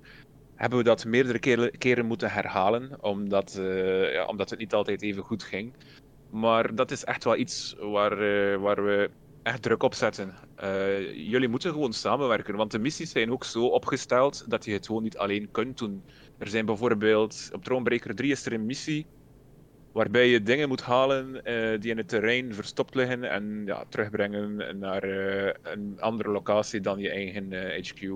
hebben 0.59 0.77
we 0.77 0.83
dat 0.83 1.05
meerdere 1.05 1.69
keren, 1.77 2.05
moeten 2.05 2.31
herhalen, 2.31 3.03
omdat, 3.03 3.55
eh, 3.55 4.13
ja, 4.13 4.25
omdat 4.25 4.49
het 4.49 4.59
niet 4.59 4.73
altijd 4.73 5.01
even 5.01 5.23
goed 5.23 5.43
ging. 5.43 5.73
Maar 6.29 6.75
dat 6.75 6.91
is 6.91 7.03
echt 7.03 7.23
wel 7.23 7.35
iets 7.37 7.75
waar, 7.79 8.11
eh, 8.11 8.57
waar 8.57 8.83
we 8.85 9.09
echt 9.43 9.61
druk 9.61 9.83
op 9.83 9.93
zetten. 9.93 10.33
Eh, 10.55 11.13
jullie 11.29 11.47
moeten 11.47 11.71
gewoon 11.71 11.93
samenwerken, 11.93 12.55
want 12.55 12.71
de 12.71 12.79
missies 12.79 13.11
zijn 13.11 13.31
ook 13.31 13.43
zo 13.43 13.65
opgesteld 13.65 14.43
dat 14.47 14.65
je 14.65 14.71
het 14.71 14.85
gewoon 14.85 15.03
niet 15.03 15.17
alleen 15.17 15.51
kunt 15.51 15.77
doen. 15.77 16.03
Er 16.37 16.47
zijn 16.47 16.65
bijvoorbeeld, 16.65 17.49
op 17.53 17.63
Thronebreaker 17.63 18.15
3 18.15 18.31
is 18.31 18.45
er 18.45 18.53
een 18.53 18.65
missie 18.65 19.05
waarbij 19.91 20.27
je 20.27 20.43
dingen 20.43 20.67
moet 20.67 20.81
halen 20.81 21.33
die 21.79 21.91
in 21.91 21.97
het 21.97 22.07
terrein 22.07 22.53
verstopt 22.53 22.95
liggen 22.95 23.23
en 23.23 23.61
ja, 23.65 23.85
terugbrengen 23.89 24.79
naar 24.79 25.03
een 25.63 25.97
andere 25.99 26.29
locatie 26.29 26.81
dan 26.81 26.99
je 26.99 27.09
eigen 27.09 27.53
HQ. 27.53 28.11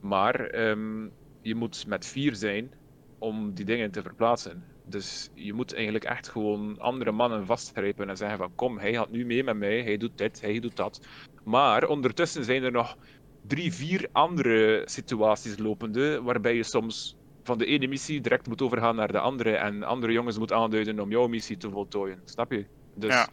Maar 0.00 0.46
ehm, 0.46 1.06
je 1.46 1.54
moet 1.54 1.86
met 1.86 2.06
vier 2.06 2.34
zijn 2.34 2.70
om 3.18 3.54
die 3.54 3.64
dingen 3.64 3.90
te 3.90 4.02
verplaatsen. 4.02 4.64
Dus 4.84 5.28
je 5.34 5.52
moet 5.52 5.74
eigenlijk 5.74 6.04
echt 6.04 6.28
gewoon 6.28 6.78
andere 6.78 7.12
mannen 7.12 7.46
vastgrijpen 7.46 8.08
en 8.08 8.16
zeggen 8.16 8.38
van 8.38 8.54
kom, 8.54 8.78
hij 8.78 8.92
gaat 8.92 9.10
nu 9.10 9.26
mee 9.26 9.44
met 9.44 9.56
mij, 9.56 9.82
hij 9.82 9.96
doet 9.96 10.18
dit, 10.18 10.40
hij 10.40 10.58
doet 10.60 10.76
dat. 10.76 11.06
Maar 11.44 11.88
ondertussen 11.88 12.44
zijn 12.44 12.62
er 12.62 12.72
nog 12.72 12.96
drie, 13.40 13.72
vier 13.72 14.08
andere 14.12 14.82
situaties 14.84 15.58
lopende 15.58 16.22
waarbij 16.22 16.54
je 16.54 16.62
soms 16.62 17.14
van 17.42 17.58
de 17.58 17.66
ene 17.66 17.86
missie 17.86 18.20
direct 18.20 18.46
moet 18.46 18.62
overgaan 18.62 18.96
naar 18.96 19.12
de 19.12 19.20
andere 19.20 19.56
en 19.56 19.82
andere 19.82 20.12
jongens 20.12 20.38
moet 20.38 20.52
aanduiden 20.52 21.00
om 21.00 21.10
jouw 21.10 21.26
missie 21.26 21.56
te 21.56 21.70
voltooien. 21.70 22.20
Snap 22.24 22.52
je? 22.52 22.66
Dus 22.94 23.12
Ja. 23.12 23.28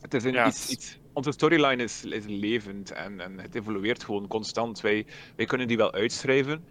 het 0.00 0.14
is 0.14 0.24
een, 0.24 0.32
Ja, 0.32 0.46
iets, 0.46 0.62
het- 0.62 0.70
iets, 0.70 0.98
onze 1.12 1.32
storyline 1.32 1.82
is, 1.82 2.04
is 2.04 2.24
levend 2.26 2.90
en, 2.90 3.20
en 3.20 3.38
het 3.38 3.54
evolueert 3.54 4.04
gewoon 4.04 4.26
constant. 4.26 4.80
Wij, 4.80 5.06
wij 5.36 5.46
kunnen 5.46 5.68
die 5.68 5.76
wel 5.76 5.92
uitschrijven, 5.92 6.66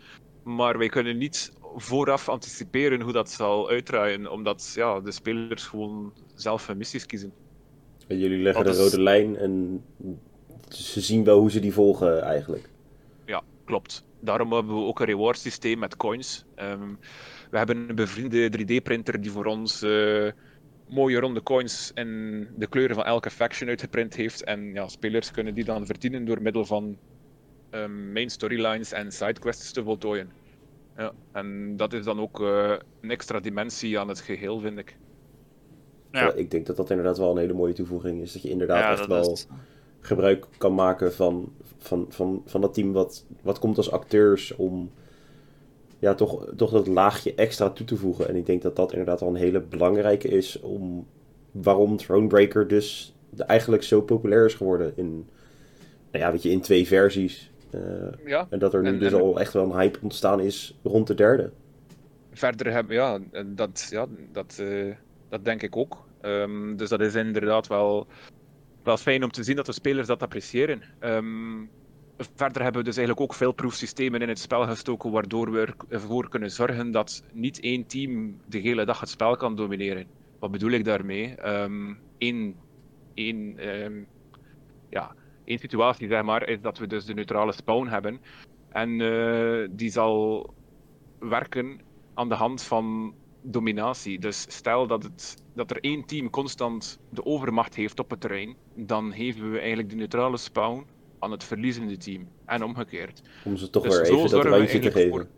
maar 0.46 0.78
wij 0.78 0.90
kunnen 0.90 1.18
niet 1.18 1.54
vooraf 1.76 2.30
anticiperen 2.30 3.02
hoe 3.02 3.12
dat 3.14 3.30
zal 3.30 3.70
uitdraaien, 3.70 4.32
omdat 4.32 4.72
ja, 4.76 5.00
de 5.00 5.12
spelers 5.12 5.64
gewoon 5.66 6.14
zelf 6.36 6.68
hun 6.68 6.78
missies 6.78 7.06
kiezen. 7.06 7.34
En 8.08 8.20
jullie 8.20 8.42
leggen 8.42 8.64
de 8.64 8.70
is- 8.70 8.78
rode 8.78 9.02
lijn 9.02 9.38
en 9.38 9.84
ze 10.70 11.02
zien 11.02 11.24
wel 11.24 11.40
hoe 11.40 11.52
ze 11.52 11.60
die 11.60 11.74
volgen 11.74 12.22
eigenlijk. 12.22 12.70
Ja, 13.26 13.42
klopt. 13.66 14.06
Daarom 14.20 14.54
hebben 14.54 14.76
we 14.76 14.82
ook 14.82 15.00
een 15.00 15.06
reward 15.06 15.38
systeem 15.38 15.80
met 15.80 15.96
coins. 15.98 16.46
Ehm, 16.56 16.90
we 17.52 17.58
hebben 17.58 17.90
een 17.90 17.96
bevriende 17.96 18.50
3D-printer 18.50 19.22
die 19.22 19.32
voor 19.32 19.46
ons 19.46 19.82
eh, 19.82 20.32
mooie 20.90 21.20
ronde 21.20 21.44
coins 21.44 21.92
in 21.94 22.48
de 22.58 22.68
kleuren 22.68 22.96
van 22.96 23.06
elke 23.06 23.30
faction 23.30 23.70
uitgeprint 23.70 24.16
heeft. 24.16 24.44
En 24.44 24.74
ja, 24.74 24.88
spelers 24.88 25.32
kunnen 25.32 25.54
die 25.54 25.64
dan 25.64 25.86
verdienen 25.86 26.26
door 26.26 26.42
middel 26.42 26.66
van 26.66 26.98
ehm, 27.76 28.12
main 28.12 28.30
storylines 28.30 28.92
en 28.92 29.12
sidequests 29.12 29.72
te 29.72 29.84
voltooien. 29.84 30.30
Ja, 30.98 31.12
en 31.32 31.78
dat 31.78 31.94
is 31.94 32.04
dan 32.04 32.20
ook 32.20 32.42
eh, 32.42 32.74
een 33.02 33.12
extra 33.12 33.40
dimensie 33.40 34.00
aan 34.00 34.08
het 34.08 34.20
geheel, 34.20 34.60
vind 34.60 34.78
ik. 34.78 34.98
Ja. 36.12 36.34
Ik 36.34 36.52
denk 36.52 36.66
dat 36.66 36.76
dat 36.76 36.90
inderdaad 36.90 37.18
wel 37.18 37.32
een 37.32 37.38
hele 37.38 37.54
mooie 37.54 37.74
toevoeging 37.74 38.22
is. 38.22 38.34
Dat 38.34 38.42
je 38.42 38.50
inderdaad 38.50 38.80
Ja, 38.80 38.92
echt 38.92 39.08
wel 39.08 39.32
is- 39.32 39.48
gebruik 40.00 40.46
kan 40.58 40.76
maken 40.76 41.14
van, 41.14 41.54
van, 41.78 42.06
van, 42.10 42.42
van 42.46 42.62
dat 42.62 42.74
team 42.74 42.92
wat, 42.94 43.26
wat 43.42 43.60
komt 43.60 43.78
als 43.78 43.92
acteurs 43.92 44.56
om 44.56 44.92
ja, 46.00 46.14
toch, 46.14 46.46
toch 46.56 46.72
dat 46.72 46.88
laagje 46.88 47.36
extra 47.36 47.70
toe 47.70 47.86
te 47.86 47.96
voegen. 47.96 48.28
En 48.28 48.36
ik 48.36 48.46
denk 48.46 48.62
dat 48.62 48.76
dat 48.76 48.92
inderdaad 48.92 49.20
wel 49.20 49.30
een 49.30 49.36
hele 49.36 49.62
belangrijke 49.62 50.28
is 50.28 50.60
om 50.60 51.08
waarom 51.52 51.98
Thronebreaker 51.98 52.68
dus 52.68 53.14
eigenlijk 53.38 53.84
zo 53.84 54.02
populair 54.02 54.46
is 54.46 54.54
geworden 54.54 54.94
in, 54.96 55.28
nou 56.12 56.24
ja, 56.26 56.32
weet 56.32 56.44
je, 56.44 56.50
in 56.52 56.62
twee 56.62 56.88
versies. 56.88 57.52
Eh, 57.76 58.28
Ja, 58.28 58.48
en 58.50 58.60
dat 58.60 58.74
er 58.74 58.82
nu 58.82 58.88
En- 58.88 59.00
dus 59.00 59.14
en- 59.14 59.20
al 59.22 59.40
echt 59.40 59.54
wel 59.54 59.64
een 59.64 59.80
hype 59.80 60.00
ontstaan 60.02 60.40
is 60.40 60.80
rond 60.84 61.08
de 61.08 61.14
derde. 61.14 61.52
verder 62.32 62.72
hebben, 62.72 62.96
ja, 62.96 63.20
dat, 63.46 63.88
ja, 63.90 64.06
dat, 64.32 64.58
eh, 64.60 64.96
dat 65.30 65.46
denk 65.46 65.62
ik 65.62 65.76
ook. 65.76 66.08
Ehm, 66.22 66.76
dus 66.76 66.90
dat 66.90 67.02
is 67.02 67.16
inderdaad 67.16 67.68
wel, 67.68 68.08
wel 68.84 68.98
fijn 68.98 69.24
om 69.24 69.32
te 69.32 69.44
zien 69.44 69.56
dat 69.56 69.66
de 69.66 69.72
spelers 69.72 70.08
dat 70.08 70.22
appreciëren. 70.24 70.82
Ehm, 71.00 71.66
verder 72.36 72.62
hebben 72.62 72.82
we 72.82 72.88
dus 72.88 72.98
eigenlijk 72.98 73.20
ook 73.32 73.34
veel 73.38 73.52
proefsystemen 73.52 74.22
in 74.22 74.28
het 74.30 74.40
spel 74.40 74.68
gestoken, 74.68 75.12
waardoor 75.12 75.52
we 75.52 75.68
ervoor 75.90 76.30
kunnen 76.30 76.52
zorgen 76.52 76.92
dat 76.92 77.24
niet 77.34 77.60
één 77.60 77.86
team 77.86 78.40
de 78.48 78.58
hele 78.58 78.86
dag 78.86 79.00
het 79.00 79.10
spel 79.10 79.36
kan 79.36 79.56
domineren. 79.56 80.06
Wat 80.40 80.52
bedoel 80.52 80.72
ik 80.72 80.86
daarmee? 80.86 81.36
Ehm 81.36 81.94
één, 82.18 82.56
één, 83.14 83.58
ehm, 83.58 84.04
ja, 84.90 85.16
één 85.46 85.60
situatie, 85.60 86.08
zeg 86.08 86.24
maar, 86.24 86.50
is 86.50 86.62
dat 86.62 86.78
we 86.78 86.88
dus 86.88 87.06
de 87.06 87.14
neutrale 87.14 87.52
spawn 87.52 87.88
hebben. 87.88 88.22
En 88.70 89.02
eh, 89.02 89.68
die 89.72 89.90
zal 89.92 90.50
werken 91.20 91.80
aan 92.14 92.30
de 92.30 92.36
hand 92.36 92.62
van 92.64 93.16
dominatie. 93.42 94.20
Dus 94.20 94.46
stel 94.50 94.88
dat, 94.88 95.04
het, 95.04 95.44
dat 95.54 95.72
er 95.72 95.80
één 95.80 96.06
team 96.06 96.30
constant 96.30 97.00
de 97.10 97.26
overmacht 97.26 97.76
heeft 97.76 98.00
op 98.00 98.10
het 98.10 98.22
terrein, 98.22 98.56
dan 98.76 99.14
geven 99.14 99.52
we 99.52 99.58
eigenlijk 99.60 99.90
de 99.90 99.96
neutrale 99.96 100.38
spawn 100.38 100.86
aan 101.20 101.32
het 101.32 101.44
verliezende 101.44 101.98
team. 101.98 102.28
En 102.46 102.64
omgekeerd. 102.64 103.22
Om 103.46 103.58
ze 103.58 103.70
toch 103.70 103.84
Dus 103.84 103.98
weer 103.98 104.18
even 104.18 104.30
dat 104.30 104.46
randje 104.46 104.80
te 104.80 104.92
geven. 104.92 105.30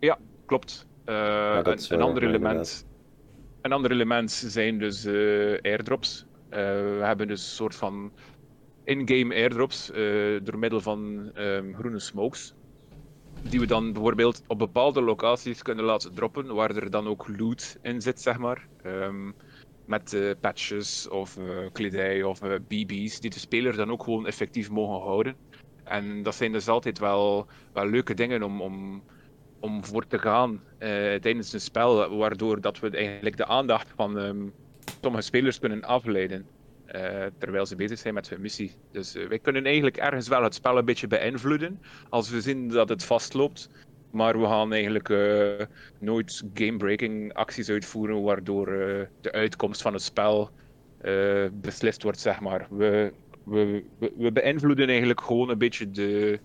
Ja, 0.00 0.18
klopt. 0.46 0.86
Eh, 1.04 1.54
dat 1.54 1.66
een, 1.66 1.92
een 1.92 1.98
wel- 1.98 2.06
ander 2.08 2.22
ja, 2.22 2.28
element. 2.28 2.86
Een 3.62 3.72
ander 3.72 3.90
element 3.90 4.30
zijn 4.30 4.78
dus 4.78 5.04
eh, 5.04 5.58
airdrops. 5.62 6.26
Eh, 6.48 6.58
we 6.70 7.00
hebben 7.02 7.28
dus 7.28 7.40
een 7.40 7.54
soort 7.54 7.74
van 7.74 8.12
in-game 8.88 9.34
airdrops 9.34 9.90
eh, 9.90 10.00
door 10.42 10.58
middel 10.58 10.80
van 10.80 11.30
ehm, 11.34 11.72
groene 11.72 11.98
smokes. 11.98 12.54
Die 13.42 13.60
we 13.60 13.66
dan 13.66 13.92
bijvoorbeeld 13.92 14.42
op 14.46 14.58
bepaalde 14.58 15.02
locaties 15.02 15.62
kunnen 15.62 15.84
laten 15.84 16.14
droppen, 16.14 16.54
waar 16.54 16.76
er 16.76 16.90
dan 16.90 17.06
ook 17.06 17.28
loot 17.38 17.78
in 17.82 18.02
zit, 18.02 18.20
zeg 18.20 18.38
maar. 18.38 18.66
Ehm, 18.82 19.30
met 19.84 20.12
eh, 20.12 20.30
patches 20.40 21.08
of 21.08 21.36
eh, 21.36 21.44
kledij 21.72 22.22
of 22.22 22.40
BB's, 22.68 23.20
die 23.20 23.30
de 23.30 23.38
speler 23.38 23.76
dan 23.76 23.90
ook 23.90 24.02
gewoon 24.02 24.26
effectief 24.26 24.70
mogen 24.70 25.06
houden. 25.06 25.36
En 25.84 26.22
dat 26.22 26.34
zijn 26.34 26.52
dus 26.52 26.68
altijd 26.68 26.98
wel, 26.98 27.46
wel 27.72 27.86
leuke 27.86 28.14
dingen 28.14 28.42
om, 28.42 28.60
om, 28.60 29.02
om 29.60 29.84
voor 29.84 30.06
te 30.06 30.18
gaan 30.18 30.60
tijdens 31.20 31.52
een 31.52 31.60
spel, 31.60 32.16
waardoor 32.16 32.60
dat 32.60 32.80
we 32.80 32.90
eigenlijk 32.90 33.36
de 33.36 33.46
aandacht 33.46 33.92
van 33.96 34.18
ehm, 34.18 34.46
sommige 35.00 35.24
spelers 35.24 35.58
kunnen 35.58 35.82
afleiden. 35.82 36.46
Eh, 36.88 37.26
terwijl 37.38 37.66
ze 37.66 37.76
bezig 37.76 37.98
zijn 37.98 38.14
met 38.14 38.28
hun 38.28 38.40
missie. 38.40 38.74
Dus 38.92 39.14
eh, 39.14 39.26
wij 39.26 39.38
kunnen 39.38 39.64
eigenlijk 39.64 39.96
ergens 39.96 40.28
wel 40.28 40.42
het 40.42 40.54
spel 40.54 40.78
een 40.78 40.84
beetje 40.84 41.06
beïnvloeden 41.06 41.80
als 42.08 42.30
we 42.30 42.40
zien 42.40 42.68
dat 42.68 42.88
het 42.88 43.04
vastloopt. 43.04 43.70
Maar 44.10 44.40
we 44.40 44.46
gaan 44.46 44.72
eigenlijk 44.72 45.08
eh, 45.08 45.66
nooit 45.98 46.42
game-breaking 46.54 47.34
acties 47.34 47.68
uitvoeren 47.68 48.22
waardoor 48.22 48.66
de 49.20 49.32
uitkomst 49.32 49.82
van 49.82 49.92
het 49.92 50.02
spel 50.02 50.50
beslist 51.52 52.02
wordt, 52.02 52.20
zeg 52.20 52.40
maar. 52.40 52.66
We, 52.70 53.12
we, 53.44 53.84
we, 54.16 54.32
beïnvloeden 54.32 54.88
eigenlijk 54.88 55.20
gewoon 55.20 55.50
een 55.50 55.58
beetje 55.58 55.90
de, 55.90 56.40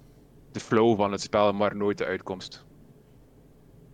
de 0.52 0.60
flow 0.60 0.98
van 0.98 1.12
het 1.12 1.22
spel, 1.22 1.54
maar 1.54 1.76
nooit 1.76 1.98
de 1.98 2.06
uitkomst. 2.06 2.66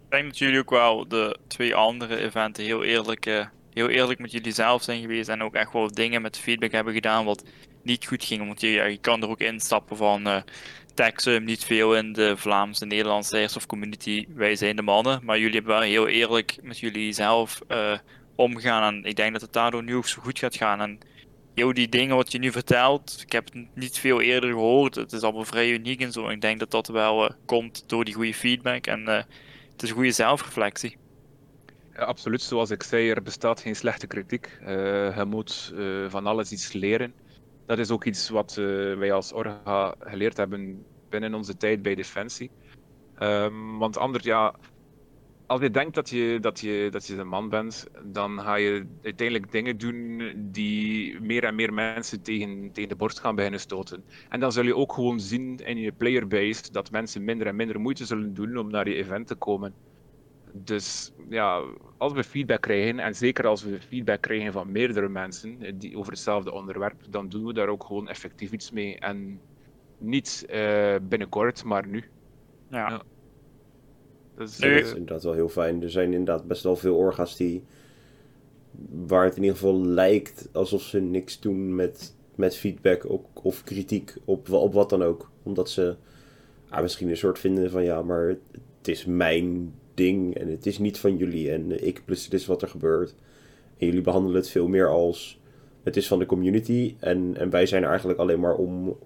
Ik 0.05 0.12
denk 0.12 0.25
dat 0.25 0.38
jullie 0.38 0.59
ook 0.59 0.69
wel 0.69 1.07
de 1.07 1.38
twee 1.47 1.75
andere 1.75 2.17
eventen 2.17 2.63
heel 2.63 2.84
eerlijk, 2.84 3.49
heel 3.80 3.89
eerlijk 3.89 4.19
met 4.19 4.32
jullie 4.32 4.51
zelf 4.51 4.84
zijn 4.84 5.01
geweest. 5.01 5.30
En 5.30 5.43
ook 5.43 5.55
echt 5.55 5.73
wel 5.73 5.91
dingen 5.91 6.21
met 6.21 6.38
feedback 6.38 6.71
hebben 6.71 6.93
gedaan 6.93 7.25
wat 7.25 7.43
niet 7.84 8.05
goed 8.05 8.23
ging. 8.23 8.45
Want 8.45 8.61
je, 8.61 8.97
kan 9.01 9.21
er 9.21 9.30
ook 9.30 9.39
instappen 9.39 9.97
van 9.97 10.27
eh 10.27 10.41
Texum, 10.93 11.43
niet 11.43 11.63
veel 11.63 11.95
in 11.95 12.13
de 12.13 12.38
Vlaamse, 12.38 12.86
Nederlandse 12.86 13.36
Airsoft 13.36 13.65
community. 13.65 14.25
Wij 14.36 14.55
zijn 14.55 14.75
de 14.75 14.82
mannen. 14.82 15.19
Maar 15.23 15.39
jullie 15.39 15.53
hebben 15.53 15.71
wel 15.71 15.82
heel 15.82 16.07
eerlijk 16.07 16.57
met 16.61 16.80
jullie 16.80 17.13
zelf 17.13 17.61
eh, 17.67 17.97
omgegaan. 18.36 18.93
En 18.93 19.03
ik 19.03 19.15
denk 19.15 19.32
dat 19.32 19.41
het 19.41 19.53
daardoor 19.53 19.84
nu 19.84 19.95
ook 19.95 20.07
zo 20.07 20.21
goed 20.21 20.39
gaat 20.39 20.55
gaan. 20.55 20.82
En 20.82 20.99
joh, 21.53 21.73
die 21.73 21.89
dingen 21.89 22.15
wat 22.15 22.32
je 22.32 22.39
nu 22.39 22.51
vertelt, 22.51 23.19
ik 23.25 23.32
heb 23.32 23.45
het 23.45 23.75
niet 23.75 23.99
veel 23.99 24.21
eerder 24.21 24.49
gehoord. 24.49 24.95
Het 24.95 25.11
is 25.11 25.21
allemaal 25.21 25.45
vrij 25.45 25.71
uniek 25.71 26.01
en 26.01 26.11
zo. 26.11 26.30
Ik 26.30 26.41
denk 26.41 26.59
dat 26.59 26.71
dat 26.71 26.88
wel 26.88 27.25
eh, 27.25 27.36
komt 27.45 27.84
door 27.88 28.05
die 28.05 28.13
goede 28.13 28.34
feedback 28.34 28.88
en 28.88 29.05
het 29.05 29.84
is 29.84 29.89
een 29.89 29.95
goede 29.95 30.11
zelfreflectie. 30.11 30.97
Ja, 31.93 32.03
absoluut, 32.03 32.41
zoals 32.41 32.69
ik 32.69 32.83
zei, 32.83 33.09
er 33.09 33.21
bestaat 33.21 33.59
geen 33.59 33.75
slechte 33.75 34.07
kritiek. 34.07 34.57
Eh, 34.61 35.17
je 35.17 35.25
moet 35.25 35.73
eh, 35.75 36.09
van 36.09 36.25
alles 36.25 36.51
iets 36.51 36.73
leren. 36.73 37.13
Dat 37.65 37.79
is 37.79 37.91
ook 37.91 38.05
iets 38.05 38.29
wat 38.29 38.57
eh, 38.57 38.65
wij 38.97 39.13
als 39.13 39.33
Orga 39.33 39.95
geleerd 39.99 40.37
hebben 40.37 40.85
binnen 41.09 41.33
onze 41.33 41.57
tijd 41.57 41.81
bij 41.81 41.95
Defensie. 41.95 42.51
Ehm, 43.15 43.77
want 43.77 43.97
anders, 43.97 44.23
ja, 44.23 44.55
als 45.49 45.61
je 45.61 45.69
denkt 45.71 45.95
dat 45.95 46.09
je, 46.09 46.37
dat, 46.41 46.59
je, 46.59 46.87
dat 46.91 47.07
je 47.07 47.17
een 47.17 47.27
man 47.27 47.49
bent, 47.49 47.87
dan 48.03 48.39
ga 48.39 48.55
je 48.55 48.85
uiteindelijk 49.01 49.51
dingen 49.51 49.77
doen 49.77 50.31
die 50.35 51.19
meer 51.21 51.43
en 51.43 51.55
meer 51.55 51.73
mensen 51.73 52.21
tegen, 52.21 52.71
tegen 52.71 52.89
de 52.89 52.95
borst 52.95 53.19
gaan 53.19 53.35
beginnen 53.35 53.59
stoten. 53.59 54.03
En 54.29 54.39
dan 54.39 54.51
zul 54.51 54.63
je 54.63 54.75
ook 54.75 54.93
gewoon 54.93 55.19
zien 55.19 55.57
in 55.57 55.77
je 55.77 55.91
playerbase 55.91 56.71
dat 56.71 56.91
mensen 56.91 57.23
minder 57.23 57.47
en 57.47 57.55
minder 57.55 57.79
moeite 57.79 58.05
zullen 58.05 58.33
doen 58.33 58.57
om 58.57 58.69
naar 58.69 58.89
je 58.89 58.95
event 58.95 59.27
te 59.27 59.35
komen. 59.35 59.73
Dus 60.54 61.12
ja, 61.30 61.64
als 61.97 62.14
we 62.14 62.24
feedback 62.24 62.62
krijgen, 62.62 63.00
en 63.00 63.16
zeker 63.16 63.47
als 63.47 63.64
we 63.64 63.82
feedback 63.82 64.22
krijgen 64.22 64.52
van 64.52 64.72
meerdere 64.72 65.10
mensen 65.10 65.62
eh, 65.62 65.74
die 65.76 65.97
over 65.97 66.12
hetzelfde 66.12 66.52
onderwerp, 66.52 66.95
dan 67.10 67.30
doen 67.30 67.45
we 67.45 67.54
daar 67.54 67.68
ook 67.68 67.84
gewoon 67.84 68.08
effectief 68.08 68.52
iets 68.52 68.72
mee. 68.72 69.00
En 69.00 69.39
niet 69.97 70.45
eh, 70.50 70.95
binnenkort, 71.02 71.64
maar 71.64 71.88
nu. 71.88 72.04
Ja. 72.70 72.89
Ja. 72.89 73.02
Dus, 74.36 74.58
Nu- 74.60 74.68
Dat 74.70 74.78
eh, 74.80 74.86
is 74.86 74.91
inderdaad 74.91 75.24
wel 75.24 75.34
heel 75.34 75.50
fijn. 75.50 75.84
Er 75.84 75.89
zijn 75.91 76.14
inderdaad 76.14 76.47
best 76.47 76.64
wel 76.64 76.76
veel 76.76 76.95
orga's 76.95 77.36
die... 77.38 77.64
Waar 78.89 79.24
het 79.24 79.36
in 79.36 79.41
ieder 79.41 79.58
geval 79.58 79.82
lijkt 79.82 80.50
alsof 80.52 80.82
ze 80.82 81.00
niks 81.00 81.39
doen 81.39 81.76
met, 81.76 82.16
met 82.36 82.58
feedback 82.58 83.10
of, 83.10 83.22
of 83.34 83.64
kritiek 83.64 84.14
op, 84.26 84.50
op 84.52 84.74
wat 84.74 84.89
dan 84.89 85.04
ook. 85.04 85.32
Omdat 85.43 85.70
ze 85.70 85.95
ah, 86.70 86.82
misschien 86.82 87.10
een 87.10 87.18
soort 87.18 87.39
vinden 87.39 87.72
van 87.72 87.84
ja, 87.84 88.02
maar 88.02 88.28
het 88.78 88.88
is 88.88 89.06
mijn 89.06 89.74
ding 90.04 90.36
en 90.36 90.47
het 90.47 90.66
is 90.66 90.78
niet 90.78 90.97
van 90.97 91.18
jullie. 91.18 91.52
En 91.52 91.86
ik 91.88 92.02
plus 92.06 92.24
dit 92.30 92.39
is 92.39 92.45
wat 92.45 92.62
er 92.62 92.68
gebeurt. 92.68 93.16
En 93.78 93.86
jullie 93.86 94.02
behandelen 94.02 94.38
het 94.38 94.50
veel 94.50 94.68
meer 94.68 94.89
als 94.89 95.39
het 95.84 95.97
is 95.97 96.08
van 96.08 96.20
de 96.20 96.26
community. 96.26 96.95
En, 97.00 97.38
en 97.38 97.50
wij 97.50 97.66
zijn 97.66 97.84
er 97.84 97.89
eigenlijk 97.89 98.20
alleen 98.20 98.39
maar 98.39 98.56
om, 98.56 98.97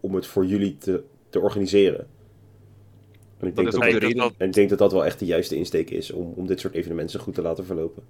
om 0.00 0.14
het 0.14 0.26
voor 0.26 0.46
jullie 0.46 0.78
te, 0.78 1.02
te 1.30 1.40
organiseren. 1.40 2.06
En 3.38 3.46
ik 3.46 3.54
Dat 3.56 3.64
denk 3.70 3.92
dat, 3.92 4.00
dat, 4.00 4.12
dat 4.12 4.34
en 4.38 4.46
ik 4.46 4.52
denk 4.52 4.68
dat 4.68 4.78
dat 4.78 4.92
wel 4.92 5.04
echt 5.04 5.18
de 5.18 5.24
juiste 5.24 5.56
insteek 5.56 5.90
is 5.90 6.10
om, 6.10 6.32
om 6.36 6.46
dit 6.46 6.60
soort 6.60 6.74
evenementen 6.74 7.20
goed 7.20 7.34
te 7.34 7.42
laten 7.42 7.64
verlopen. 7.64 8.02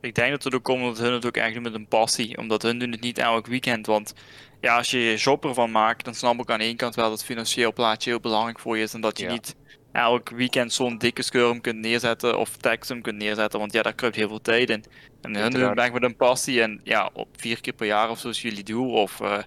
Ik 0.00 0.14
denk 0.14 0.30
dat 0.30 0.44
het 0.44 0.54
ook 0.54 0.62
komt 0.62 0.80
omdat 0.80 0.98
hun 0.98 1.12
het 1.12 1.26
ook 1.26 1.52
doen 1.52 1.62
met 1.62 1.74
een 1.74 1.88
passie. 1.88 2.38
Omdat 2.38 2.62
hun 2.62 2.78
doen 2.78 2.90
het 2.92 3.00
niet 3.00 3.18
elk 3.18 3.46
weekend. 3.46 3.86
Want 3.86 4.14
ja, 4.60 4.76
als 4.76 4.90
je 4.90 4.98
je 4.98 5.16
job 5.16 5.44
ervan 5.44 5.70
maakt, 5.70 6.04
dan 6.04 6.14
snap 6.14 6.40
ik 6.40 6.50
aan 6.50 6.60
één 6.60 6.76
kant 6.76 6.94
wel 6.94 7.04
dat 7.08 7.18
het 7.18 7.26
financieel 7.26 7.72
plaatje 7.72 8.10
heel 8.10 8.20
belangrijk 8.20 8.58
voor 8.58 8.76
je 8.76 8.82
is. 8.82 8.94
En 8.94 9.00
dat 9.00 9.18
je 9.18 9.24
Ja. 9.24 9.32
niet 9.32 9.56
elk 9.96 10.28
weekend 10.30 10.72
zo'n 10.72 10.98
dikke 10.98 11.22
skirm 11.22 11.60
kunt 11.60 11.78
neerzetten 11.78 12.38
of 12.38 12.56
Texum 12.56 13.02
kunt 13.02 13.16
neerzetten. 13.18 13.58
Want 13.58 13.72
ja, 13.72 13.82
daar 13.82 13.94
kruipt 13.94 14.16
heel 14.16 14.28
veel 14.28 14.40
tijd 14.40 14.70
in. 14.70 14.84
En 15.20 15.36
hun 15.36 15.50
doen 15.50 15.74
echt 15.74 15.92
met 15.92 16.02
een 16.02 16.16
passie. 16.16 16.62
En 16.62 16.80
ja, 16.84 17.10
op 17.12 17.28
vier 17.36 17.60
keer 17.60 17.72
per 17.72 17.86
jaar 17.86 18.10
of 18.10 18.18
zo 18.18 18.28
is 18.28 18.42
jullie 18.42 18.64
doel. 18.64 18.92
Of 18.92 19.20
eh, 19.20 19.38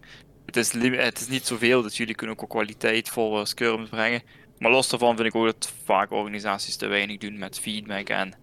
het, 0.45 0.55
is, 0.55 0.71
het 0.73 1.19
is 1.19 1.27
niet 1.27 1.45
zoveel, 1.47 1.81
dus 1.81 1.97
jullie 1.97 2.15
kunnen 2.15 2.35
ook 2.35 2.41
wel 2.41 2.49
kwaliteitvolle 2.63 3.45
skirms 3.45 3.89
brengen. 3.89 4.21
Maar 4.57 4.71
los 4.71 4.89
daarvan 4.89 5.15
vind 5.15 5.27
ik 5.27 5.35
ook 5.35 5.45
dat 5.45 5.73
vaak 5.83 6.11
organisaties 6.11 6.75
te 6.75 6.87
weinig 6.87 7.17
doen 7.17 7.37
met 7.39 7.59
feedback. 7.59 8.09
En 8.09 8.33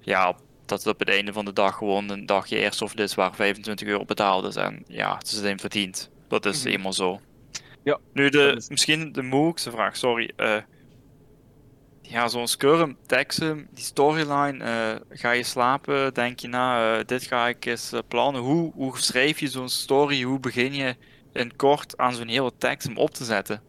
ja, 0.00 0.36
dat 0.66 0.78
het 0.78 0.86
op 0.92 0.98
het 0.98 1.08
einde 1.08 1.32
van 1.32 1.44
de 1.44 1.52
dag 1.52 1.76
gewoon 1.76 2.10
een 2.10 2.26
dagje 2.26 2.56
airsoft 2.58 2.98
is 2.98 3.14
waar 3.14 3.34
25 3.34 3.88
euro 3.88 4.04
betaald 4.04 4.44
is. 4.46 4.56
En 4.56 4.84
ja, 4.86 5.20
ze 5.26 5.36
zijn 5.38 5.58
verdiend. 5.60 6.10
Dat 6.28 6.46
is 6.46 6.62
Mhm. 6.64 6.68
eenmaal 6.72 6.92
zo. 6.92 7.20
Ja, 7.84 7.98
Nu, 8.12 8.28
de, 8.28 8.52
is- 8.56 8.68
misschien 8.68 9.12
de 9.12 9.22
moeilijkste 9.22 9.70
vraag, 9.70 9.96
sorry. 9.96 10.30
Ja, 12.06 12.28
zo'n 12.28 12.48
Skirm, 12.48 12.96
Texum, 13.06 13.68
die 13.70 13.84
storyline. 13.84 14.64
eh, 14.64 15.00
ga 15.08 15.30
je 15.30 15.42
slapen? 15.42 16.14
Denk 16.14 16.38
je 16.38 16.48
na, 16.48 16.98
eh, 16.98 17.04
dit 17.04 17.22
ga 17.22 17.48
ik 17.48 17.64
eens 17.64 17.92
eh, 17.92 18.00
plannen. 18.08 18.42
Hoe, 18.42 18.72
hoe 18.74 18.98
schrijf 18.98 19.40
je 19.40 19.48
zo'n 19.48 19.68
story? 19.68 20.22
Hoe 20.22 20.40
begin 20.40 20.74
je 20.74 20.96
in 21.32 21.56
kort 21.56 21.96
aan 21.96 22.14
zo'n 22.14 22.28
hele 22.28 22.56
Texum 22.56 22.96
op 22.96 23.10
te 23.10 23.24
zetten? 23.24 23.64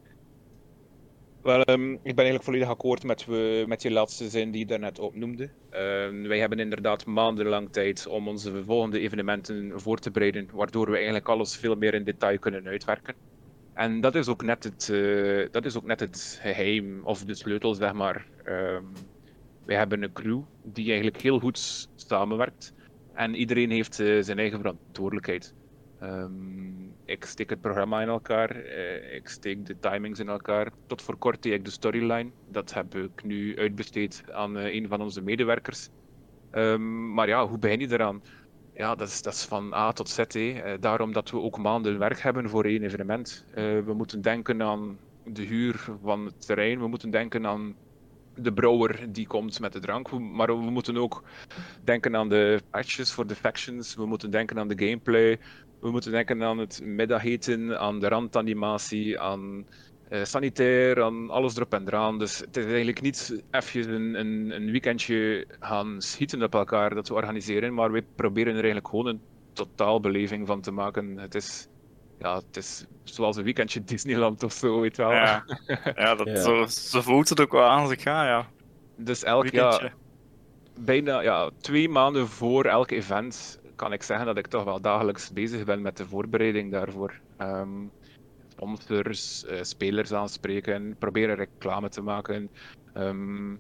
Wel, 1.42 1.62
ehm, 1.62 1.92
ik 1.94 2.00
ben 2.02 2.16
eigenlijk 2.16 2.44
volledig 2.44 2.68
akkoord 2.70 3.04
met, 3.04 3.26
we, 3.26 3.64
met 3.68 3.82
je 3.82 3.92
laatste 3.92 4.30
zin 4.30 4.52
die 4.52 4.60
je 4.60 4.66
daarnet 4.66 5.00
opnoemde. 5.00 5.54
Ehm, 5.70 6.28
wij 6.28 6.40
hebben 6.40 6.60
inderdaad 6.60 7.06
maandenlang 7.06 7.72
tijd 7.72 8.08
om 8.08 8.28
onze 8.28 8.64
volgende 8.64 9.00
evenementen 9.00 9.82
voor 9.82 10.00
te 10.00 10.12
bereiden, 10.12 10.50
waardoor 10.54 10.86
we 10.90 10.96
eigenlijk 10.96 11.30
alles 11.30 11.56
veel 11.58 11.76
meer 11.76 11.94
in 11.94 12.04
detail 12.04 12.40
kunnen 12.40 12.68
uitwerken. 12.68 13.16
En 13.76 14.02
dat 14.02 14.16
is 14.16 14.28
ook 14.28 14.44
net 14.44 14.64
het, 14.64 14.90
eh, 14.90 15.48
dat 15.52 15.66
is 15.66 15.78
ook 15.78 15.86
net 15.86 16.00
het 16.00 16.38
geheim, 16.42 17.02
of 17.04 17.24
de 17.24 17.36
sleutel, 17.36 17.74
zeg 17.74 17.94
maar. 17.94 18.28
Ehm, 18.44 18.84
wij 19.66 19.76
hebben 19.76 20.04
een 20.04 20.12
crew 20.14 20.42
die 20.64 20.86
eigenlijk 20.86 21.22
heel 21.22 21.40
goed 21.40 21.88
samenwerkt. 21.96 22.74
En 23.14 23.36
iedereen 23.36 23.72
heeft 23.72 24.00
eh, 24.00 24.22
zijn 24.22 24.40
eigen 24.40 24.60
verantwoordelijkheid. 24.60 25.54
Ehm, 26.00 26.90
ik 27.06 27.26
steek 27.26 27.50
het 27.50 27.62
programma 27.62 28.02
in 28.02 28.08
elkaar, 28.08 28.50
eh, 28.56 29.16
ik 29.16 29.28
steek 29.28 29.66
de 29.66 29.80
timings 29.80 30.20
in 30.20 30.30
elkaar. 30.30 30.72
Tot 30.86 31.02
voor 31.02 31.18
kort 31.18 31.42
deed 31.42 31.54
ik 31.54 31.66
de 31.66 31.72
storyline. 31.72 32.32
Dat 32.46 32.74
heb 32.74 32.96
ik 32.96 33.24
nu 33.24 33.58
uitbesteed 33.58 34.24
aan 34.32 34.56
een 34.56 34.88
van 34.88 35.02
onze 35.02 35.22
medewerkers. 35.22 35.90
Ehm, 36.50 37.14
maar 37.14 37.28
ja, 37.28 37.48
hoe 37.48 37.60
begin 37.60 37.80
je 37.80 37.92
eraan? 37.92 38.22
Ja, 38.78 38.96
dat 38.96 39.08
is, 39.08 39.22
dat 39.22 39.34
is 39.34 39.44
van 39.46 39.74
A 39.74 39.92
tot 39.92 40.10
Z. 40.10 40.18
hè. 40.18 40.52
Eh, 40.52 40.74
daarom 40.80 41.14
dat 41.14 41.30
we 41.30 41.40
ook 41.40 41.58
maanden 41.58 42.00
werk 42.00 42.20
hebben 42.20 42.50
voor 42.50 42.66
één 42.66 42.84
evenement. 42.84 43.46
Eh, 43.54 43.80
we 43.80 43.94
moeten 43.94 44.22
denken 44.22 44.62
aan 44.62 45.00
de 45.24 45.42
huur 45.44 45.88
van 46.04 46.26
het 46.26 46.46
terrein. 46.46 46.80
We 46.80 46.88
moeten 46.88 47.10
denken 47.12 47.48
aan 47.48 47.76
de 48.34 48.54
brouwer 48.54 49.12
die 49.12 49.28
komt 49.28 49.60
met 49.60 49.74
de 49.74 49.80
drank. 49.80 50.12
Maar 50.12 50.48
we 50.48 50.70
moeten 50.72 50.98
ook 50.98 51.24
denken 51.84 52.16
aan 52.16 52.30
de 52.30 52.62
patches 52.70 53.12
voor 53.12 53.28
de 53.28 53.36
factions. 53.36 53.96
We 53.96 54.06
moeten 54.06 54.30
denken 54.30 54.60
aan 54.60 54.68
de 54.68 54.86
gameplay. 54.86 55.40
We 55.80 55.92
moeten 55.92 56.12
denken 56.12 56.44
aan 56.44 56.58
het 56.58 56.82
middageten, 56.84 57.80
aan 57.80 58.00
de 58.00 58.08
randanimatie, 58.08 59.20
aan 59.20 59.66
sanitair, 60.24 61.04
aan 61.04 61.30
alles 61.30 61.56
erop 61.56 61.74
en 61.74 61.88
eraan. 61.88 62.20
Dus 62.20 62.40
het 62.40 62.58
is 62.58 62.66
eigenlijk 62.66 63.02
niet 63.02 63.44
even 63.52 63.90
een, 63.90 64.20
een, 64.20 64.52
een 64.56 64.72
weekendje 64.72 65.48
gaan 65.60 66.02
schieten 66.02 66.44
op 66.44 66.54
elkaar 66.54 66.96
dat 66.96 67.08
we 67.08 67.14
organiseren, 67.14 67.74
maar 67.74 67.92
we 67.92 68.04
proberen 68.16 68.50
er 68.56 68.64
eigenlijk 68.64 68.88
gewoon 68.88 69.08
een 69.08 69.22
totaalbeleving 69.54 70.48
van 70.48 70.62
te 70.62 70.72
maken. 70.72 71.18
Het 71.18 71.36
is, 71.36 71.68
ja, 72.20 72.36
het 72.36 72.58
is 72.58 72.86
zoals 73.04 73.38
een 73.38 73.44
weekendje 73.44 73.84
Disneyland 73.94 74.44
of 74.44 74.54
zo, 74.54 74.80
weet 74.80 74.96
je 74.96 75.02
wel. 75.02 75.12
Ja, 75.12 75.46
ja, 75.96 76.16
dat, 76.16 76.28
Ja. 76.28 76.42
Zo, 76.42 76.66
zo 76.66 77.02
voelt 77.02 77.30
het 77.30 77.42
ook 77.42 77.52
wel 77.52 77.64
aan 77.64 77.82
als 77.82 77.92
ik 77.92 78.02
ga, 78.02 78.26
ja. 78.26 78.48
Dus 78.98 79.24
elk 79.24 79.48
jaar, 79.48 79.70
Weekendje. 79.70 79.98
bijna 80.80 81.22
ja, 81.22 81.50
twee 81.62 81.90
maanden 81.90 82.28
voor 82.28 82.66
elk 82.66 82.92
event 82.92 83.60
kan 83.76 83.94
ik 83.94 84.04
zeggen 84.04 84.26
dat 84.26 84.38
ik 84.38 84.48
toch 84.48 84.64
wel 84.64 84.82
dagelijks 84.82 85.34
bezig 85.34 85.64
ben 85.64 85.82
met 85.82 85.98
de 85.98 86.06
voorbereiding 86.06 86.72
daarvoor. 86.72 87.20
Ehm 87.38 87.70
sponsors, 88.56 89.46
eh, 89.46 89.64
spelers 89.64 90.12
aanspreken, 90.12 90.98
proberen 90.98 91.36
reclame 91.36 91.90
te 91.90 92.02
maken. 92.02 92.52
Ehm, 92.94 93.56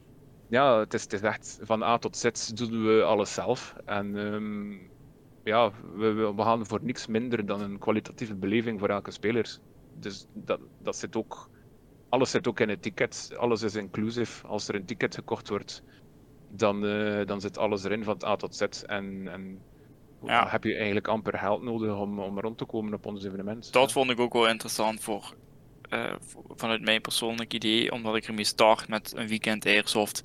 ja, 0.46 0.80
het 0.80 0.94
is, 0.94 1.08
echt 1.08 1.60
van 1.62 1.84
A 1.84 1.98
tot 1.98 2.18
Z 2.18 2.50
doen 2.54 2.86
we 2.86 3.04
alles 3.04 3.34
zelf. 3.34 3.76
En 3.86 4.18
ehm, 4.18 4.72
ja, 5.42 5.72
we, 5.96 6.34
we 6.36 6.42
gaan 6.42 6.66
voor 6.66 6.84
niks 6.84 7.08
minder 7.08 7.46
dan 7.46 7.62
een 7.62 7.80
kwalitatieve 7.80 8.36
beleving 8.36 8.80
voor 8.80 8.90
elke 8.90 9.12
speler. 9.12 9.60
Dus 9.92 10.26
dat, 10.32 10.60
dat 10.78 10.96
zit 10.96 11.16
ook, 11.16 11.50
alles 12.10 12.32
zit 12.32 12.48
ook 12.48 12.60
in 12.60 12.70
het 12.70 12.82
ticket. 12.82 13.30
Alles 13.38 13.62
is 13.62 13.76
inclusief. 13.76 14.46
Als 14.46 14.68
er 14.68 14.76
een 14.76 14.86
ticket 14.86 15.16
gekocht 15.16 15.50
wordt, 15.50 15.84
dan, 16.48 16.86
eh, 16.86 17.26
dan 17.26 17.42
zit 17.42 17.58
alles 17.58 17.84
erin 17.84 18.04
van 18.04 18.22
A 18.26 18.36
tot 18.36 18.56
Z. 18.56 18.62
En, 18.62 19.28
en 19.28 19.66
Ja. 20.24 20.48
heb 20.50 20.64
je 20.64 20.76
eigenlijk 20.76 21.08
amper 21.08 21.38
geld 21.38 21.62
nodig 21.62 21.96
om, 21.98 22.20
om 22.20 22.40
rond 22.40 22.58
te 22.58 22.66
komen 22.66 22.94
op 22.94 23.06
ons 23.06 23.24
evenement. 23.26 23.74
Dat 23.74 23.92
vond 23.92 24.10
ik 24.10 24.20
ook 24.20 24.34
wel 24.34 24.48
interessant 24.48 25.02
voor, 25.02 25.34
eh, 25.90 26.14
voor- 26.20 26.44
vanuit 26.56 26.82
mijn 26.82 27.02
persoonlijk 27.02 27.54
idee, 27.54 27.92
omdat 27.92 28.16
ik 28.16 28.28
ermee 28.28 28.46
start 28.46 28.88
met 28.88 29.14
een 29.16 29.28
weekend 29.28 29.66
Airsoft. 29.66 30.24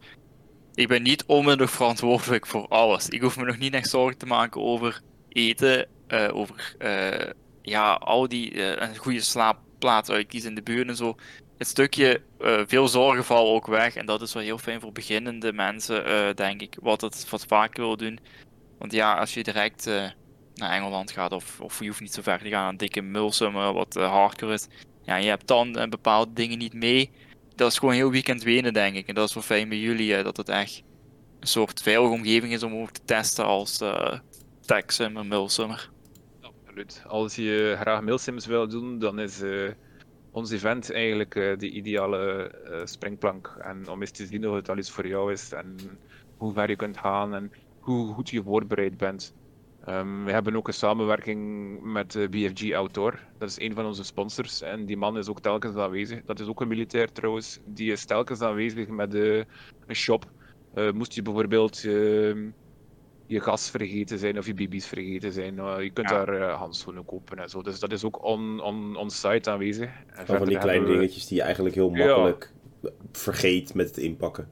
Ik 0.75 0.89
ben 0.89 1.03
niet 1.03 1.25
onmiddellijk 1.27 1.71
verantwoordelijk 1.71 2.47
voor 2.47 2.69
alles. 2.69 3.09
Ik 3.09 3.21
hoef 3.23 3.37
me 3.37 3.45
nog 3.45 3.59
niet 3.59 3.75
echt 3.75 3.89
zorgen 3.89 4.19
te 4.19 4.27
maken 4.27 4.61
over 4.61 5.01
eten, 5.29 5.87
eh, 6.07 6.29
over 6.37 6.75
eh, 6.79 7.31
ja, 7.63 7.93
al 7.93 8.29
die 8.29 8.63
een 8.81 8.97
goede 8.97 9.21
slaapplaats 9.21 10.11
uitkiezen 10.11 10.49
in 10.49 10.55
de 10.55 10.63
buurt 10.63 10.89
en 10.89 10.97
zo. 10.97 11.17
Het 11.59 11.67
stukje 11.69 12.21
veel 12.67 12.89
zorgen 12.89 13.25
valt 13.25 13.49
ook 13.49 13.67
weg 13.67 13.97
en 13.97 14.07
dat 14.07 14.23
is 14.23 14.33
wel 14.33 14.43
heel 14.43 14.59
fijn 14.59 14.81
voor 14.81 14.93
beginnende 14.93 15.53
mensen, 15.53 16.37
denk 16.37 16.61
ik, 16.63 16.77
wat 16.83 17.01
het 17.01 17.31
wat 17.31 17.45
vaker 17.47 17.83
wil 17.83 17.97
doen. 17.97 18.19
Want 18.81 18.93
ja, 18.93 19.15
als 19.15 19.35
je 19.35 19.43
direct 19.43 19.87
eh, 19.87 20.11
naar 20.55 20.71
Engeland 20.71 21.11
gaat 21.11 21.33
of, 21.33 21.61
of 21.61 21.81
je 21.81 21.87
hoeft 21.87 22.01
niet 22.01 22.13
zo 22.13 22.23
ver 22.23 22.39
te 22.39 22.49
gaan 22.49 22.67
aan 22.67 22.77
dikke 22.77 23.01
mulsummer 23.01 23.73
wat 23.73 23.95
hardcore 23.95 24.53
is. 24.53 24.67
Ja, 25.03 25.17
je 25.17 25.29
hebt 25.29 25.47
dan 25.47 25.77
eh, 25.77 25.89
bepaalde 25.89 26.33
dingen 26.33 26.59
niet 26.59 26.73
mee. 26.73 27.11
Dat 27.55 27.71
is 27.71 27.79
gewoon 27.79 27.95
heel 27.95 28.11
weekend 28.11 28.43
wenen, 28.43 28.73
denk 28.73 28.97
ik. 28.97 29.07
En 29.07 29.15
dat 29.15 29.29
is 29.29 29.35
wel 29.35 29.43
fijn 29.43 29.69
bij 29.69 29.79
jullie, 29.79 30.23
dat 30.23 30.37
het 30.37 30.49
echt 30.49 30.83
een 31.41 31.47
soort 31.47 31.83
veilige 31.83 32.13
omgeving 32.13 32.53
is 32.53 32.63
om 32.63 32.75
ook 32.75 32.91
te 32.91 33.05
testen 33.05 33.45
als 33.45 33.83
Texum 34.61 35.17
en 35.17 35.29
Mulsummer. 35.29 35.91
Absoluut. 36.41 37.03
Als 37.07 37.35
je 37.35 37.77
graag 37.81 38.03
mailsims 38.03 38.47
wil 38.47 38.69
doen, 38.69 38.99
dan 38.99 39.19
is 39.19 39.43
ons 40.31 40.51
event 40.51 40.93
eigenlijk 40.93 41.33
de 41.33 41.71
ideale 41.71 42.53
springplank. 42.85 43.57
En 43.63 43.89
om 43.89 44.01
eens 44.01 44.11
te 44.11 44.27
zien 44.27 44.49
of 44.49 44.55
het 44.55 44.69
al 44.69 44.79
iets 44.79 44.91
voor 44.91 45.07
jou 45.07 45.33
is 45.33 45.53
en 45.53 45.77
hoe 46.37 46.53
ver 46.53 46.69
je 46.69 46.77
kunt 46.77 46.99
gaan 46.99 47.35
en 47.35 47.53
hoe 47.81 48.13
goed 48.15 48.31
je 48.31 48.43
voorbereid 48.43 48.97
bent. 48.97 49.35
Ehm, 49.85 50.25
we 50.25 50.33
hebben 50.33 50.57
ook 50.57 50.67
een 50.69 50.75
samenwerking 50.75 51.79
met 51.83 52.15
eh, 52.15 52.29
BFG 52.29 52.73
Outdoor. 52.73 53.19
Dat 53.39 53.49
is 53.49 53.61
een 53.61 53.75
van 53.75 53.87
onze 53.87 54.05
sponsors. 54.05 54.63
En 54.63 54.87
die 54.87 54.97
man 54.97 55.19
is 55.19 55.29
ook 55.29 55.41
telkens 55.41 55.77
aanwezig. 55.77 56.25
Dat 56.25 56.41
is 56.41 56.47
ook 56.47 56.61
een 56.61 56.69
militair 56.69 57.13
trouwens. 57.13 57.61
Die 57.65 57.93
is 57.93 58.05
telkens 58.05 58.41
aanwezig 58.41 58.89
met 58.89 59.15
eh, 59.15 59.37
een 59.87 59.95
shop. 59.95 60.25
Eh, 60.75 60.91
moest 60.93 61.13
je 61.15 61.23
bijvoorbeeld 61.23 61.85
ehm, 61.85 62.49
je 63.27 63.41
gas 63.41 63.71
vergeten 63.71 64.19
zijn 64.19 64.39
of 64.39 64.47
je 64.47 64.55
BB's 64.55 64.87
vergeten 64.87 65.33
zijn, 65.33 65.55
je 65.83 65.91
kunt 65.93 66.09
Ja. 66.09 66.25
daar 66.25 66.51
handschoenen 66.51 67.05
kopen 67.05 67.39
en 67.39 67.49
zo. 67.49 67.63
Dus 67.63 67.81
dat 67.81 67.93
is 67.93 68.05
ook 68.05 68.25
on, 68.25 68.61
on, 68.61 68.97
on 68.97 69.11
site 69.11 69.51
aanwezig. 69.51 69.91
En 70.07 70.27
Van, 70.27 70.45
die 70.47 70.59
kleine 70.59 70.87
we- 70.87 70.93
dingetjes 70.93 71.27
die 71.27 71.37
je 71.37 71.43
eigenlijk 71.43 71.75
heel 71.75 71.95
Ja. 71.95 72.07
makkelijk 72.07 72.53
vergeet 73.13 73.75
met 73.75 73.87
het 73.87 73.97
inpakken. 73.97 74.49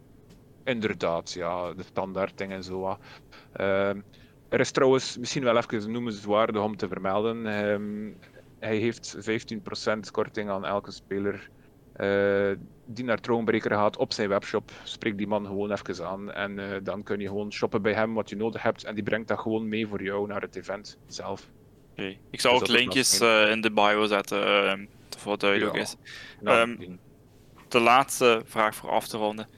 Inderdaad, 0.69 1.33
ja, 1.33 1.73
de 1.73 1.83
standaard 1.83 2.39
dingen 2.39 2.57
en 2.57 2.62
zo. 2.64 2.97
Ehm, 3.53 4.01
er 4.49 4.61
is 4.61 4.71
trouwens 4.71 5.16
misschien 5.16 5.45
wel 5.45 5.57
even 5.57 5.93
noemenswaardig 5.93 6.62
om 6.62 6.77
te 6.77 6.89
vermelden. 6.89 7.47
ehm, 7.47 8.12
hij 8.59 8.77
heeft 8.77 9.16
15% 9.19 10.11
korting 10.11 10.51
aan 10.51 10.64
elke 10.64 10.91
speler 10.91 11.49
eh, 11.93 12.53
die 12.85 13.05
naar 13.05 13.21
Thronebreaker 13.21 13.71
gaat 13.71 13.97
op 13.97 14.12
zijn 14.12 14.29
webshop. 14.29 14.71
Spreek 14.85 15.19
die 15.19 15.27
man 15.27 15.47
gewoon 15.47 15.73
even 15.73 16.07
aan 16.07 16.33
en 16.33 16.59
eh, 16.59 16.77
dan 16.83 17.03
kun 17.03 17.21
je 17.21 17.27
gewoon 17.27 17.53
shoppen 17.53 17.83
bij 17.83 17.95
hem 17.95 18.14
wat 18.14 18.29
je 18.29 18.37
nodig 18.37 18.62
hebt 18.62 18.85
en 18.85 18.95
die 18.95 19.05
brengt 19.05 19.29
dat 19.29 19.39
gewoon 19.39 19.69
mee 19.69 19.87
voor 19.87 20.03
jou 20.03 20.27
naar 20.27 20.41
het 20.41 20.57
event 20.57 20.99
zelf. 21.07 21.49
Oké. 21.91 22.16
Ik 22.31 22.41
zal 22.41 22.59
Dus 22.59 22.62
ook 22.62 22.77
linkjes 22.77 23.21
eh, 23.21 23.51
in 23.51 23.61
de 23.61 23.73
bio 23.73 24.07
zetten, 24.07 24.45
ehm 24.45 24.87
voor 25.19 25.33
het 25.33 25.41
duidelijk 25.41 25.75
Ja. 25.75 25.81
is. 25.81 25.97
Nou, 26.41 26.99
De 27.69 27.81
laatste 27.81 28.43
vraag 28.45 28.75
voor 28.75 28.91
af 28.91 29.09
te 29.09 29.16
ronden. 29.16 29.49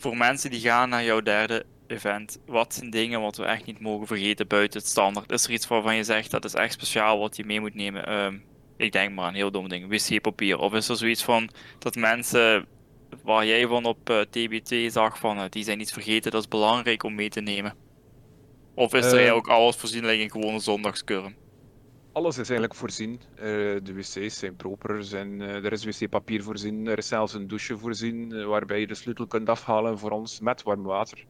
Voor 0.00 0.16
mensen 0.16 0.50
die 0.50 0.60
gaan 0.60 0.88
naar 0.88 1.04
jouw 1.04 1.20
derde 1.20 1.64
event, 1.86 2.38
wat 2.46 2.74
zijn 2.74 2.90
dingen 2.90 3.20
wat 3.20 3.36
we 3.36 3.44
echt 3.44 3.66
niet 3.66 3.80
mogen 3.80 4.06
vergeten 4.06 4.46
buiten 4.46 4.80
het 4.80 4.88
standaard? 4.88 5.32
Is 5.32 5.44
er 5.44 5.50
iets 5.50 5.66
waarvan 5.66 5.96
je 5.96 6.04
zegt 6.04 6.30
dat 6.30 6.44
is 6.44 6.54
echt 6.54 6.72
speciaal 6.72 7.18
wat 7.18 7.36
je 7.36 7.44
mee 7.44 7.60
moet 7.60 7.74
nemen? 7.74 8.06
Ehm, 8.06 8.36
ik 8.76 8.92
denk 8.92 9.14
maar 9.14 9.24
aan 9.24 9.34
heel 9.34 9.50
domme 9.50 9.68
dingen, 9.68 9.88
wc-papier. 9.88 10.58
Of 10.58 10.72
is 10.74 10.88
er 10.88 10.96
zoiets 10.96 11.22
van 11.24 11.50
dat 11.78 11.94
mensen 11.94 12.66
waar 13.22 13.46
jij 13.46 13.66
van 13.66 13.84
op 13.84 14.10
eh, 14.10 14.20
TBT 14.20 14.92
zag 14.92 15.18
van 15.18 15.38
eh, 15.38 15.44
die 15.50 15.64
zijn 15.64 15.78
niet 15.78 15.92
vergeten, 15.92 16.30
dat 16.30 16.40
is 16.42 16.48
belangrijk 16.48 17.02
om 17.02 17.14
mee 17.14 17.28
te 17.28 17.40
nemen? 17.40 17.74
Of 18.74 18.94
is 18.94 19.00
er 19.00 19.06
Ehm. 19.08 19.16
eigenlijk 19.16 19.48
alles 19.48 19.76
voorzien 19.76 20.06
liggen 20.06 20.30
gewoon 20.30 20.54
een 20.54 20.60
zondagskurm? 20.60 21.34
Alles 22.12 22.38
is 22.38 22.48
eigenlijk 22.48 22.74
voorzien. 22.74 23.20
Eh, 23.34 23.44
de 23.82 23.92
wc's 23.94 24.38
zijn 24.38 24.56
proper. 24.56 25.04
Zijn, 25.04 25.40
eh, 25.40 25.64
er 25.64 25.72
is 25.72 25.84
wc-papier 25.84 26.42
voorzien. 26.42 26.86
Er 26.86 26.98
is 26.98 27.06
zelfs 27.08 27.34
een 27.34 27.46
douche 27.46 27.78
voorzien 27.78 28.32
eh, 28.32 28.46
waarbij 28.46 28.80
je 28.80 28.86
de 28.86 28.94
sleutel 28.94 29.26
kunt 29.26 29.48
afhalen 29.48 29.98
voor 29.98 30.10
ons 30.10 30.40
met 30.40 30.62
warm 30.62 30.82
water. 30.82 31.24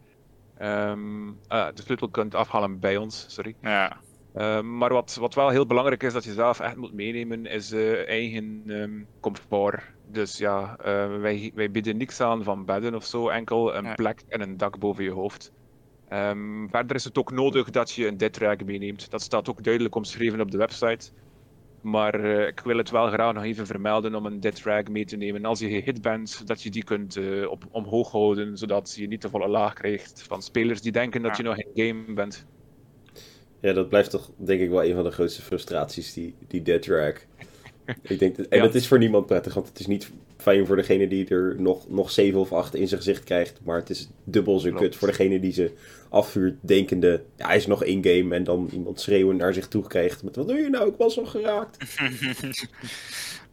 Ehm, 0.54 1.28
ah, 1.46 1.72
de 1.74 1.82
sleutel 1.82 2.10
kunt 2.10 2.34
afhalen 2.34 2.78
bij 2.80 2.96
ons, 2.96 3.24
sorry. 3.28 3.56
Ja, 3.60 4.04
Ehm, 4.32 4.76
maar 4.78 4.92
wat, 4.92 5.14
wat 5.14 5.34
wel 5.34 5.48
heel 5.48 5.66
belangrijk 5.66 6.02
is 6.02 6.12
dat 6.12 6.24
je 6.24 6.32
zelf 6.32 6.60
echt 6.60 6.76
moet 6.76 6.92
meenemen, 6.92 7.46
is 7.46 7.72
eigen 7.72 8.62
ehm, 8.66 9.04
comfort. 9.20 9.94
Dus 10.02 10.36
ja, 10.36 10.76
wij, 11.20 11.50
wij 11.54 11.70
bieden 11.70 11.96
niks 11.96 12.20
aan 12.20 12.42
van 12.42 12.64
bedden 12.64 12.94
of 12.94 13.04
zo, 13.04 13.28
enkel 13.28 13.74
een 13.74 13.84
Ja. 13.84 13.94
plek 13.94 14.22
en 14.28 14.40
een 14.40 14.56
dak 14.56 14.78
boven 14.78 15.04
je 15.04 15.10
hoofd. 15.10 15.52
Ehm, 16.10 16.68
verder 16.68 16.96
is 16.96 17.04
het 17.04 17.18
ook 17.18 17.32
nodig 17.32 17.70
dat 17.70 17.90
je 17.90 18.06
een 18.06 18.16
deadrack 18.16 18.64
meeneemt. 18.64 19.10
Dat 19.10 19.22
staat 19.22 19.48
ook 19.48 19.62
duidelijk 19.64 19.94
omschreven 19.94 20.40
op 20.40 20.50
de 20.50 20.58
website. 20.58 21.10
Maar 21.80 22.14
eh, 22.14 22.46
ik 22.46 22.60
wil 22.60 22.76
het 22.76 22.90
wel 22.90 23.06
graag 23.08 23.34
nog 23.34 23.44
even 23.44 23.66
vermelden 23.66 24.14
om 24.14 24.26
een 24.26 24.40
deadrack 24.40 24.88
mee 24.88 25.04
te 25.04 25.16
nemen. 25.16 25.44
Als 25.44 25.58
je 25.60 25.68
gehit 25.68 26.02
bent, 26.02 26.46
dat 26.46 26.62
je 26.62 26.70
die 26.70 26.84
kunt 26.84 27.16
eh, 27.16 27.50
op, 27.50 27.64
omhoog 27.70 28.10
houden, 28.10 28.58
zodat 28.58 28.94
je 28.96 29.06
niet 29.06 29.20
te 29.20 29.28
volle 29.28 29.48
laag 29.48 29.74
krijgt 29.74 30.22
van 30.22 30.42
spelers 30.42 30.80
die 30.82 30.92
denken 30.92 31.22
dat 31.22 31.36
je 31.36 31.42
nog 31.42 31.56
in 31.56 31.86
game 31.86 32.12
bent. 32.14 32.46
Ja, 33.60 33.72
dat 33.72 33.88
blijft 33.88 34.10
toch 34.10 34.30
denk 34.36 34.60
ik 34.60 34.70
wel 34.70 34.84
een 34.84 34.94
van 34.94 35.04
de 35.04 35.10
grootste 35.10 35.42
frustraties, 35.42 36.12
die, 36.12 36.34
die 36.48 36.62
dead 36.62 36.82
drag. 36.82 37.14
ik 38.02 38.18
denk 38.18 38.36
dat, 38.36 38.46
en 38.46 38.58
Ja. 38.58 38.64
dat 38.64 38.74
is 38.74 38.88
voor 38.88 38.98
niemand 38.98 39.26
prettig, 39.26 39.54
want 39.54 39.68
het 39.68 39.78
is 39.80 39.86
niet 39.86 40.12
fijn 40.40 40.66
voor 40.66 40.76
degene 40.76 41.08
die 41.08 41.28
er 41.28 41.54
nog, 41.60 41.88
nog 41.88 42.10
7 42.10 42.40
of 42.40 42.52
8 42.52 42.74
in 42.74 42.88
zijn 42.88 43.00
gezicht 43.00 43.24
krijgt. 43.24 43.60
Maar 43.64 43.76
het 43.78 43.90
is 43.90 44.10
dubbel 44.24 44.58
zo 44.58 44.72
kut 44.72 44.96
voor 44.96 45.08
degene 45.08 45.40
die 45.40 45.52
ze 45.52 45.72
afvuurt, 46.08 46.54
denkende, 46.60 47.22
ja, 47.36 47.46
hij 47.46 47.56
is 47.56 47.66
nog 47.66 47.84
in 47.84 48.04
game. 48.04 48.34
En 48.34 48.44
dan 48.44 48.68
iemand 48.72 49.00
schreeuwen 49.00 49.36
naar 49.36 49.54
zich 49.54 49.68
toe 49.68 49.86
krijgt 49.86 50.22
met, 50.22 50.36
wat 50.36 50.48
doe 50.48 50.56
je 50.58 50.68
nou, 50.68 50.88
ik 50.88 50.96
was 50.96 51.16
nog 51.16 51.30
geraakt. 51.30 51.76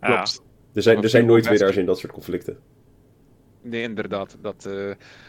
ja. 0.01 0.15
Klopt. 0.15 0.41
Er 0.73 0.81
zijn, 0.81 1.03
er 1.03 1.09
zijn 1.09 1.25
nooit 1.25 1.47
winnaars 1.47 1.77
in 1.77 1.85
dat 1.85 1.99
soort 1.99 2.13
conflicten. 2.13 2.57
Nee, 3.61 3.81
inderdaad. 3.81 4.37
Dat, 4.41 4.65
eh, 4.65 4.87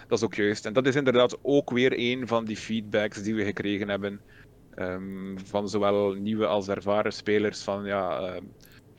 dat 0.09 0.18
is 0.18 0.24
ook 0.24 0.34
juist. 0.34 0.66
En 0.66 0.72
dat 0.72 0.86
is 0.86 0.94
inderdaad 0.94 1.38
ook 1.42 1.70
weer 1.70 1.92
een 1.96 2.28
van 2.28 2.44
die 2.44 2.56
feedbacks 2.56 3.22
die 3.22 3.34
we 3.34 3.44
gekregen 3.44 3.88
hebben. 3.88 4.20
ehm, 4.74 5.36
van 5.44 5.68
zowel 5.68 6.12
nieuwe 6.12 6.46
als 6.46 6.68
ervaren 6.68 7.12
spelers. 7.12 7.62
Van 7.62 7.84
ja, 7.84 8.18
ehm, 8.20 8.44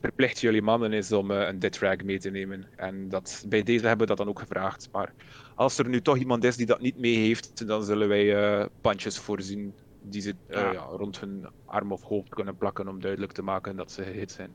verplicht 0.01 0.39
jullie 0.39 0.61
mannen 0.61 0.93
is 0.93 1.11
om 1.11 1.31
eh, 1.31 1.47
een 1.47 1.59
deadrag 1.59 2.03
mee 2.03 2.19
te 2.19 2.29
nemen. 2.29 2.67
En 2.75 3.09
dat, 3.09 3.45
bij 3.47 3.63
deze 3.63 3.87
hebben 3.87 4.07
we 4.07 4.15
dat 4.15 4.17
dan 4.17 4.27
ook 4.29 4.39
gevraagd. 4.39 4.89
Maar 4.91 5.13
als 5.55 5.77
er 5.77 5.89
nu 5.89 6.01
toch 6.01 6.17
iemand 6.17 6.43
is 6.43 6.55
die 6.55 6.65
dat 6.65 6.81
niet 6.81 6.97
mee 6.97 7.17
heeft, 7.17 7.67
dan 7.67 7.83
zullen 7.83 8.07
wij 8.07 8.35
eh 8.35 8.65
bandjes 8.81 9.17
voorzien 9.19 9.73
die 10.01 10.21
ze 10.21 10.35
eh, 10.47 10.61
Ja. 10.61 10.71
ja, 10.71 10.81
rond 10.81 11.19
hun 11.19 11.47
arm 11.65 11.91
of 11.91 12.01
hoofd 12.01 12.29
kunnen 12.29 12.57
plakken 12.57 12.87
om 12.87 13.01
duidelijk 13.01 13.31
te 13.31 13.41
maken 13.41 13.75
dat 13.75 13.91
ze 13.91 14.03
gehit 14.03 14.31
zijn. 14.31 14.51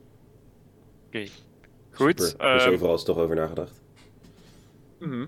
Goed, 1.91 2.21
Super. 2.21 2.53
Dus 2.53 2.63
ehm, 2.63 2.73
overal 2.73 2.95
is 2.95 3.03
toch 3.03 3.17
over 3.17 3.35
nagedacht. 3.35 3.83
Mhm. 4.99 5.27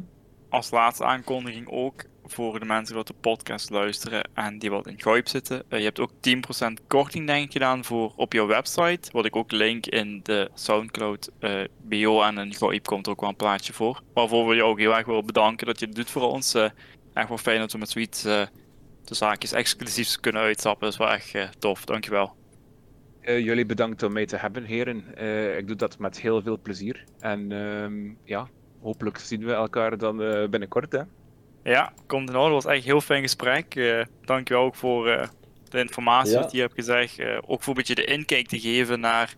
als 0.50 0.72
laatste 0.72 1.04
aankondiging 1.04 1.68
ook 1.70 2.04
voor 2.32 2.60
de 2.60 2.66
mensen 2.66 2.96
die 2.96 3.04
de 3.04 3.14
podcast 3.22 3.70
luisteren 3.70 4.30
en 4.34 4.60
die 4.60 4.70
wat 4.70 4.88
in 4.88 5.02
Goip 5.02 5.28
zitten. 5.28 5.64
Eh, 5.70 5.80
je 5.80 5.86
hebt 5.86 6.00
ook 6.00 6.12
10% 6.20 6.88
korting 6.88 7.28
denk 7.28 7.46
ik 7.46 7.52
gedaan 7.52 7.84
voor 7.84 8.14
op 8.16 8.34
jouw 8.34 8.48
website, 8.48 9.12
wat 9.12 9.26
ik 9.26 9.36
ook 9.36 9.52
link 9.52 9.86
in 9.86 10.20
de 10.24 10.50
Soundcloud 10.54 11.30
eh, 11.40 11.62
bio 11.82 12.22
en 12.22 12.38
in 12.38 12.56
Goip 12.56 12.86
komt 12.86 13.06
er 13.06 13.12
ook 13.12 13.22
wel 13.22 13.30
een 13.30 13.36
plaatje 13.36 13.74
voor. 13.74 14.02
Waarvoor 14.14 14.48
we 14.48 14.56
je 14.56 14.64
ook 14.64 14.80
heel 14.80 14.96
erg 14.96 15.06
willen 15.06 15.26
bedanken 15.26 15.68
dat 15.68 15.80
je 15.80 15.86
het 15.86 15.96
doet 15.96 16.10
voor 16.10 16.32
ons. 16.32 16.54
Eh, 16.54 16.70
echt 17.14 17.28
wel 17.28 17.38
fijn 17.38 17.60
dat 17.60 17.72
we 17.72 17.78
met 17.78 17.90
zoiets 17.90 18.22
de 18.22 18.50
zaakjes 19.16 19.52
exclusiefs 19.52 20.20
kunnen 20.20 20.42
uitstappen. 20.42 20.84
Dat 20.84 20.92
is 20.92 20.98
wel 20.98 21.12
echt 21.12 21.60
tof, 21.60 21.86
dankjewel. 21.86 22.36
Eh, 23.22 23.40
jullie 23.40 23.66
bedankt 23.66 24.04
om 24.04 24.14
mij 24.14 24.26
te 24.26 24.38
hebben, 24.38 24.64
heren. 24.64 24.98
Ik 25.58 25.68
doe 25.68 25.76
dat 25.76 26.00
met 26.00 26.20
heel 26.20 26.42
veel 26.42 26.60
plezier. 26.60 27.04
En 27.20 27.52
ehm, 27.52 28.14
ja, 28.24 28.48
hopelijk 28.82 29.18
zien 29.18 29.46
we 29.46 29.54
elkaar 29.54 29.98
dan 29.98 30.18
binnenkort. 30.50 30.92
Hè? 30.92 31.02
Ja, 31.68 31.94
komt 32.06 32.30
in 32.30 32.36
orde. 32.36 32.54
Was 32.54 32.66
echt 32.66 32.78
een 32.78 32.84
heel 32.84 33.02
fijn 33.02 33.22
gesprek. 33.22 33.76
Eh 33.76 34.02
dankjewel 34.26 34.64
ook 34.64 34.76
voor 34.76 35.08
eh, 35.08 35.28
de 35.70 35.80
informatie 35.80 36.34
Ja. 36.34 36.42
wat 36.42 36.52
je 36.52 36.60
hebt 36.60 36.74
gezegd. 36.74 37.20
Eh, 37.20 37.38
ook 37.46 37.64
voor 37.64 37.74
een 37.74 37.78
beetje 37.78 37.96
de 37.96 38.06
inkijk 38.06 38.48
te 38.48 38.60
geven 38.60 39.00
naar 39.00 39.36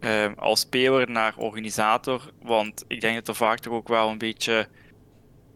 eh, 0.00 0.26
als 0.36 0.60
speler, 0.60 1.10
naar 1.10 1.34
organisator. 1.36 2.30
Want 2.42 2.84
ik 2.88 3.00
denk 3.00 3.14
dat 3.14 3.28
er 3.28 3.34
vaak 3.34 3.58
toch 3.58 3.72
ook 3.72 3.88
wel 3.88 4.08
een 4.08 4.18
beetje 4.18 4.68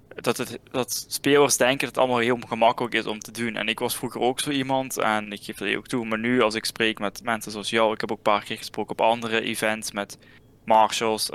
dat, 0.09 0.37
het, 0.37 0.59
dat 0.71 1.07
spelers 1.09 1.57
denken 1.57 1.79
dat 1.79 1.89
het 1.89 1.99
allemaal 1.99 2.19
heel 2.19 2.39
gemakkelijk 2.49 2.95
is 2.95 3.07
om 3.07 3.19
te 3.19 3.31
doen. 3.31 3.57
En 3.57 3.69
ik 3.69 3.79
was 3.79 3.97
vroeger 3.97 4.21
ook 4.21 4.41
zo 4.41 4.51
iemand 4.51 4.99
en 4.99 5.33
ik 5.33 5.43
geef 5.43 5.57
dat 5.57 5.75
ook 5.75 5.87
toe. 5.87 6.07
Maar 6.07 6.19
nu 6.19 6.43
als 6.43 6.55
ik 6.55 6.65
spreek 6.65 6.99
met 6.99 7.23
mensen 7.23 7.53
zoals 7.53 7.71
jou, 7.71 7.93
ik 7.93 8.01
heb 8.01 8.11
ook 8.11 8.17
een 8.17 8.23
paar 8.23 8.45
keer 8.45 8.57
gesproken 8.57 8.93
op 8.93 9.01
andere 9.01 9.41
events 9.41 9.93
met 9.93 10.19
marshals. 10.65 11.31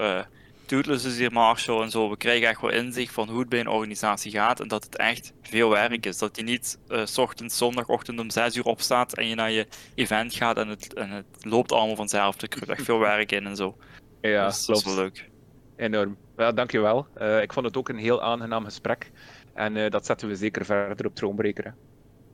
Tootles 0.68 1.03
is 1.03 1.18
hier 1.18 1.32
Marshall 1.32 1.82
en 1.82 1.89
zo. 1.91 2.09
We 2.09 2.18
krijgen 2.18 2.47
echt 2.47 2.61
wel 2.61 2.72
inzicht 2.72 3.13
van 3.13 3.30
hoe 3.30 3.39
het 3.39 3.49
bij 3.49 3.59
een 3.59 3.68
organisatie 3.68 4.32
gaat 4.32 4.59
en 4.59 4.68
dat 4.68 4.84
het 4.84 4.97
echt 4.97 5.34
veel 5.41 5.70
werk 5.70 6.05
is. 6.05 6.18
Dat 6.18 6.36
je 6.36 6.43
niet 6.43 6.80
eh, 6.88 7.05
s 7.05 7.18
ochtends, 7.18 7.57
zondagochtend 7.57 8.20
om 8.20 8.30
6 8.30 8.55
uur 8.55 8.63
opstaat 8.63 9.13
en 9.13 9.28
je 9.28 9.36
naar 9.36 9.51
je 9.51 9.68
event 9.95 10.34
gaat 10.34 10.57
en 10.57 10.68
het, 10.68 10.93
en 10.93 11.09
het 11.09 11.26
loopt 11.39 11.72
allemaal 11.72 11.95
vanzelf. 11.95 12.41
Er 12.41 12.47
kruipt 12.47 12.70
echt 12.70 12.84
veel 12.84 12.99
werk 12.99 13.32
in 13.32 13.45
en 13.45 13.55
zo. 13.55 13.78
Ja, 14.22 14.47
dus 14.47 14.65
dat 14.65 14.78
is 14.78 14.84
wel 14.84 14.95
leuk. 14.95 15.30
Enorm. 15.76 16.18
Ja, 16.38 16.51
dankjewel. 16.51 17.07
Eh 17.13 17.41
ik 17.41 17.53
vond 17.53 17.65
het 17.65 17.78
ook 17.78 17.89
een 17.89 17.97
heel 17.97 18.22
aangenaam 18.22 18.63
gesprek. 18.63 19.11
En 19.53 19.78
eh, 19.78 19.89
dat 19.89 20.05
zetten 20.05 20.28
we 20.28 20.36
zeker 20.36 20.65
verder 20.65 21.05
op 21.05 21.15
Troonbreker. 21.15 21.63
hè. 21.63 21.72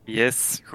Yes, 0.05 0.61
goed. 0.63 0.71